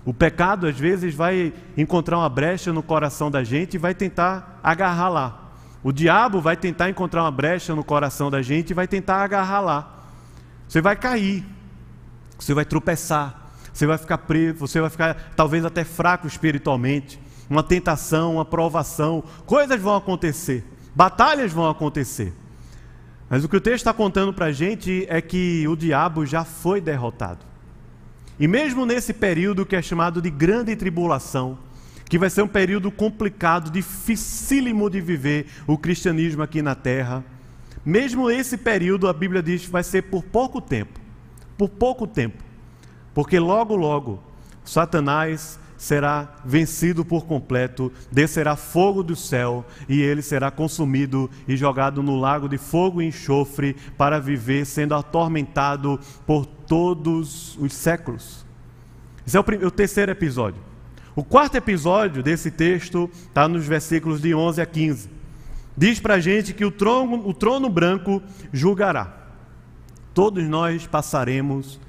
O 0.04 0.14
pecado 0.14 0.68
às 0.68 0.78
vezes 0.78 1.14
vai 1.14 1.54
encontrar 1.78 2.18
uma 2.18 2.30
brecha 2.30 2.74
no 2.74 2.82
coração 2.82 3.30
da 3.30 3.43
gente 3.43 3.76
e 3.76 3.78
vai 3.78 3.93
tentar 3.93 4.60
agarrar 4.64 5.10
lá. 5.10 5.52
O 5.84 5.91
diabo 5.91 6.41
vai 6.41 6.56
tentar 6.56 6.89
encontrar 6.89 7.24
uma 7.24 7.32
brecha 7.32 7.76
no 7.76 7.84
coração 7.84 8.30
da 8.30 8.41
gente 8.41 8.72
e 8.72 8.74
vai 8.74 8.88
tentar 8.88 9.24
agarrar 9.24 9.62
lá. 9.62 10.04
Você 10.68 10.82
vai 10.82 10.95
cair, 10.95 11.43
você 12.38 12.54
vai 12.54 12.66
tropeçar, 12.66 13.52
você 13.72 13.86
vai 13.86 13.97
ficar 13.97 14.20
preso, 14.20 14.60
você 14.60 14.80
vai 14.80 14.89
ficar 14.89 15.34
talvez 15.36 15.66
até 15.66 15.84
fraco 15.84 16.28
espiritualmente. 16.28 17.20
Uma 17.49 17.64
tentação, 17.64 18.36
uma 18.36 18.45
provação, 18.45 19.24
coisas 19.45 19.80
vão 19.80 19.95
acontecer, 19.95 20.64
batalhas 20.95 21.52
vão 21.52 21.70
acontecer. 21.70 22.34
Mas 23.30 23.43
o 23.43 23.49
que 23.49 23.58
o 23.58 23.62
texto 23.62 23.78
está 23.78 23.93
contando 23.93 24.34
para 24.34 24.47
a 24.47 24.52
gente 24.52 25.06
é 25.10 25.22
que 25.22 25.68
o 25.68 25.76
diabo 25.76 26.26
já 26.26 26.43
foi 26.43 26.80
derrotado. 26.80 27.51
E 28.40 28.48
mesmo 28.48 28.86
nesse 28.86 29.14
período 29.14 29.66
que 29.66 29.76
é 29.76 29.82
chamado 29.82 30.22
de 30.22 30.30
grande 30.30 30.76
tribulação, 30.76 31.58
que 32.10 32.18
vai 32.18 32.30
ser 32.30 32.42
um 32.42 32.48
período 32.48 32.92
complicado, 32.92 33.72
dificílimo 33.72 34.90
de 34.90 35.00
viver 35.00 35.48
o 35.66 35.78
cristianismo 35.78 36.44
aqui 36.44 36.62
na 36.62 36.76
terra, 36.76 37.24
mesmo 37.86 38.30
esse 38.30 38.58
período, 38.58 39.08
a 39.08 39.14
Bíblia 39.14 39.42
diz 39.42 39.66
vai 39.66 39.84
ser 39.84 40.04
por 40.04 40.24
pouco 40.24 40.62
tempo. 40.62 41.00
Por 41.58 41.70
pouco 41.70 42.06
tempo. 42.06 42.44
Porque 43.14 43.40
logo, 43.40 43.76
logo, 43.76 44.22
Satanás 44.64 45.60
será 45.82 46.36
vencido 46.46 47.04
por 47.04 47.26
completo, 47.26 47.92
descerá 48.12 48.56
fogo 48.56 49.02
do 49.02 49.16
céu 49.16 49.66
e 49.90 50.00
ele 50.00 50.22
será 50.22 50.52
consumido 50.52 51.28
e 51.48 51.58
jogado 51.58 52.04
no 52.04 52.20
lago 52.20 52.48
de 52.48 52.60
fogo 52.60 53.02
e 53.02 53.08
enxofre 53.08 53.76
para 53.98 54.20
viver 54.20 54.64
sendo 54.64 54.94
atormentado 54.94 56.00
por 56.24 56.46
todos 56.46 57.58
os 57.58 57.74
séculos. 57.74 58.46
Esse 59.26 59.36
é 59.36 59.40
o, 59.40 59.44
o 59.66 59.72
terceiro 59.72 60.12
episódio. 60.12 60.62
O 61.16 61.24
quarto 61.24 61.56
episódio 61.56 62.22
desse 62.22 62.52
texto 62.52 63.10
está 63.12 63.48
nos 63.48 63.66
versículos 63.66 64.22
de 64.22 64.36
11 64.36 64.62
a 64.62 64.66
15. 64.68 65.10
Diz 65.76 66.00
para 66.00 66.14
a 66.14 66.20
gente 66.20 66.54
que 66.54 66.64
o 66.64 66.70
trono, 66.70 67.28
o 67.28 67.34
trono 67.34 67.68
branco 67.68 68.22
julgará. 68.54 69.18
Todos 70.14 70.48
nós 70.48 70.86
passaremos 70.86 71.80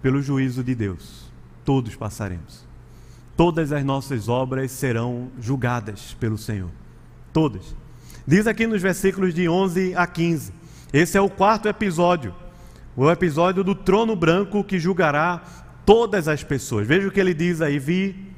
pelo 0.00 0.22
juízo 0.22 0.64
de 0.64 0.74
Deus. 0.74 1.30
Todos 1.62 1.94
passaremos. 1.94 2.67
Todas 3.38 3.72
as 3.72 3.82
nossas 3.82 4.28
obras 4.28 4.70
serão 4.70 5.30
julgadas 5.40 6.14
pelo 6.20 6.36
Senhor. 6.36 6.70
Todas. 7.32 7.74
Diz 8.26 8.46
aqui 8.46 8.66
nos 8.66 8.82
versículos 8.82 9.32
de 9.32 9.48
11 9.48 9.94
a 9.96 10.06
15. 10.06 10.52
Esse 10.92 11.16
é 11.16 11.20
o 11.22 11.30
quarto 11.30 11.68
episódio 11.68 12.34
o 12.98 13.08
episódio 13.08 13.62
do 13.62 13.76
trono 13.76 14.16
branco 14.16 14.64
que 14.64 14.76
julgará 14.76 15.40
todas 15.86 16.26
as 16.26 16.42
pessoas. 16.42 16.84
Veja 16.84 17.06
o 17.06 17.12
que 17.12 17.20
ele 17.20 17.32
diz 17.32 17.60
aí: 17.60 17.78
vi 17.78 18.34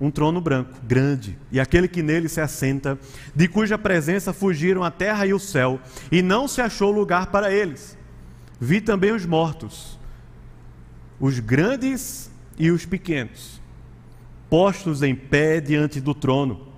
um 0.00 0.10
trono 0.10 0.40
branco, 0.40 0.72
grande, 0.82 1.38
e 1.52 1.60
aquele 1.60 1.86
que 1.86 2.02
nele 2.02 2.26
se 2.30 2.40
assenta, 2.40 2.98
de 3.34 3.46
cuja 3.46 3.76
presença 3.76 4.32
fugiram 4.32 4.82
a 4.82 4.90
terra 4.90 5.26
e 5.26 5.34
o 5.34 5.38
céu, 5.38 5.78
e 6.10 6.22
não 6.22 6.48
se 6.48 6.62
achou 6.62 6.90
lugar 6.90 7.26
para 7.26 7.52
eles. 7.52 7.96
Vi 8.58 8.80
também 8.80 9.12
os 9.12 9.26
mortos, 9.26 9.98
os 11.20 11.38
grandes 11.38 12.30
e 12.58 12.70
os 12.70 12.86
pequenos, 12.86 13.53
postos 14.54 15.02
em 15.02 15.16
pé 15.16 15.60
diante 15.60 16.00
do 16.00 16.14
trono. 16.14 16.68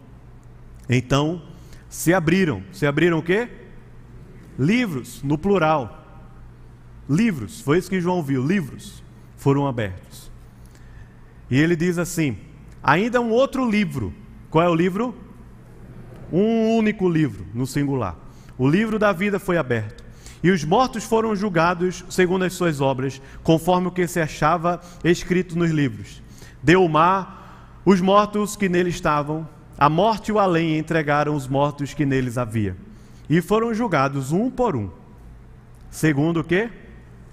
Então 0.88 1.42
se 1.90 2.14
abriram. 2.14 2.62
Se 2.72 2.86
abriram 2.86 3.18
o 3.18 3.22
quê? 3.22 3.50
Livros, 4.58 5.22
no 5.22 5.36
plural 5.36 6.02
Livros, 7.06 7.60
foi 7.60 7.76
isso 7.76 7.90
que 7.90 8.00
João 8.00 8.22
viu, 8.22 8.42
livros 8.42 9.04
foram 9.36 9.66
abertos. 9.66 10.30
E 11.50 11.60
ele 11.60 11.76
diz 11.76 11.98
assim: 11.98 12.38
ainda 12.82 13.20
um 13.20 13.28
outro 13.28 13.70
livro. 13.70 14.10
Qual 14.48 14.64
é 14.64 14.70
o 14.70 14.74
livro? 14.74 15.14
Um 16.32 16.78
único 16.78 17.06
livro, 17.06 17.44
no 17.52 17.66
singular. 17.66 18.16
O 18.56 18.66
livro 18.66 18.98
da 18.98 19.12
vida 19.12 19.38
foi 19.38 19.58
aberto. 19.58 20.02
E 20.42 20.50
os 20.50 20.64
mortos 20.64 21.04
foram 21.04 21.36
julgados 21.36 22.06
segundo 22.08 22.46
as 22.46 22.54
suas 22.54 22.80
obras, 22.80 23.20
conforme 23.42 23.88
o 23.88 23.92
que 23.92 24.06
se 24.06 24.18
achava 24.18 24.80
escrito 25.04 25.58
nos 25.58 25.70
livros. 25.70 26.22
Deu 26.62 26.82
o 26.82 26.88
mar, 26.88 27.36
os 27.86 28.00
mortos 28.00 28.56
que 28.56 28.68
nele 28.68 28.90
estavam, 28.90 29.48
a 29.78 29.88
morte 29.88 30.28
e 30.28 30.32
o 30.32 30.40
além 30.40 30.76
entregaram 30.76 31.36
os 31.36 31.46
mortos 31.46 31.94
que 31.94 32.04
neles 32.04 32.36
havia. 32.36 32.76
E 33.30 33.40
foram 33.40 33.72
julgados 33.72 34.32
um 34.32 34.50
por 34.50 34.74
um. 34.74 34.90
Segundo 35.88 36.40
o 36.40 36.44
que? 36.44 36.68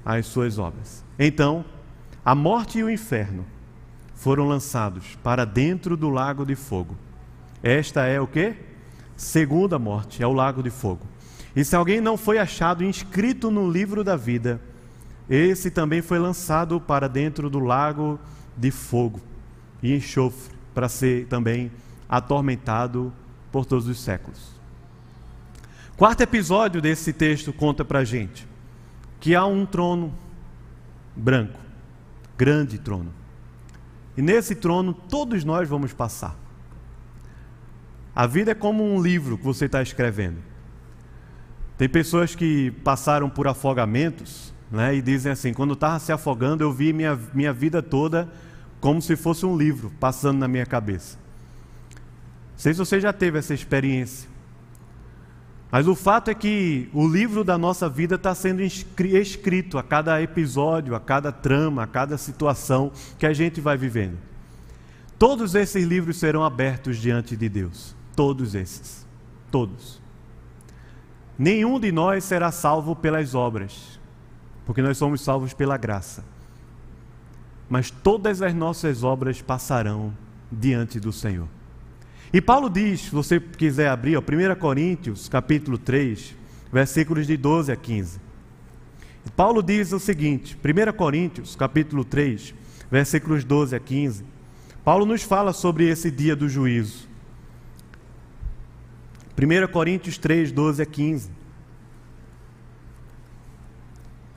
as 0.06 0.26
suas 0.26 0.60
obras. 0.60 1.04
Então, 1.18 1.64
a 2.24 2.36
morte 2.36 2.78
e 2.78 2.84
o 2.84 2.90
inferno 2.90 3.46
foram 4.14 4.48
lançados 4.48 5.18
para 5.24 5.46
dentro 5.46 5.98
do 5.98 6.10
lago 6.10 6.46
de 6.46 6.56
fogo. 6.56 6.96
Esta 7.64 8.06
é 8.06 8.20
o 8.20 8.28
que? 8.28 8.54
Segunda 9.16 9.80
morte, 9.80 10.22
é 10.22 10.28
o 10.28 10.34
lago 10.34 10.62
de 10.62 10.70
fogo. 10.70 11.08
E 11.56 11.64
se 11.64 11.76
alguém 11.76 12.02
não 12.02 12.18
foi 12.18 12.38
achado 12.38 12.84
inscrito 12.84 13.50
no 13.50 13.70
livro 13.70 14.04
da 14.04 14.16
vida, 14.16 14.62
esse 15.30 15.72
também 15.72 16.02
foi 16.02 16.20
lançado 16.20 16.80
para 16.82 17.08
dentro 17.08 17.50
do 17.50 17.60
lago 17.60 18.20
de 18.58 18.70
fogo 18.70 19.33
e 19.84 19.94
enxofre, 19.94 20.56
para 20.74 20.90
ser 20.90 21.28
também 21.28 21.70
atormentado 22.10 23.14
por 23.52 23.66
todos 23.66 23.88
os 23.88 24.00
séculos. 24.00 24.54
Quarto 25.98 26.22
episódio 26.22 26.82
desse 26.82 27.14
texto 27.14 27.54
conta 27.54 27.86
para 27.86 28.04
gente 28.04 28.48
que 29.20 29.36
há 29.36 29.46
um 29.46 29.66
trono 29.66 30.14
branco, 31.16 31.60
grande 32.38 32.80
trono. 32.80 33.14
E 34.18 34.22
nesse 34.22 34.56
trono 34.56 34.94
todos 34.94 35.44
nós 35.44 35.70
vamos 35.70 35.94
passar. 35.94 36.36
A 38.16 38.26
vida 38.26 38.52
é 38.52 38.56
como 38.56 38.84
um 38.84 39.02
livro 39.02 39.38
que 39.38 39.44
você 39.44 39.66
está 39.66 39.82
escrevendo. 39.82 40.38
Tem 41.78 41.90
pessoas 41.90 42.36
que 42.36 42.72
passaram 42.84 43.30
por 43.30 43.48
afogamentos 43.48 44.54
né, 44.72 44.96
e 44.96 45.02
dizem 45.02 45.32
assim: 45.32 45.54
quando 45.54 45.74
estava 45.74 46.00
se 46.00 46.12
afogando, 46.12 46.64
eu 46.64 46.72
vi 46.72 46.94
minha, 46.94 47.18
minha 47.34 47.54
vida 47.54 47.82
toda 47.82 48.30
como 48.84 49.02
se 49.02 49.16
fosse 49.16 49.46
um 49.46 49.56
livro 49.56 49.94
passando 49.98 50.40
na 50.40 50.48
minha 50.48 50.66
cabeça. 50.66 51.18
Não 51.90 52.58
sei 52.58 52.74
se 52.74 52.80
você 52.80 53.00
já 53.00 53.14
teve 53.14 53.40
essa 53.40 53.54
experiência. 53.54 54.30
Mas 55.72 55.88
o 55.88 55.96
fato 55.96 56.30
é 56.30 56.36
que 56.36 56.90
o 56.94 57.08
livro 57.08 57.46
da 57.46 57.58
nossa 57.58 57.88
vida 57.88 58.16
está 58.16 58.36
sendo 58.36 58.62
escrito 58.62 59.78
a 59.78 59.84
cada 59.84 60.22
episódio, 60.22 60.96
a 60.96 61.00
cada 61.00 61.32
trama, 61.32 61.84
a 61.84 61.88
cada 61.88 62.18
situação 62.18 62.92
que 63.18 63.26
a 63.26 63.32
gente 63.32 63.62
vai 63.62 63.78
vivendo. 63.78 64.18
Todos 65.18 65.56
esses 65.56 65.86
livros 65.86 66.18
serão 66.18 66.44
abertos 66.44 66.98
diante 66.98 67.38
de 67.38 67.48
Deus. 67.48 67.96
Todos 68.14 68.54
esses. 68.54 69.08
Todos. 69.50 70.02
Nenhum 71.40 71.80
de 71.80 71.90
nós 71.90 72.26
será 72.26 72.52
salvo 72.52 72.98
pelas 72.98 73.34
obras, 73.34 73.98
porque 74.66 74.82
nós 74.82 74.98
somos 74.98 75.22
salvos 75.22 75.54
pela 75.54 75.78
graça. 75.78 76.33
Mas 77.70 77.90
todas 77.90 78.42
as 78.42 78.54
nossas 78.54 79.04
obras 79.04 79.42
passarão 79.42 80.14
diante 80.52 81.00
do 81.00 81.12
Senhor. 81.12 81.48
E 82.32 82.42
Paulo 82.42 82.70
diz, 82.70 83.02
se 83.02 83.12
você 83.12 83.40
quiser 83.40 83.90
abrir, 83.90 84.18
ó, 84.18 84.20
1 84.22 84.60
Coríntios, 84.60 85.30
capítulo 85.30 85.78
3, 85.78 86.36
versículos 86.72 87.28
de 87.28 87.38
12 87.38 87.72
a 87.72 87.76
15. 87.76 88.20
Paulo 89.36 89.62
diz 89.62 89.94
o 89.94 90.00
seguinte, 90.00 90.58
1 90.58 90.94
Coríntios, 90.94 91.56
capítulo 91.56 92.04
3, 92.04 92.54
versículos 92.90 93.44
12 93.44 93.76
a 93.76 93.80
15. 93.80 94.26
Paulo 94.84 95.06
nos 95.06 95.24
fala 95.24 95.54
sobre 95.54 95.88
esse 95.88 96.12
dia 96.12 96.36
do 96.36 96.50
juízo. 96.50 97.08
1 99.38 99.72
Coríntios 99.72 100.18
3, 100.18 100.52
12 100.52 100.82
a 100.82 100.86
15. 100.86 101.32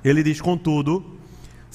Ele 0.05 0.23
diz: 0.23 0.41
Contudo, 0.41 1.16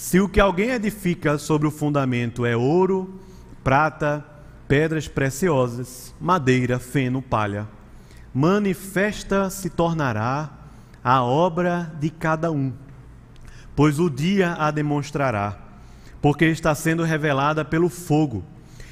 se 0.01 0.19
o 0.19 0.27
que 0.27 0.39
alguém 0.39 0.71
edifica 0.71 1.37
sobre 1.37 1.67
o 1.67 1.71
fundamento 1.71 2.43
é 2.43 2.57
ouro, 2.57 3.19
prata, 3.63 4.25
pedras 4.67 5.07
preciosas, 5.07 6.11
madeira, 6.19 6.79
feno, 6.79 7.21
palha, 7.21 7.67
manifesta 8.33 9.47
se 9.51 9.69
tornará 9.69 10.49
a 11.03 11.21
obra 11.21 11.93
de 11.99 12.09
cada 12.09 12.51
um, 12.51 12.73
pois 13.75 13.99
o 13.99 14.09
dia 14.09 14.53
a 14.53 14.71
demonstrará, 14.71 15.55
porque 16.19 16.45
está 16.45 16.73
sendo 16.73 17.03
revelada 17.03 17.63
pelo 17.63 17.87
fogo. 17.87 18.43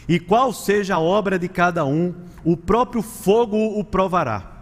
E 0.07 0.19
qual 0.19 0.53
seja 0.53 0.93
a 0.93 0.99
obra 0.99 1.39
de 1.39 1.49
cada 1.49 1.83
um, 1.85 2.13
o 2.43 2.55
próprio 2.55 3.01
fogo 3.01 3.79
o 3.79 3.83
provará. 3.83 4.59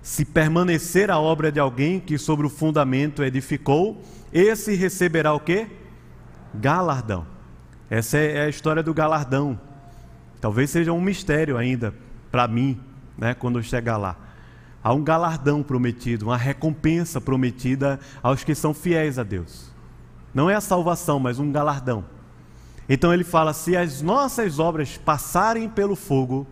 Se 0.00 0.24
permanecer 0.24 1.10
a 1.10 1.18
obra 1.18 1.52
de 1.52 1.60
alguém 1.60 2.00
que 2.00 2.16
sobre 2.16 2.46
o 2.46 2.50
fundamento 2.50 3.22
edificou, 3.22 4.02
esse 4.34 4.74
receberá 4.74 5.32
o 5.32 5.40
quê? 5.40 5.68
Galardão. 6.52 7.24
Essa 7.88 8.18
é 8.18 8.46
a 8.46 8.48
história 8.48 8.82
do 8.82 8.92
galardão. 8.92 9.58
Talvez 10.40 10.70
seja 10.70 10.92
um 10.92 11.00
mistério 11.00 11.56
ainda 11.56 11.94
para 12.30 12.48
mim, 12.48 12.80
né, 13.16 13.32
quando 13.32 13.58
eu 13.58 13.62
chegar 13.62 13.96
lá. 13.96 14.16
Há 14.82 14.92
um 14.92 15.02
galardão 15.02 15.62
prometido, 15.62 16.26
uma 16.26 16.36
recompensa 16.36 17.20
prometida 17.20 17.98
aos 18.22 18.44
que 18.44 18.54
são 18.54 18.74
fiéis 18.74 19.18
a 19.18 19.22
Deus. 19.22 19.72
Não 20.34 20.50
é 20.50 20.54
a 20.54 20.60
salvação, 20.60 21.20
mas 21.20 21.38
um 21.38 21.50
galardão. 21.52 22.04
Então 22.88 23.14
ele 23.14 23.24
fala: 23.24 23.52
se 23.54 23.76
as 23.76 24.02
nossas 24.02 24.58
obras 24.58 24.98
passarem 24.98 25.68
pelo 25.68 25.94
fogo, 25.94 26.46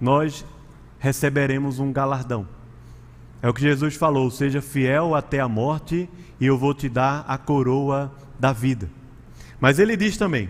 nós 0.00 0.44
receberemos 0.98 1.78
um 1.78 1.92
galardão. 1.92 2.48
É 3.44 3.48
o 3.50 3.52
que 3.52 3.60
Jesus 3.60 3.94
falou: 3.94 4.30
seja 4.30 4.62
fiel 4.62 5.14
até 5.14 5.38
a 5.38 5.46
morte, 5.46 6.08
e 6.40 6.46
eu 6.46 6.56
vou 6.56 6.72
te 6.72 6.88
dar 6.88 7.26
a 7.28 7.36
coroa 7.36 8.10
da 8.40 8.54
vida. 8.54 8.88
Mas 9.60 9.78
ele 9.78 9.98
diz 9.98 10.16
também: 10.16 10.48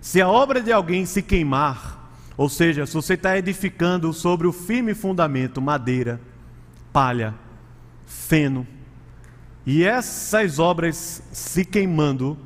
se 0.00 0.20
a 0.20 0.28
obra 0.28 0.60
de 0.60 0.72
alguém 0.72 1.06
se 1.06 1.22
queimar, 1.22 2.12
ou 2.36 2.48
seja, 2.48 2.84
se 2.84 2.94
você 2.94 3.14
está 3.14 3.38
edificando 3.38 4.12
sobre 4.12 4.48
o 4.48 4.52
firme 4.52 4.92
fundamento, 4.92 5.62
madeira, 5.62 6.20
palha, 6.92 7.32
feno, 8.06 8.66
e 9.64 9.84
essas 9.84 10.58
obras 10.58 11.22
se 11.30 11.64
queimando, 11.64 12.36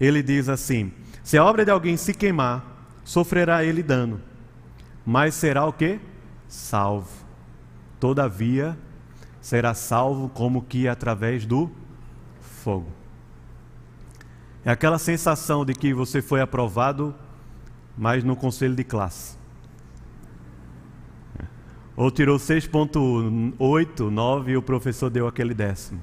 ele 0.00 0.22
diz 0.22 0.48
assim: 0.48 0.90
se 1.22 1.36
a 1.36 1.44
obra 1.44 1.66
de 1.66 1.70
alguém 1.70 1.98
se 1.98 2.14
queimar, 2.14 2.64
sofrerá 3.04 3.62
ele 3.62 3.82
dano, 3.82 4.22
mas 5.04 5.34
será 5.34 5.66
o 5.66 5.72
que? 5.74 6.00
Salvo. 6.48 7.10
Todavia, 8.00 8.74
será 9.44 9.74
salvo 9.74 10.30
como 10.30 10.62
que 10.62 10.88
através 10.88 11.44
do 11.44 11.70
fogo. 12.40 12.88
É 14.64 14.70
aquela 14.70 14.98
sensação 14.98 15.66
de 15.66 15.74
que 15.74 15.92
você 15.92 16.22
foi 16.22 16.40
aprovado, 16.40 17.14
mas 17.94 18.24
no 18.24 18.34
conselho 18.34 18.74
de 18.74 18.82
classe. 18.82 19.36
Ou 21.94 22.10
tirou 22.10 22.38
6.8, 22.38 24.08
9 24.08 24.52
e 24.52 24.56
o 24.56 24.62
professor 24.62 25.10
deu 25.10 25.28
aquele 25.28 25.52
décimo. 25.52 26.00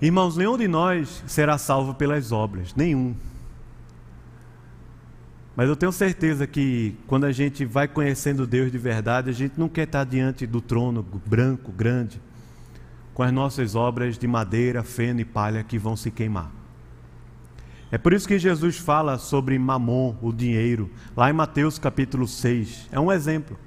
Irmãos, 0.00 0.36
nenhum 0.36 0.58
de 0.58 0.66
nós 0.66 1.22
será 1.28 1.58
salvo 1.58 1.94
pelas 1.94 2.32
obras, 2.32 2.74
nenhum. 2.74 3.14
Mas 5.54 5.68
eu 5.68 5.76
tenho 5.76 5.92
certeza 5.92 6.46
que 6.46 6.96
quando 7.06 7.24
a 7.24 7.32
gente 7.32 7.64
vai 7.64 7.86
conhecendo 7.86 8.46
Deus 8.46 8.72
de 8.72 8.78
verdade, 8.78 9.28
a 9.28 9.34
gente 9.34 9.58
não 9.58 9.68
quer 9.68 9.84
estar 9.84 10.04
diante 10.04 10.46
do 10.46 10.60
trono 10.60 11.02
branco, 11.26 11.70
grande, 11.70 12.20
com 13.12 13.22
as 13.22 13.32
nossas 13.32 13.74
obras 13.74 14.16
de 14.16 14.26
madeira, 14.26 14.82
feno 14.82 15.20
e 15.20 15.24
palha 15.24 15.62
que 15.62 15.78
vão 15.78 15.94
se 15.94 16.10
queimar. 16.10 16.50
É 17.90 17.98
por 17.98 18.14
isso 18.14 18.26
que 18.26 18.38
Jesus 18.38 18.78
fala 18.78 19.18
sobre 19.18 19.58
mamon, 19.58 20.16
o 20.22 20.32
dinheiro, 20.32 20.90
lá 21.14 21.28
em 21.28 21.34
Mateus 21.34 21.78
capítulo 21.78 22.26
6. 22.26 22.88
É 22.90 22.98
um 22.98 23.12
exemplo. 23.12 23.58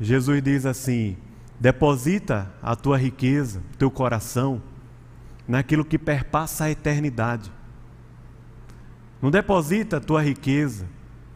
Jesus 0.00 0.40
diz 0.40 0.64
assim: 0.64 1.16
deposita 1.58 2.48
a 2.62 2.76
tua 2.76 2.96
riqueza, 2.96 3.60
teu 3.76 3.90
coração, 3.90 4.62
naquilo 5.48 5.84
que 5.84 5.98
perpassa 5.98 6.66
a 6.66 6.70
eternidade. 6.70 7.50
Não 9.20 9.30
deposita 9.30 9.96
a 9.96 10.00
tua 10.00 10.22
riqueza, 10.22 10.86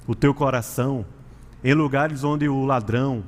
o 0.07 0.15
teu 0.15 0.33
coração, 0.33 1.05
em 1.65 1.75
lugares 1.75 2.23
onde 2.23 2.49
o 2.49 2.65
ladrão, 2.65 3.25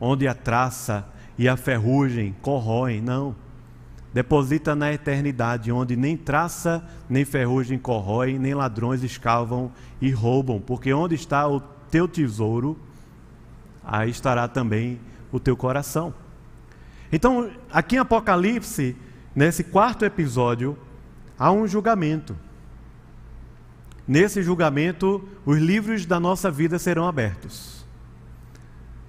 onde 0.00 0.28
a 0.28 0.34
traça 0.34 1.06
e 1.36 1.48
a 1.48 1.56
ferrugem 1.56 2.34
corroem, 2.40 3.00
não. 3.00 3.34
Deposita 4.12 4.74
na 4.74 4.92
eternidade, 4.92 5.70
onde 5.70 5.96
nem 5.96 6.16
traça, 6.16 6.84
nem 7.08 7.24
ferrugem 7.24 7.78
corrói, 7.78 8.38
nem 8.38 8.54
ladrões 8.54 9.02
escavam 9.02 9.70
e 10.00 10.10
roubam, 10.10 10.60
porque 10.60 10.92
onde 10.92 11.14
está 11.14 11.46
o 11.48 11.60
teu 11.60 12.08
tesouro, 12.08 12.76
aí 13.84 14.10
estará 14.10 14.48
também 14.48 15.00
o 15.32 15.38
teu 15.38 15.56
coração. 15.56 16.12
Então, 17.12 17.50
aqui 17.72 17.96
em 17.96 17.98
Apocalipse, 17.98 18.96
nesse 19.34 19.64
quarto 19.64 20.04
episódio, 20.04 20.76
há 21.38 21.50
um 21.50 21.66
julgamento. 21.66 22.36
Nesse 24.10 24.42
julgamento, 24.42 25.22
os 25.46 25.56
livros 25.56 26.04
da 26.04 26.18
nossa 26.18 26.50
vida 26.50 26.80
serão 26.80 27.06
abertos. 27.06 27.86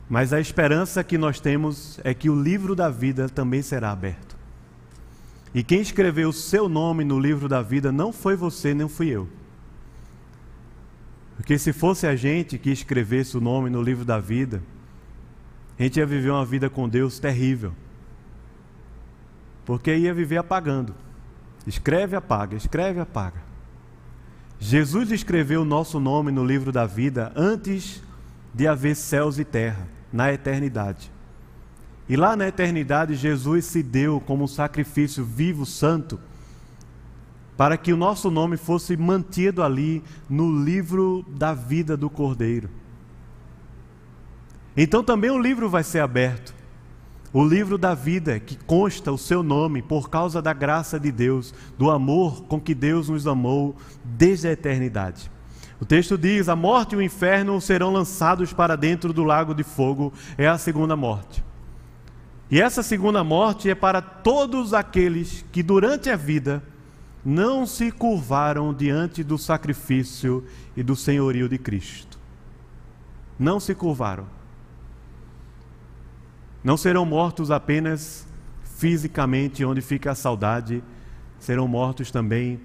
Mas 0.08 0.32
a 0.32 0.39
esperança 0.39 1.04
que 1.04 1.18
nós 1.18 1.39
temos 1.39 1.99
é 2.04 2.14
que 2.14 2.30
o 2.30 2.39
livro 2.39 2.76
da 2.76 2.88
vida 2.88 3.28
também 3.28 3.64
será 3.64 3.91
aberto. 3.91 4.38
E 5.56 5.64
quem 5.64 5.82
escreveu 5.82 6.30
o 6.30 6.34
seu 6.34 6.70
nome 6.70 7.04
no 7.04 7.20
livro 7.20 7.49
da 7.49 7.64
vida 7.64 7.91
não 7.91 8.14
foi 8.14 8.36
você, 8.36 8.76
nem 8.76 8.88
fui 8.88 9.08
eu. 9.08 9.28
Porque 11.36 11.58
se 11.58 11.74
fosse 11.74 12.06
a 12.06 12.16
gente 12.16 12.60
que 12.60 12.70
escrevesse 12.70 13.36
o 13.36 13.41
nome 13.41 13.72
no 13.72 13.82
livro 13.82 14.06
da 14.06 14.20
vida, 14.20 14.62
a 15.80 15.82
gente 15.82 15.97
ia 15.97 16.06
viver 16.06 16.30
uma 16.30 16.45
vida 16.45 16.70
com 16.70 16.88
Deus 16.88 17.18
terrível. 17.18 17.74
Porque 19.66 19.95
ia 19.95 20.14
viver 20.14 20.38
apagando. 20.38 20.93
Escreve, 21.66 22.16
apaga, 22.16 22.56
escreve, 22.56 22.99
apaga. 22.99 23.49
Jesus 24.64 25.12
escreveu 25.12 25.64
o 25.64 25.66
nosso 25.66 25.99
nome 25.99 26.32
no 26.32 26.45
livro 26.45 26.72
da 26.72 26.86
vida 26.86 27.34
antes 27.36 27.99
de 28.53 28.68
haver 28.68 28.95
céus 28.95 29.39
e 29.39 29.43
terra, 29.43 29.88
na 30.14 30.32
eternidade. 30.32 31.12
E 32.07 32.16
lá 32.16 32.36
na 32.36 32.47
eternidade, 32.47 33.16
Jesus 33.16 33.66
se 33.66 33.82
deu 33.82 34.22
como 34.22 34.43
um 34.43 34.47
sacrifício 34.47 35.26
vivo, 35.26 35.66
santo, 35.66 36.20
para 37.57 37.76
que 37.76 37.91
o 37.91 37.97
nosso 37.97 38.30
nome 38.30 38.55
fosse 38.55 38.95
mantido 38.95 39.64
ali 39.64 40.03
no 40.30 40.64
livro 40.64 41.26
da 41.28 41.55
vida 41.55 41.97
do 41.97 42.07
Cordeiro. 42.07 42.70
Então 44.78 45.03
também 45.03 45.32
o 45.32 45.41
livro 45.41 45.70
vai 45.70 45.84
ser 45.84 46.01
aberto. 46.01 46.53
O 47.34 47.45
livro 47.45 47.77
da 47.77 47.93
vida, 47.93 48.39
que 48.41 48.57
consta 48.57 49.09
o 49.09 49.17
seu 49.17 49.41
nome 49.41 49.82
por 49.82 50.09
causa 50.09 50.41
da 50.41 50.51
graça 50.51 50.99
de 50.99 51.11
Deus, 51.13 51.53
do 51.77 51.89
amor 51.89 52.43
com 52.43 52.59
que 52.59 52.75
Deus 52.75 53.07
nos 53.07 53.25
amou 53.25 53.75
desde 54.03 54.49
a 54.49 54.51
eternidade. 54.51 55.32
O 55.79 55.86
texto 55.86 56.17
diz: 56.17 56.49
a 56.49 56.57
morte 56.57 56.93
e 56.93 56.97
o 56.97 57.01
inferno 57.01 57.61
serão 57.61 57.93
lançados 57.93 58.51
para 58.51 58.75
dentro 58.75 59.13
do 59.13 59.23
lago 59.23 59.53
de 59.53 59.63
fogo, 59.63 60.11
é 60.38 60.45
a 60.45 60.57
segunda 60.57 60.95
morte. 60.97 61.41
E 62.49 62.61
essa 62.61 62.84
segunda 62.84 63.23
morte 63.23 63.69
é 63.69 63.75
para 63.75 64.01
todos 64.01 64.73
aqueles 64.73 65.45
que 65.53 65.63
durante 65.63 66.09
a 66.09 66.17
vida 66.17 66.61
não 67.23 67.65
se 67.65 67.91
curvaram 67.91 68.73
diante 68.73 69.23
do 69.23 69.38
sacrifício 69.38 70.43
e 70.75 70.84
do 70.84 70.97
senhorio 70.97 71.47
de 71.47 71.57
Cristo. 71.57 72.19
Não 73.39 73.57
se 73.57 73.73
curvaram. 73.73 74.41
Não 76.64 76.78
serão 76.78 77.05
mortos 77.05 77.49
apenas 77.49 78.28
fisicamente, 78.64 79.66
onde 79.66 79.82
fica 79.82 80.12
a 80.12 80.16
saudade, 80.16 80.84
serão 81.39 81.68
mortos 81.68 82.12
também 82.12 82.59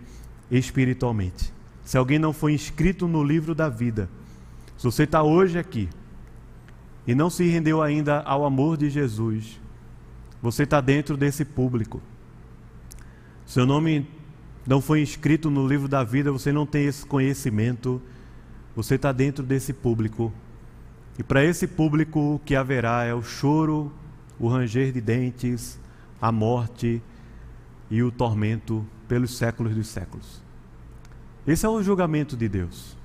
espiritualmente. 0.51 1.53
Se 1.84 1.97
alguém 1.97 2.18
não 2.18 2.32
foi 2.32 2.53
inscrito 2.53 3.07
no 3.07 3.22
livro 3.22 3.55
da 3.55 3.68
vida, 3.68 4.09
se 4.76 4.84
você 4.84 5.05
está 5.05 5.22
hoje 5.22 5.59
aqui 5.59 5.88
e 7.07 7.14
não 7.14 7.30
se 7.30 7.44
rendeu 7.49 7.80
ainda 7.82 8.20
ao 8.20 8.44
amor 8.44 8.76
de 8.76 8.90
Jesus, 8.90 9.61
você 10.42 10.64
está 10.64 10.80
dentro 10.80 11.16
desse 11.16 11.44
público. 11.44 12.03
Seu 13.47 13.64
nome 13.64 14.07
não 14.66 14.80
foi 14.80 15.01
inscrito 15.01 15.49
no 15.51 15.66
livro 15.66 15.86
da 15.86 16.03
vida, 16.03 16.32
você 16.32 16.53
não 16.53 16.66
tem 16.66 16.86
esse 16.86 17.07
conhecimento, 17.07 18.03
você 18.74 18.97
está 18.97 19.12
dentro 19.12 19.44
desse 19.44 19.72
público. 19.72 20.32
E 21.18 21.22
para 21.22 21.44
esse 21.44 21.66
público 21.66 22.34
o 22.34 22.38
que 22.38 22.54
haverá 22.54 23.04
é 23.04 23.14
o 23.14 23.22
choro, 23.22 23.92
o 24.38 24.48
ranger 24.48 24.92
de 24.92 25.00
dentes, 25.00 25.78
a 26.20 26.30
morte 26.30 27.02
e 27.90 28.02
o 28.02 28.10
tormento 28.10 28.86
pelos 29.08 29.36
séculos 29.36 29.74
dos 29.74 29.88
séculos. 29.88 30.42
Esse 31.46 31.64
é 31.64 31.68
o 31.68 31.82
julgamento 31.82 32.36
de 32.36 32.48
Deus. 32.48 32.96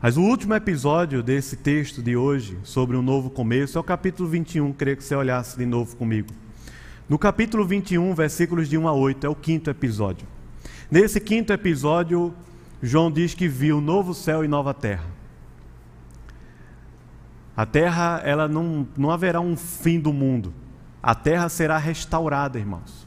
Mas 0.00 0.16
o 0.16 0.22
último 0.22 0.54
episódio 0.54 1.22
desse 1.22 1.56
texto 1.56 2.02
de 2.02 2.16
hoje, 2.16 2.56
sobre 2.62 2.96
um 2.96 3.02
novo 3.02 3.30
começo, 3.30 3.78
é 3.78 3.80
o 3.80 3.84
capítulo 3.84 4.28
21. 4.28 4.72
Queria 4.72 4.94
que 4.94 5.02
você 5.02 5.14
olhasse 5.14 5.56
de 5.56 5.66
novo 5.66 5.96
comigo. 5.96 6.28
No 7.08 7.18
capítulo 7.18 7.64
21, 7.64 8.14
versículos 8.14 8.68
de 8.68 8.76
1 8.76 8.86
a 8.86 8.92
8, 8.92 9.26
é 9.26 9.30
o 9.30 9.34
quinto 9.34 9.70
episódio. 9.70 10.26
Nesse 10.90 11.20
quinto 11.20 11.52
episódio, 11.52 12.34
João 12.82 13.10
diz 13.10 13.34
que 13.34 13.48
viu 13.48 13.80
novo 13.80 14.14
céu 14.14 14.44
e 14.44 14.48
nova 14.48 14.72
terra. 14.72 15.17
A 17.58 17.66
terra, 17.66 18.22
ela 18.24 18.46
não, 18.46 18.86
não 18.96 19.10
haverá 19.10 19.40
um 19.40 19.56
fim 19.56 19.98
do 19.98 20.12
mundo. 20.12 20.54
A 21.02 21.12
terra 21.12 21.48
será 21.48 21.76
restaurada, 21.76 22.56
irmãos. 22.56 23.04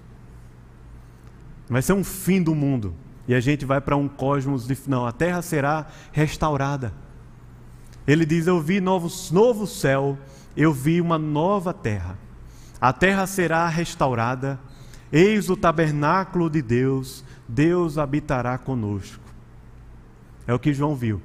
Vai 1.69 1.81
ser 1.81 1.93
um 1.93 2.03
fim 2.03 2.43
do 2.43 2.53
mundo. 2.53 2.93
E 3.29 3.33
a 3.33 3.39
gente 3.39 3.63
vai 3.63 3.79
para 3.79 3.95
um 3.95 4.09
cosmos 4.09 4.67
de. 4.67 4.77
Não, 4.89 5.07
a 5.07 5.13
terra 5.13 5.41
será 5.41 5.87
restaurada. 6.11 6.93
Ele 8.05 8.25
diz: 8.25 8.45
Eu 8.45 8.59
vi 8.59 8.81
novo, 8.81 9.07
novo 9.31 9.65
céu, 9.65 10.17
eu 10.57 10.73
vi 10.73 10.99
uma 10.99 11.17
nova 11.17 11.73
terra. 11.73 12.19
A 12.81 12.91
terra 12.91 13.25
será 13.27 13.69
restaurada, 13.69 14.59
eis 15.13 15.49
o 15.49 15.55
tabernáculo 15.55 16.49
de 16.49 16.61
Deus, 16.61 17.23
Deus 17.47 17.97
habitará 17.97 18.57
conosco. 18.57 19.23
É 20.45 20.53
o 20.53 20.59
que 20.59 20.73
João 20.73 20.93
viu. 20.93 21.21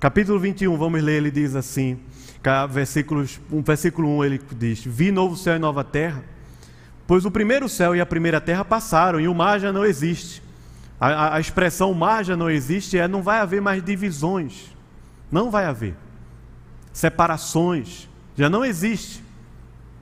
Capítulo 0.00 0.38
21, 0.38 0.78
vamos 0.78 1.02
ler, 1.02 1.16
ele 1.18 1.30
diz 1.30 1.54
assim, 1.54 2.00
versículos, 2.70 3.38
um, 3.52 3.60
versículo 3.60 4.08
1 4.16 4.24
ele 4.24 4.40
diz: 4.52 4.82
Vi 4.82 5.12
novo 5.12 5.36
céu 5.36 5.56
e 5.56 5.58
nova 5.58 5.84
terra, 5.84 6.24
pois 7.06 7.26
o 7.26 7.30
primeiro 7.30 7.68
céu 7.68 7.94
e 7.94 8.00
a 8.00 8.06
primeira 8.06 8.40
terra 8.40 8.64
passaram 8.64 9.20
e 9.20 9.28
o 9.28 9.34
mar 9.34 9.60
já 9.60 9.70
não 9.70 9.84
existe. 9.84 10.42
A, 10.98 11.36
a, 11.36 11.40
expressão 11.40 11.92
mar 11.92 12.24
já 12.24 12.34
não 12.34 12.48
existe 12.48 12.96
é 12.96 13.06
não 13.06 13.22
vai 13.22 13.40
haver 13.40 13.60
mais 13.60 13.84
divisões, 13.84 14.74
não 15.30 15.50
vai 15.50 15.66
haver 15.66 15.94
separações, 16.94 18.08
já 18.34 18.48
não 18.48 18.64
existe 18.64 19.22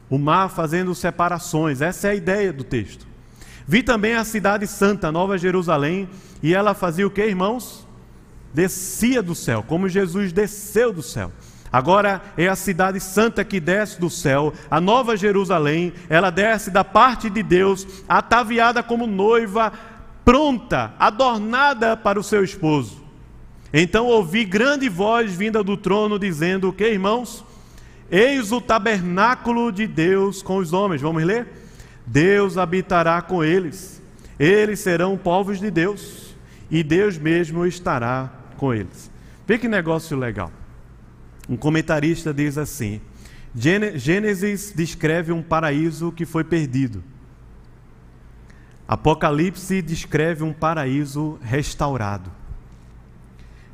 o 0.08 0.16
mar 0.16 0.48
fazendo 0.48 0.94
separações. 0.94 1.80
Essa 1.80 2.06
é 2.06 2.10
a 2.12 2.14
ideia 2.14 2.52
do 2.52 2.62
texto. 2.62 3.04
Vi 3.66 3.82
também 3.82 4.14
a 4.14 4.22
cidade 4.22 4.64
santa, 4.68 5.10
Nova 5.10 5.36
Jerusalém, 5.36 6.08
e 6.40 6.54
ela 6.54 6.72
fazia 6.72 7.04
o 7.04 7.10
que, 7.10 7.26
irmãos? 7.26 7.87
Descia 8.52 9.22
do 9.22 9.34
céu, 9.34 9.64
como 9.66 9.88
Jesus 9.88 10.32
desceu 10.32 10.92
do 10.92 11.02
céu. 11.02 11.30
Agora 11.72 12.22
é 12.36 12.48
a 12.48 12.56
cidade 12.56 12.98
santa 12.98 13.44
que 13.44 13.60
desce 13.60 14.00
do 14.00 14.08
céu, 14.08 14.54
a 14.70 14.80
Nova 14.80 15.16
Jerusalém, 15.16 15.92
ela 16.08 16.30
desce 16.30 16.70
da 16.70 16.82
parte 16.82 17.28
de 17.28 17.42
Deus, 17.42 17.86
ataviada 18.08 18.82
como 18.82 19.06
noiva, 19.06 19.72
pronta, 20.24 20.94
adornada 20.98 21.96
para 21.96 22.18
o 22.18 22.22
seu 22.22 22.42
esposo. 22.42 23.02
Então 23.72 24.06
ouvi 24.06 24.44
grande 24.44 24.88
voz 24.88 25.34
vinda 25.34 25.62
do 25.62 25.76
trono 25.76 26.18
dizendo: 26.18 26.72
que, 26.72 26.88
irmãos? 26.88 27.44
Eis 28.10 28.50
o 28.52 28.60
tabernáculo 28.60 29.70
de 29.70 29.86
Deus 29.86 30.40
com 30.40 30.56
os 30.56 30.72
homens. 30.72 31.02
Vamos 31.02 31.22
ler? 31.22 31.46
Deus 32.06 32.56
habitará 32.56 33.20
com 33.20 33.44
eles, 33.44 34.02
eles 34.38 34.80
serão 34.80 35.18
povos 35.18 35.60
de 35.60 35.70
Deus, 35.70 36.34
e 36.70 36.82
Deus 36.82 37.18
mesmo 37.18 37.66
estará 37.66 38.37
com 38.58 38.74
eles. 38.74 39.10
Vê 39.46 39.56
que 39.56 39.66
negócio 39.66 40.18
legal. 40.18 40.52
Um 41.48 41.56
comentarista 41.56 42.34
diz 42.34 42.58
assim: 42.58 43.00
Gênesis 43.54 44.72
descreve 44.76 45.32
um 45.32 45.42
paraíso 45.42 46.12
que 46.12 46.26
foi 46.26 46.44
perdido. 46.44 47.02
Apocalipse 48.86 49.80
descreve 49.80 50.44
um 50.44 50.52
paraíso 50.52 51.38
restaurado. 51.42 52.30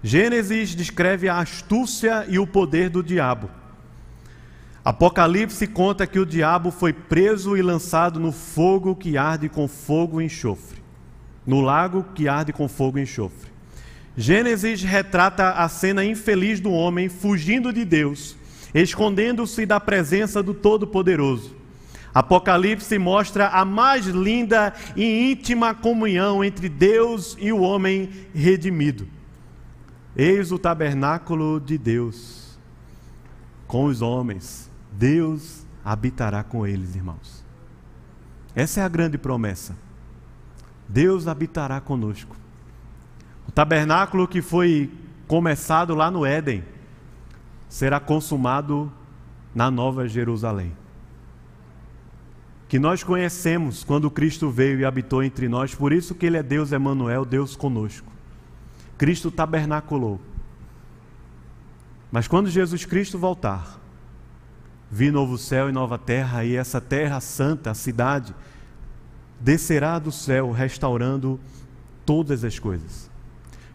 Gênesis 0.03 0.74
descreve 0.74 1.28
a 1.28 1.39
astúcia 1.39 2.26
e 2.28 2.39
o 2.39 2.47
poder 2.47 2.91
do 2.91 3.03
diabo. 3.03 3.51
Apocalipse 4.85 5.66
conta 5.66 6.07
que 6.07 6.18
o 6.18 6.26
diabo 6.26 6.70
foi 6.70 6.93
preso 6.93 7.57
e 7.57 7.62
lançado 7.62 8.20
no 8.20 8.30
fogo 8.30 8.95
que 8.95 9.16
arde 9.16 9.49
com 9.49 9.66
fogo 9.66 10.20
e 10.20 10.26
enxofre, 10.26 10.82
no 11.47 11.62
lago 11.62 12.05
que 12.14 12.28
arde 12.28 12.53
com 12.53 12.68
fogo 12.68 12.99
e 12.99 13.03
enxofre. 13.03 13.54
Gênesis 14.17 14.83
retrata 14.83 15.51
a 15.51 15.69
cena 15.69 16.05
infeliz 16.05 16.61
do 16.61 16.71
homem 16.71 17.09
fugindo 17.09 17.73
de 17.73 17.85
Deus, 17.85 18.37
escondendo-se 18.73 19.67
da 19.67 19.81
presença 19.81 20.43
do 20.43 20.55
Todo-Poderoso. 20.55 21.57
Apocalipse 22.15 22.97
mostra 22.97 23.49
a 23.49 23.65
mais 23.65 24.07
linda 24.07 24.73
e 24.95 25.33
íntima 25.33 25.75
comunhão 25.75 26.45
entre 26.45 26.69
Deus 26.69 27.37
e 27.41 27.53
o 27.53 27.61
homem 27.61 28.09
redimido. 28.33 29.09
Eis 30.17 30.53
o 30.53 30.59
tabernáculo 30.59 31.61
de 31.61 31.77
Deus 31.77 32.57
com 33.67 33.87
os 33.87 34.01
homens 34.01 34.71
Deus 34.93 35.67
habitará 35.85 36.43
com 36.45 36.67
eles, 36.67 36.95
irmãos. 36.95 37.45
Essa 38.55 38.81
é 38.81 38.85
a 38.85 38.89
grande 38.89 39.19
promessa. 39.19 39.77
Deus 40.89 41.27
habitará 41.27 41.81
conosco. 41.81 42.37
Tabernáculo 43.55 44.27
que 44.27 44.43
foi 44.43 44.91
começado 45.27 45.95
lá 45.95 46.11
no 46.11 46.27
Éden 46.27 46.65
será 47.69 48.01
consumado 48.01 48.93
na 49.55 49.71
Nova 49.71 50.09
Jerusalém. 50.09 50.73
Que 52.69 52.79
nós 52.79 53.03
conhecemos 53.03 53.85
quando 53.85 54.11
Cristo 54.11 54.51
veio 54.51 54.81
e 54.81 54.85
habitou 54.85 55.23
entre 55.23 55.49
nós, 55.49 55.75
por 55.75 55.93
isso 55.93 56.15
que 56.15 56.27
ele 56.27 56.37
é 56.37 56.43
Deus 56.43 56.73
Emanuel, 56.73 57.25
Deus 57.25 57.55
conosco. 57.55 58.11
Cristo 58.99 59.31
tabernaculou. 59.31 60.21
Mas 62.11 62.27
quando 62.27 62.49
Jesus 62.49 62.85
Cristo 62.85 63.19
voltar, 63.19 63.81
Vi 64.97 65.11
novo 65.11 65.37
céu 65.37 65.69
e 65.69 65.73
nova 65.73 65.99
terra, 65.99 66.45
e 66.45 66.55
essa 66.55 66.81
terra 66.81 67.19
santa, 67.21 67.73
a 67.73 67.75
cidade, 67.75 68.33
descerá 69.41 69.99
do 69.99 70.13
céu, 70.13 70.53
restaurando 70.53 71.41
todas 72.07 72.45
as 72.45 72.61
coisas. 72.61 73.11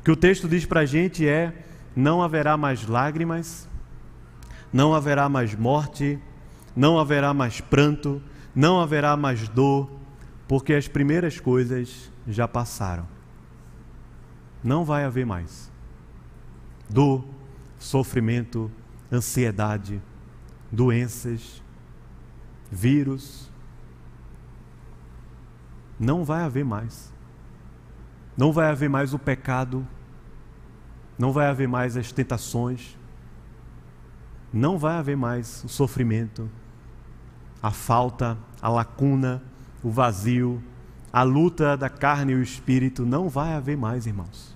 Que 0.03 0.11
o 0.11 0.15
texto 0.15 0.47
diz 0.47 0.65
para 0.65 0.81
a 0.81 0.85
gente 0.85 1.27
é: 1.27 1.53
não 1.95 2.21
haverá 2.21 2.55
mais 2.55 2.87
lágrimas, 2.87 3.67
não 4.71 4.93
haverá 4.93 5.27
mais 5.27 5.55
morte, 5.55 6.19
não 6.75 6.99
haverá 6.99 7.33
mais 7.33 7.61
pranto, 7.61 8.21
não 8.55 8.79
haverá 8.79 9.15
mais 9.17 9.47
dor, 9.49 9.89
porque 10.47 10.73
as 10.73 10.87
primeiras 10.87 11.39
coisas 11.39 12.11
já 12.27 12.47
passaram. 12.47 13.07
Não 14.63 14.83
vai 14.83 15.05
haver 15.05 15.25
mais 15.25 15.69
dor, 16.89 17.23
sofrimento, 17.77 18.71
ansiedade, 19.11 20.01
doenças, 20.71 21.61
vírus. 22.71 23.49
Não 25.99 26.23
vai 26.23 26.43
haver 26.43 26.65
mais. 26.65 27.08
Não 28.39 28.53
vai 28.53 28.69
haver 28.69 28.89
mais 28.89 29.13
o 29.13 29.19
pecado. 29.19 29.85
Não 31.17 31.33
vai 31.33 31.47
haver 31.47 31.67
mais 31.67 31.97
as 31.97 32.09
tentações. 32.09 32.97
Não 34.53 34.77
vai 34.77 34.95
haver 34.95 35.17
mais 35.17 35.61
o 35.65 35.67
sofrimento, 35.67 36.49
a 37.61 37.69
falta, 37.69 38.37
a 38.61 38.69
lacuna, 38.69 39.43
o 39.83 39.89
vazio, 39.89 40.63
a 41.11 41.21
luta 41.21 41.75
da 41.75 41.89
carne 41.89 42.31
e 42.31 42.35
o 42.35 42.41
espírito. 42.41 43.05
Não 43.05 43.27
vai 43.27 43.55
haver 43.55 43.75
mais, 43.75 44.07
irmãos. 44.07 44.55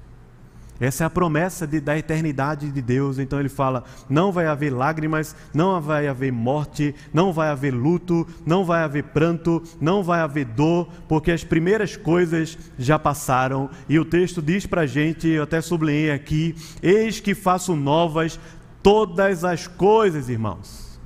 Essa 0.80 1.04
é 1.04 1.08
a 1.08 1.10
promessa 1.10 1.68
de, 1.68 1.80
da 1.80 1.98
eternidade 1.98 2.72
de 2.72 2.82
Deus. 2.82 3.20
Então 3.20 3.40
ele 3.40 3.50
fala: 3.50 3.84
não 4.10 4.32
vai 4.32 4.48
haver 4.48 4.72
lágrimas, 4.72 5.36
não 5.54 5.80
vai 5.80 6.08
haver 6.08 6.32
morte, 6.32 6.96
não 7.14 7.32
vai 7.32 7.50
haver 7.50 7.74
luto, 7.74 8.28
não 8.46 8.66
vai 8.66 8.84
haver 8.84 9.04
pranto, 9.06 9.62
não 9.80 10.04
vai 10.04 10.20
haver 10.22 10.46
dor, 10.46 10.88
porque 11.08 11.32
as 11.32 11.44
primeiras 11.44 11.96
coisas 11.96 12.58
já 12.78 12.98
passaram. 12.98 13.70
E 13.88 14.00
o 14.00 14.06
texto 14.06 14.42
diz 14.42 14.66
para 14.66 14.82
a 14.82 14.88
gente, 14.88 15.28
eu 15.28 15.44
até 15.44 15.62
sublinhei 15.62 16.12
aqui: 16.12 16.56
eis 16.82 17.20
que 17.20 17.36
faço 17.36 17.76
novas 17.76 18.40
todas 18.82 19.44
as 19.44 19.68
coisas, 19.68 20.28
irmãos. 20.28 21.00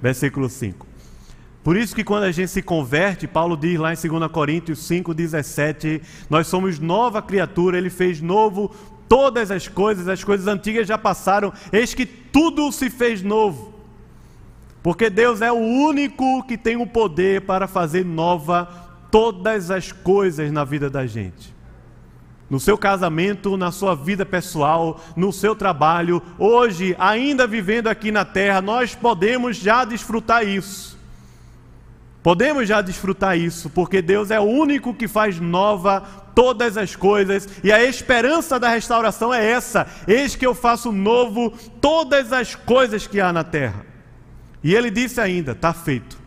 Versículo 0.00 0.48
5. 0.48 0.90
Por 1.62 1.76
isso 1.76 1.94
que 1.94 2.02
quando 2.02 2.24
a 2.24 2.32
gente 2.32 2.48
se 2.48 2.62
converte, 2.62 3.26
Paulo 3.26 3.54
diz 3.54 3.78
lá 3.78 3.92
em 3.92 3.96
2 3.96 4.32
Coríntios 4.32 4.78
5,17, 4.88 6.00
nós 6.30 6.46
somos 6.46 6.78
nova 6.78 7.20
criatura, 7.20 7.76
ele 7.76 7.90
fez 7.90 8.18
novo 8.22 8.74
todas 9.10 9.50
as 9.50 9.66
coisas, 9.66 10.06
as 10.06 10.22
coisas 10.22 10.46
antigas 10.46 10.86
já 10.86 10.96
passaram, 10.96 11.52
eis 11.72 11.92
que 11.92 12.06
tudo 12.06 12.70
se 12.70 12.88
fez 12.88 13.22
novo. 13.22 13.74
Porque 14.84 15.10
Deus 15.10 15.42
é 15.42 15.50
o 15.50 15.56
único 15.56 16.44
que 16.44 16.56
tem 16.56 16.76
o 16.76 16.86
poder 16.86 17.40
para 17.40 17.66
fazer 17.66 18.04
nova 18.04 18.68
todas 19.10 19.68
as 19.68 19.90
coisas 19.90 20.52
na 20.52 20.62
vida 20.62 20.88
da 20.88 21.08
gente. 21.08 21.52
No 22.48 22.60
seu 22.60 22.78
casamento, 22.78 23.56
na 23.56 23.72
sua 23.72 23.96
vida 23.96 24.24
pessoal, 24.24 25.00
no 25.16 25.32
seu 25.32 25.56
trabalho, 25.56 26.22
hoje, 26.38 26.94
ainda 26.96 27.48
vivendo 27.48 27.88
aqui 27.88 28.12
na 28.12 28.24
terra, 28.24 28.62
nós 28.62 28.94
podemos 28.94 29.56
já 29.56 29.84
desfrutar 29.84 30.46
isso. 30.46 30.96
Podemos 32.22 32.68
já 32.68 32.82
desfrutar 32.82 33.38
isso, 33.38 33.70
porque 33.70 34.02
Deus 34.02 34.30
é 34.30 34.38
o 34.38 34.44
único 34.44 34.92
que 34.92 35.08
faz 35.08 35.40
nova 35.40 36.00
todas 36.34 36.76
as 36.76 36.94
coisas, 36.94 37.48
e 37.64 37.72
a 37.72 37.82
esperança 37.82 38.58
da 38.58 38.68
restauração 38.68 39.32
é 39.32 39.44
essa: 39.44 39.86
eis 40.06 40.36
que 40.36 40.46
eu 40.46 40.54
faço 40.54 40.92
novo 40.92 41.50
todas 41.80 42.32
as 42.32 42.54
coisas 42.54 43.06
que 43.06 43.20
há 43.20 43.32
na 43.32 43.44
terra. 43.44 43.86
E 44.62 44.74
ele 44.74 44.90
disse 44.90 45.20
ainda: 45.20 45.52
está 45.52 45.72
feito. 45.72 46.18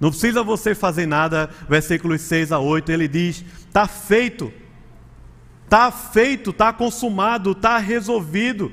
Não 0.00 0.10
precisa 0.10 0.42
você 0.42 0.74
fazer 0.74 1.06
nada, 1.06 1.48
versículos 1.68 2.22
6 2.22 2.50
a 2.50 2.58
8, 2.58 2.90
ele 2.90 3.06
diz: 3.06 3.44
está 3.68 3.86
feito, 3.86 4.52
está 5.64 5.90
feito, 5.92 6.50
está 6.50 6.72
consumado, 6.72 7.52
está 7.52 7.78
resolvido, 7.78 8.72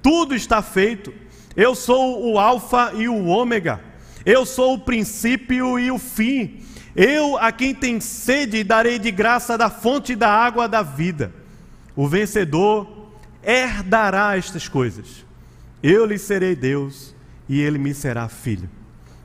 tudo 0.00 0.34
está 0.34 0.62
feito. 0.62 1.12
Eu 1.56 1.74
sou 1.74 2.24
o 2.32 2.38
Alfa 2.38 2.92
e 2.94 3.08
o 3.08 3.26
Ômega, 3.26 3.80
eu 4.24 4.46
sou 4.46 4.74
o 4.74 4.78
princípio 4.78 5.78
e 5.78 5.90
o 5.90 5.98
fim. 5.98 6.60
Eu, 6.96 7.36
a 7.36 7.50
quem 7.50 7.74
tem 7.74 8.00
sede, 8.00 8.62
darei 8.62 8.98
de 8.98 9.10
graça 9.10 9.58
da 9.58 9.68
fonte 9.68 10.14
da 10.14 10.30
água 10.30 10.68
da 10.68 10.82
vida. 10.82 11.32
O 11.96 12.08
vencedor 12.08 13.10
herdará 13.42 14.36
estas 14.36 14.68
coisas. 14.68 15.24
Eu 15.82 16.06
lhe 16.06 16.18
serei 16.18 16.56
Deus 16.56 17.14
e 17.48 17.60
ele 17.60 17.78
me 17.78 17.92
será 17.92 18.28
filho. 18.28 18.70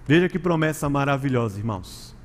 Veja 0.07 0.27
que 0.27 0.39
promessa 0.39 0.89
maravilhosa, 0.89 1.57
irmãos. 1.57 2.15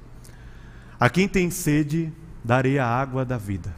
A 0.98 1.10
quem 1.10 1.28
tem 1.28 1.50
sede, 1.50 2.12
darei 2.42 2.78
a 2.78 2.86
água 2.86 3.24
da 3.24 3.36
vida, 3.36 3.74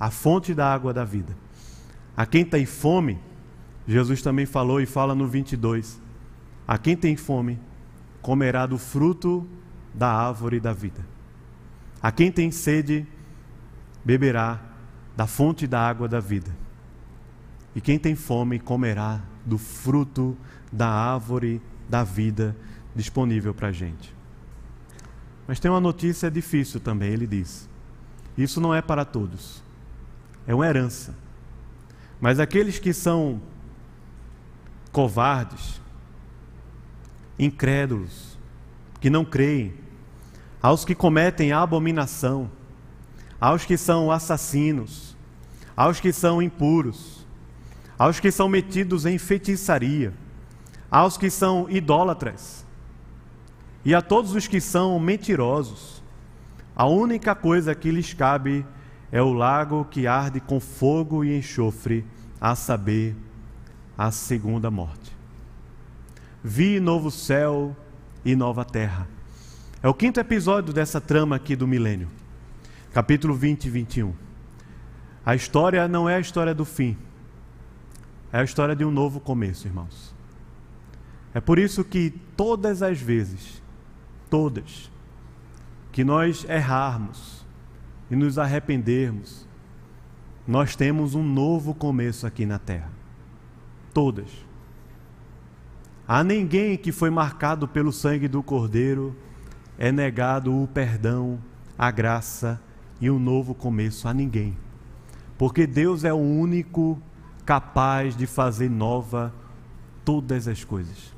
a 0.00 0.10
fonte 0.10 0.54
da 0.54 0.72
água 0.72 0.92
da 0.92 1.04
vida. 1.04 1.36
A 2.16 2.24
quem 2.24 2.44
tem 2.44 2.64
fome, 2.64 3.18
Jesus 3.86 4.22
também 4.22 4.46
falou 4.46 4.80
e 4.80 4.86
fala 4.86 5.14
no 5.14 5.28
22: 5.28 6.00
A 6.66 6.78
quem 6.78 6.96
tem 6.96 7.16
fome, 7.16 7.58
comerá 8.28 8.66
do 8.66 8.76
fruto 8.76 9.48
da 9.94 10.12
árvore 10.12 10.60
da 10.60 10.74
vida. 10.74 11.00
A 12.02 12.12
quem 12.12 12.30
tem 12.30 12.50
sede, 12.50 13.06
beberá 14.04 14.60
da 15.16 15.26
fonte 15.26 15.66
da 15.66 15.80
água 15.80 16.06
da 16.06 16.20
vida. 16.20 16.54
E 17.74 17.80
quem 17.80 17.98
tem 17.98 18.14
fome, 18.14 18.58
comerá 18.58 19.22
do 19.46 19.56
fruto 19.56 20.36
da 20.70 20.90
árvore 20.90 21.62
da 21.88 22.04
vida 22.04 22.54
disponível 22.94 23.54
para 23.54 23.68
a 23.68 23.72
gente. 23.72 24.14
Mas 25.46 25.58
tem 25.58 25.70
uma 25.70 25.80
notícia 25.80 26.30
difícil 26.30 26.80
também, 26.80 27.10
ele 27.10 27.26
diz. 27.26 27.66
Isso 28.36 28.60
não 28.60 28.74
é 28.74 28.82
para 28.82 29.06
todos. 29.06 29.62
É 30.46 30.54
uma 30.54 30.66
herança. 30.66 31.16
Mas 32.20 32.38
aqueles 32.38 32.78
que 32.78 32.92
são 32.92 33.40
covardes, 34.92 35.77
incrédulos, 37.38 38.38
que 39.00 39.08
não 39.08 39.24
creem, 39.24 39.74
aos 40.60 40.84
que 40.84 40.94
cometem 40.94 41.52
abominação, 41.52 42.50
aos 43.40 43.64
que 43.64 43.76
são 43.76 44.10
assassinos, 44.10 45.16
aos 45.76 46.00
que 46.00 46.12
são 46.12 46.42
impuros, 46.42 47.26
aos 47.98 48.18
que 48.18 48.30
são 48.30 48.48
metidos 48.48 49.06
em 49.06 49.18
feitiçaria, 49.18 50.12
aos 50.90 51.16
que 51.16 51.30
são 51.30 51.68
idólatras 51.68 52.66
e 53.84 53.94
a 53.94 54.02
todos 54.02 54.34
os 54.34 54.46
que 54.46 54.60
são 54.60 54.98
mentirosos. 54.98 56.02
A 56.74 56.86
única 56.86 57.34
coisa 57.34 57.74
que 57.74 57.90
lhes 57.90 58.12
cabe 58.12 58.66
é 59.10 59.22
o 59.22 59.32
lago 59.32 59.86
que 59.90 60.06
arde 60.06 60.40
com 60.40 60.60
fogo 60.60 61.24
e 61.24 61.36
enxofre, 61.36 62.04
a 62.40 62.54
saber, 62.54 63.16
a 63.96 64.10
segunda 64.10 64.70
morte. 64.70 65.17
Vi 66.42 66.78
novo 66.78 67.10
céu 67.10 67.76
e 68.24 68.36
nova 68.36 68.64
terra. 68.64 69.08
É 69.82 69.88
o 69.88 69.94
quinto 69.94 70.20
episódio 70.20 70.72
dessa 70.72 71.00
trama 71.00 71.34
aqui 71.34 71.56
do 71.56 71.66
milênio, 71.66 72.08
capítulo 72.92 73.34
20 73.34 73.64
e 73.64 73.70
21. 73.70 74.14
A 75.26 75.34
história 75.34 75.88
não 75.88 76.08
é 76.08 76.14
a 76.14 76.20
história 76.20 76.54
do 76.54 76.64
fim, 76.64 76.96
é 78.32 78.38
a 78.38 78.44
história 78.44 78.76
de 78.76 78.84
um 78.84 78.90
novo 78.90 79.18
começo, 79.18 79.66
irmãos. 79.66 80.14
É 81.34 81.40
por 81.40 81.58
isso 81.58 81.84
que 81.84 82.14
todas 82.36 82.82
as 82.82 83.00
vezes, 83.00 83.62
todas, 84.30 84.90
que 85.90 86.04
nós 86.04 86.44
errarmos 86.48 87.44
e 88.08 88.14
nos 88.14 88.38
arrependermos, 88.38 89.46
nós 90.46 90.76
temos 90.76 91.14
um 91.16 91.22
novo 91.22 91.74
começo 91.74 92.26
aqui 92.26 92.46
na 92.46 92.58
terra. 92.58 92.90
Todas. 93.92 94.47
A 96.08 96.24
ninguém 96.24 96.78
que 96.78 96.90
foi 96.90 97.10
marcado 97.10 97.68
pelo 97.68 97.92
sangue 97.92 98.26
do 98.26 98.42
Cordeiro 98.42 99.14
é 99.76 99.92
negado 99.92 100.62
o 100.62 100.66
perdão, 100.66 101.38
a 101.78 101.90
graça 101.90 102.58
e 102.98 103.10
um 103.10 103.18
novo 103.18 103.54
começo 103.54 104.08
a 104.08 104.14
ninguém. 104.14 104.56
Porque 105.36 105.66
Deus 105.66 106.04
é 106.04 106.12
o 106.12 106.16
único 106.16 106.98
capaz 107.44 108.16
de 108.16 108.26
fazer 108.26 108.70
nova 108.70 109.34
todas 110.02 110.48
as 110.48 110.64
coisas. 110.64 111.14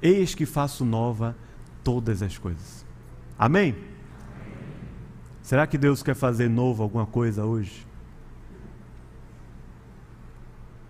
Eis 0.00 0.34
que 0.34 0.46
faço 0.46 0.82
nova 0.82 1.36
todas 1.82 2.22
as 2.22 2.38
coisas. 2.38 2.86
Amém? 3.38 3.72
Amém? 3.72 3.94
Será 5.42 5.66
que 5.66 5.76
Deus 5.76 6.02
quer 6.02 6.14
fazer 6.14 6.48
novo 6.48 6.82
alguma 6.82 7.04
coisa 7.04 7.44
hoje? 7.44 7.86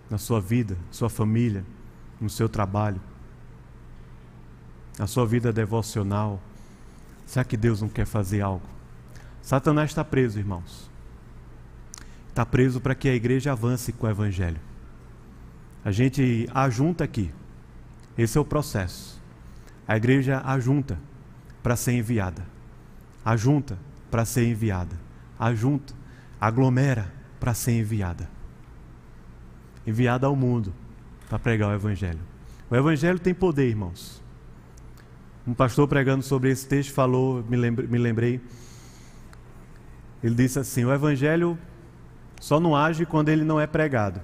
Na 0.09 0.17
sua 0.17 0.41
vida, 0.41 0.79
sua 0.93 1.11
família, 1.11 1.65
no 2.21 2.31
seu 2.31 2.49
trabalho, 2.49 3.01
na 4.99 5.07
sua 5.07 5.27
vida 5.27 5.53
devocional? 5.53 6.41
Será 7.27 7.45
que 7.45 7.57
Deus 7.57 7.81
não 7.81 7.89
quer 7.89 8.07
fazer 8.07 8.41
algo? 8.41 8.67
Satanás 9.43 9.91
está 9.91 10.05
preso, 10.05 10.39
irmãos. 10.39 10.91
Está 12.29 12.45
preso 12.45 12.81
para 12.81 12.95
que 12.95 13.09
a 13.09 13.15
igreja 13.15 13.53
avance 13.53 13.93
com 13.93 14.07
o 14.07 14.11
Evangelho. 14.11 14.61
A 15.85 15.91
gente 15.91 16.49
ajunta 16.55 17.05
aqui. 17.05 17.31
Esse 18.17 18.39
é 18.39 18.41
o 18.41 18.45
processo. 18.45 19.21
A 19.87 19.97
igreja 19.97 20.41
ajunta 20.45 20.99
para 21.63 21.77
ser 21.77 21.93
enviada. 21.93 22.45
Ajunta 23.25 23.79
para 24.11 24.25
ser 24.25 24.47
enviada. 24.47 24.99
Ajunta, 25.39 25.95
aglomera 26.41 27.13
para 27.39 27.55
ser 27.55 27.73
enviada. 27.73 28.29
Enviada 29.87 30.27
ao 30.27 30.35
mundo 30.35 30.73
para 31.35 31.39
pregar 31.41 31.71
o 31.71 31.75
Evangelho. 31.75 32.21
O 32.71 32.77
Evangelho 32.77 33.19
tem 33.19 33.35
poder, 33.35 33.69
irmãos. 33.69 34.23
Um 35.45 35.53
pastor 35.53 35.89
pregando 35.89 36.23
sobre 36.23 36.49
esse 36.49 36.65
texto 36.65 36.93
falou, 36.93 37.43
me 37.49 37.57
lembrei, 37.57 37.89
me 37.89 37.99
lembrei 37.99 38.41
ele 40.23 40.37
disse 40.37 40.61
assim: 40.61 40.85
o 40.85 40.93
Evangelho 40.93 41.59
só 42.41 42.61
não 42.61 42.77
age 42.77 43.05
quando 43.05 43.31
ele 43.31 43.43
não 43.43 43.61
é 43.61 43.67
pregado. 43.67 44.21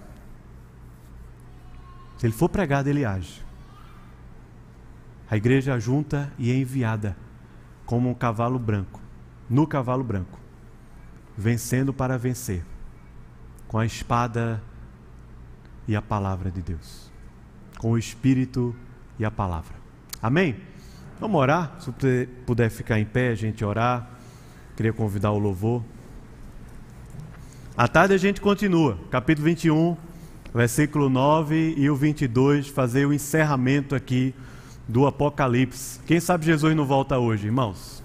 Se 2.17 2.27
ele 2.27 2.33
for 2.33 2.49
pregado, 2.49 2.89
ele 2.89 3.05
age. 3.05 3.45
A 5.29 5.37
igreja 5.37 5.81
junta 5.81 6.33
e 6.39 6.51
é 6.53 6.55
enviada 6.55 7.17
como 7.85 8.09
um 8.09 8.15
cavalo 8.15 8.59
branco, 8.59 9.01
no 9.49 9.67
cavalo 9.67 10.05
branco, 10.05 10.39
vencendo 11.37 11.93
para 11.93 12.17
vencer, 12.17 12.65
com 13.67 13.79
a 13.79 13.85
espada 13.85 14.63
e 15.91 15.97
a 15.97 16.01
palavra 16.01 16.53
de 16.53 16.63
Deus, 16.63 17.11
com 17.77 17.91
o 17.91 17.99
Espírito 17.99 18.77
e 19.19 19.25
a 19.25 19.31
palavra. 19.31 19.75
Amém? 20.23 20.55
Vamos 21.19 21.41
orar? 21.41 21.79
Se 21.81 22.29
puder 22.47 22.71
ficar 22.71 23.01
em 23.01 23.05
pé, 23.05 23.31
a 23.31 23.35
gente 23.35 23.65
orar. 23.65 24.09
Queria 24.77 24.93
convidar 24.93 25.33
o 25.33 25.39
louvor. 25.41 25.83
À 27.77 27.89
tarde 27.89 28.15
a 28.15 28.17
gente 28.19 28.41
continua, 28.41 29.01
capítulo 29.11 29.47
21, 29.47 29.97
versículo 30.55 31.11
9 31.11 31.75
e 31.77 31.91
o 31.91 31.97
22, 31.97 32.69
fazer 32.69 33.05
o 33.07 33.13
encerramento 33.13 33.97
aqui 33.97 34.33
do 34.87 35.09
Apocalipse. 35.09 35.99
Quem 36.07 36.21
sabe 36.21 36.47
Jesus 36.47 36.77
não 36.77 36.85
volta 36.85 37.19
hoje, 37.19 37.47
irmãos? 37.47 38.01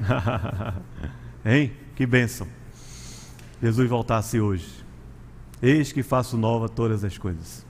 hein? 1.44 1.70
Que 1.94 2.06
bênção. 2.06 2.48
Jesus 3.60 3.90
voltasse 3.90 4.40
hoje. 4.40 4.85
Eis 5.62 5.92
que 5.92 6.02
faço 6.02 6.36
nova 6.36 6.68
todas 6.68 7.02
as 7.02 7.16
coisas. 7.16 7.64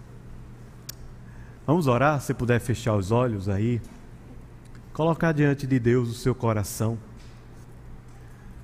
Vamos 1.67 1.87
orar, 1.87 2.21
se 2.21 2.35
puder 2.35 2.61
fechar 2.61 2.97
os 2.97 3.11
olhos 3.11 3.49
aí. 3.49 3.81
Colocar 4.93 5.33
diante 5.33 5.67
de 5.67 5.79
Deus 5.79 6.09
o 6.09 6.15
seu 6.15 6.35
coração. 6.35 6.99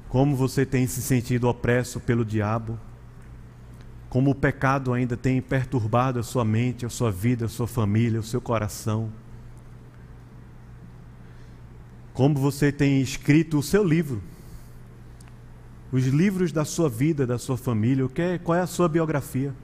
Como 0.08 0.36
você 0.36 0.66
tem 0.66 0.86
se 0.86 1.00
sentido 1.02 1.48
opresso 1.48 2.00
pelo 2.00 2.24
diabo? 2.24 2.78
Como 4.08 4.30
o 4.30 4.34
pecado 4.34 4.92
ainda 4.92 5.16
tem 5.16 5.40
perturbado 5.40 6.18
a 6.18 6.22
sua 6.22 6.44
mente, 6.44 6.84
a 6.84 6.90
sua 6.90 7.10
vida, 7.10 7.46
a 7.46 7.48
sua 7.48 7.66
família, 7.66 8.20
o 8.20 8.22
seu 8.22 8.40
coração? 8.40 9.10
Como 12.12 12.38
você 12.38 12.70
tem 12.70 13.00
escrito 13.00 13.58
o 13.58 13.62
seu 13.62 13.82
livro? 13.82 14.22
Os 15.92 16.06
livros 16.06 16.50
da 16.50 16.64
sua 16.64 16.88
vida, 16.88 17.26
da 17.26 17.38
sua 17.38 17.58
família, 17.58 18.06
o 18.06 18.08
que 18.08 18.22
é, 18.22 18.38
qual 18.38 18.56
é 18.56 18.62
a 18.62 18.66
sua 18.66 18.88
biografia? 18.88 19.54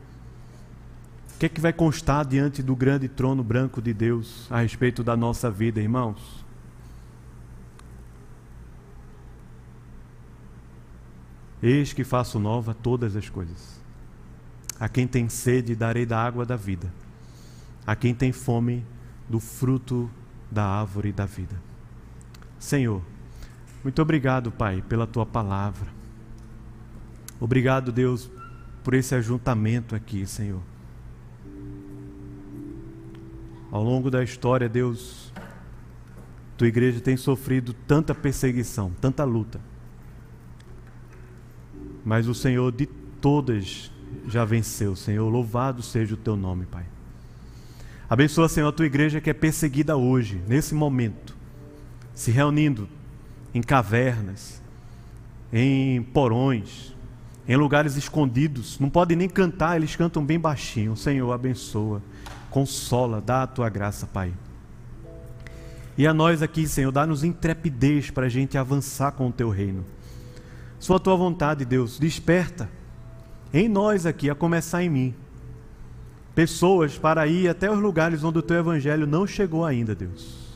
O 1.34 1.38
que 1.38 1.46
é 1.46 1.48
que 1.48 1.60
vai 1.60 1.72
constar 1.72 2.26
diante 2.26 2.62
do 2.62 2.76
grande 2.76 3.08
trono 3.08 3.42
branco 3.42 3.80
de 3.80 3.94
Deus 3.94 4.46
a 4.50 4.60
respeito 4.60 5.02
da 5.02 5.16
nossa 5.16 5.50
vida, 5.50 5.80
irmãos? 5.80 6.44
Eis 11.62 11.94
que 11.94 12.04
faço 12.04 12.38
nova 12.38 12.74
todas 12.74 13.16
as 13.16 13.30
coisas. 13.30 13.80
A 14.78 14.86
quem 14.86 15.06
tem 15.06 15.30
sede, 15.30 15.74
darei 15.74 16.04
da 16.04 16.22
água 16.22 16.44
da 16.44 16.56
vida. 16.56 16.92
A 17.86 17.96
quem 17.96 18.14
tem 18.14 18.32
fome, 18.32 18.84
do 19.28 19.40
fruto 19.40 20.10
da 20.50 20.64
árvore 20.64 21.10
da 21.10 21.24
vida. 21.24 21.56
Senhor, 22.58 23.02
muito 23.82 24.02
obrigado, 24.02 24.52
Pai, 24.52 24.82
pela 24.88 25.06
tua 25.06 25.24
palavra. 25.24 25.97
Obrigado, 27.40 27.92
Deus, 27.92 28.30
por 28.82 28.94
esse 28.94 29.14
ajuntamento 29.14 29.94
aqui, 29.94 30.26
Senhor. 30.26 30.62
Ao 33.70 33.82
longo 33.82 34.10
da 34.10 34.24
história, 34.24 34.68
Deus, 34.68 35.32
tua 36.56 36.66
igreja 36.66 37.00
tem 37.00 37.16
sofrido 37.16 37.72
tanta 37.72 38.14
perseguição, 38.14 38.90
tanta 39.00 39.24
luta. 39.24 39.60
Mas 42.04 42.26
o 42.26 42.34
Senhor 42.34 42.72
de 42.72 42.86
todas 42.86 43.92
já 44.26 44.44
venceu, 44.44 44.96
Senhor. 44.96 45.28
Louvado 45.28 45.82
seja 45.82 46.14
o 46.14 46.16
teu 46.16 46.34
nome, 46.34 46.66
Pai. 46.66 46.86
Abençoa, 48.08 48.48
Senhor, 48.48 48.68
a 48.68 48.72
tua 48.72 48.86
igreja 48.86 49.20
que 49.20 49.28
é 49.28 49.34
perseguida 49.34 49.96
hoje, 49.96 50.40
nesse 50.48 50.74
momento, 50.74 51.36
se 52.14 52.30
reunindo 52.30 52.88
em 53.52 53.60
cavernas, 53.60 54.62
em 55.52 56.02
porões, 56.02 56.96
em 57.48 57.56
lugares 57.56 57.96
escondidos. 57.96 58.78
Não 58.78 58.90
podem 58.90 59.16
nem 59.16 59.28
cantar, 59.28 59.76
eles 59.76 59.96
cantam 59.96 60.24
bem 60.24 60.38
baixinho. 60.38 60.94
Senhor, 60.94 61.32
abençoa, 61.32 62.02
consola, 62.50 63.20
dá 63.20 63.44
a 63.44 63.46
tua 63.46 63.70
graça, 63.70 64.06
Pai. 64.06 64.32
E 65.96 66.06
a 66.06 66.12
nós 66.12 66.42
aqui, 66.42 66.68
Senhor, 66.68 66.92
dá-nos 66.92 67.24
intrepidez 67.24 68.10
para 68.10 68.26
a 68.26 68.28
gente 68.28 68.58
avançar 68.58 69.12
com 69.12 69.28
o 69.28 69.32
teu 69.32 69.48
reino. 69.48 69.84
Sua 70.78 71.00
tua 71.00 71.16
vontade, 71.16 71.64
Deus, 71.64 71.98
desperta 71.98 72.68
em 73.52 73.68
nós 73.68 74.04
aqui, 74.04 74.28
a 74.28 74.34
começar 74.34 74.82
em 74.82 74.90
mim, 74.90 75.14
pessoas 76.34 76.98
para 76.98 77.26
ir 77.26 77.48
até 77.48 77.70
os 77.70 77.78
lugares 77.78 78.22
onde 78.22 78.38
o 78.38 78.42
teu 78.42 78.58
evangelho 78.58 79.06
não 79.06 79.26
chegou 79.26 79.64
ainda, 79.64 79.94
Deus. 79.94 80.47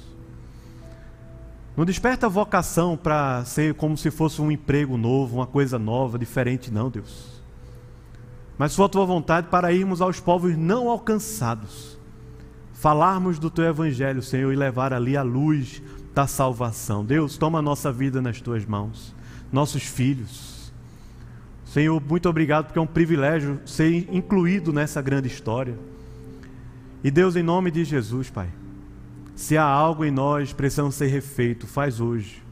Não 1.77 1.85
desperta 1.85 2.29
vocação 2.29 2.97
para 2.97 3.45
ser 3.45 3.75
como 3.75 3.97
se 3.97 4.11
fosse 4.11 4.43
um 4.43 4.51
emprego 4.51 4.97
novo, 4.97 5.37
uma 5.37 5.47
coisa 5.47 5.79
nova, 5.79 6.19
diferente, 6.19 6.71
não, 6.71 6.91
Deus. 6.91 7.43
Mas 8.59 8.73
sua 8.73 8.89
tua 8.89 9.07
vontade 9.07 9.49
para 9.49 9.73
irmos 9.73 10.01
aos 10.01 10.21
povos 10.21 10.57
não 10.57 10.91
alcançados, 10.91 11.99
falarmos 12.73 13.39
do 13.39 13.51
teu 13.51 13.65
evangelho, 13.65 14.23
Senhor, 14.23 14.53
e 14.53 14.57
levar 14.57 14.93
ali 14.93 15.17
a 15.17 15.23
luz 15.23 15.83
da 16.15 16.27
salvação. 16.27 17.05
Deus, 17.05 17.39
toma 17.39 17.61
a 17.61 17.63
nossa 17.63 17.91
vida 17.91 18.21
nas 18.21 18.41
tuas 18.41 18.67
mãos, 18.67 19.15
nossos 19.51 19.83
filhos 19.83 20.53
Senhor, 21.73 22.03
muito 22.07 22.29
obrigado 22.29 22.67
porque 22.67 22.79
é 22.79 22.83
um 22.83 22.87
privilégio 22.87 23.59
ser 23.65 24.07
incluído 24.15 24.75
nessa 24.75 25.01
grande 25.01 25.27
história. 25.27 25.75
E 27.03 27.11
Deus, 27.11 27.35
em 27.35 27.43
nome 27.43 27.71
de 27.71 27.83
Jesus, 27.83 28.29
Pai, 28.29 28.51
se 29.35 29.57
há 29.57 29.65
algo 29.65 30.05
em 30.05 30.11
nós 30.11 30.53
precisamos 30.53 30.95
ser 30.95 31.07
refeito, 31.07 31.67
faz 31.67 32.01
hoje. 32.01 32.43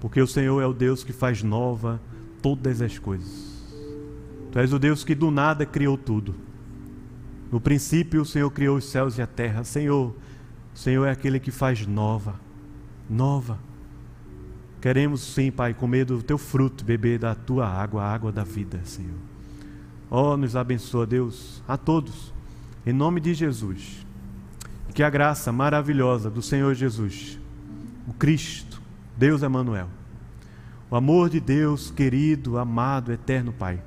Porque 0.00 0.20
o 0.20 0.26
Senhor 0.26 0.60
é 0.60 0.66
o 0.66 0.72
Deus 0.72 1.02
que 1.04 1.12
faz 1.12 1.42
nova 1.42 2.00
todas 2.42 2.82
as 2.82 2.98
coisas. 2.98 3.56
Tu 4.52 4.58
és 4.58 4.72
o 4.72 4.78
Deus 4.78 5.04
que 5.04 5.14
do 5.14 5.30
nada 5.30 5.64
criou 5.64 5.96
tudo. 5.96 6.34
No 7.50 7.60
princípio 7.60 8.22
o 8.22 8.26
Senhor 8.26 8.50
criou 8.50 8.76
os 8.76 8.84
céus 8.84 9.18
e 9.18 9.22
a 9.22 9.26
terra. 9.26 9.64
Senhor, 9.64 10.14
o 10.74 10.78
Senhor 10.78 11.06
é 11.06 11.10
aquele 11.10 11.38
que 11.40 11.50
faz 11.50 11.86
nova, 11.86 12.38
nova. 13.08 13.58
Queremos 14.80 15.20
sim, 15.20 15.50
Pai, 15.50 15.74
comer 15.74 16.04
do 16.04 16.22
teu 16.22 16.38
fruto, 16.38 16.84
beber 16.84 17.18
da 17.18 17.34
tua 17.34 17.66
água, 17.66 18.02
a 18.02 18.12
água 18.12 18.30
da 18.30 18.44
vida, 18.44 18.80
Senhor. 18.84 19.18
Oh, 20.08 20.36
nos 20.36 20.54
abençoa, 20.54 21.06
Deus, 21.06 21.62
a 21.66 21.76
todos, 21.76 22.32
em 22.84 22.92
nome 22.92 23.20
de 23.20 23.34
Jesus. 23.34 24.05
Que 24.96 25.02
a 25.02 25.10
graça 25.10 25.52
maravilhosa 25.52 26.30
do 26.30 26.40
Senhor 26.40 26.74
Jesus, 26.74 27.38
o 28.08 28.14
Cristo, 28.14 28.80
Deus 29.14 29.42
Emanuel, 29.42 29.88
o 30.90 30.96
amor 30.96 31.28
de 31.28 31.38
Deus, 31.38 31.90
querido, 31.90 32.56
amado, 32.56 33.12
eterno 33.12 33.52
Pai, 33.52 33.78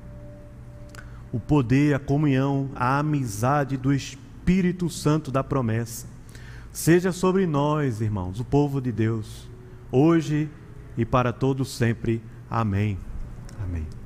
o 1.32 1.40
poder, 1.40 1.96
a 1.96 1.98
comunhão, 1.98 2.70
a 2.76 3.00
amizade 3.00 3.76
do 3.76 3.92
Espírito 3.92 4.88
Santo 4.88 5.32
da 5.32 5.42
promessa, 5.42 6.06
seja 6.70 7.10
sobre 7.10 7.44
nós, 7.44 8.00
irmãos, 8.00 8.38
o 8.38 8.44
povo 8.44 8.80
de 8.80 8.92
Deus, 8.92 9.50
hoje 9.90 10.48
e 10.96 11.04
para 11.04 11.32
todos 11.32 11.76
sempre. 11.76 12.22
Amém. 12.48 12.96
Amém. 13.60 13.99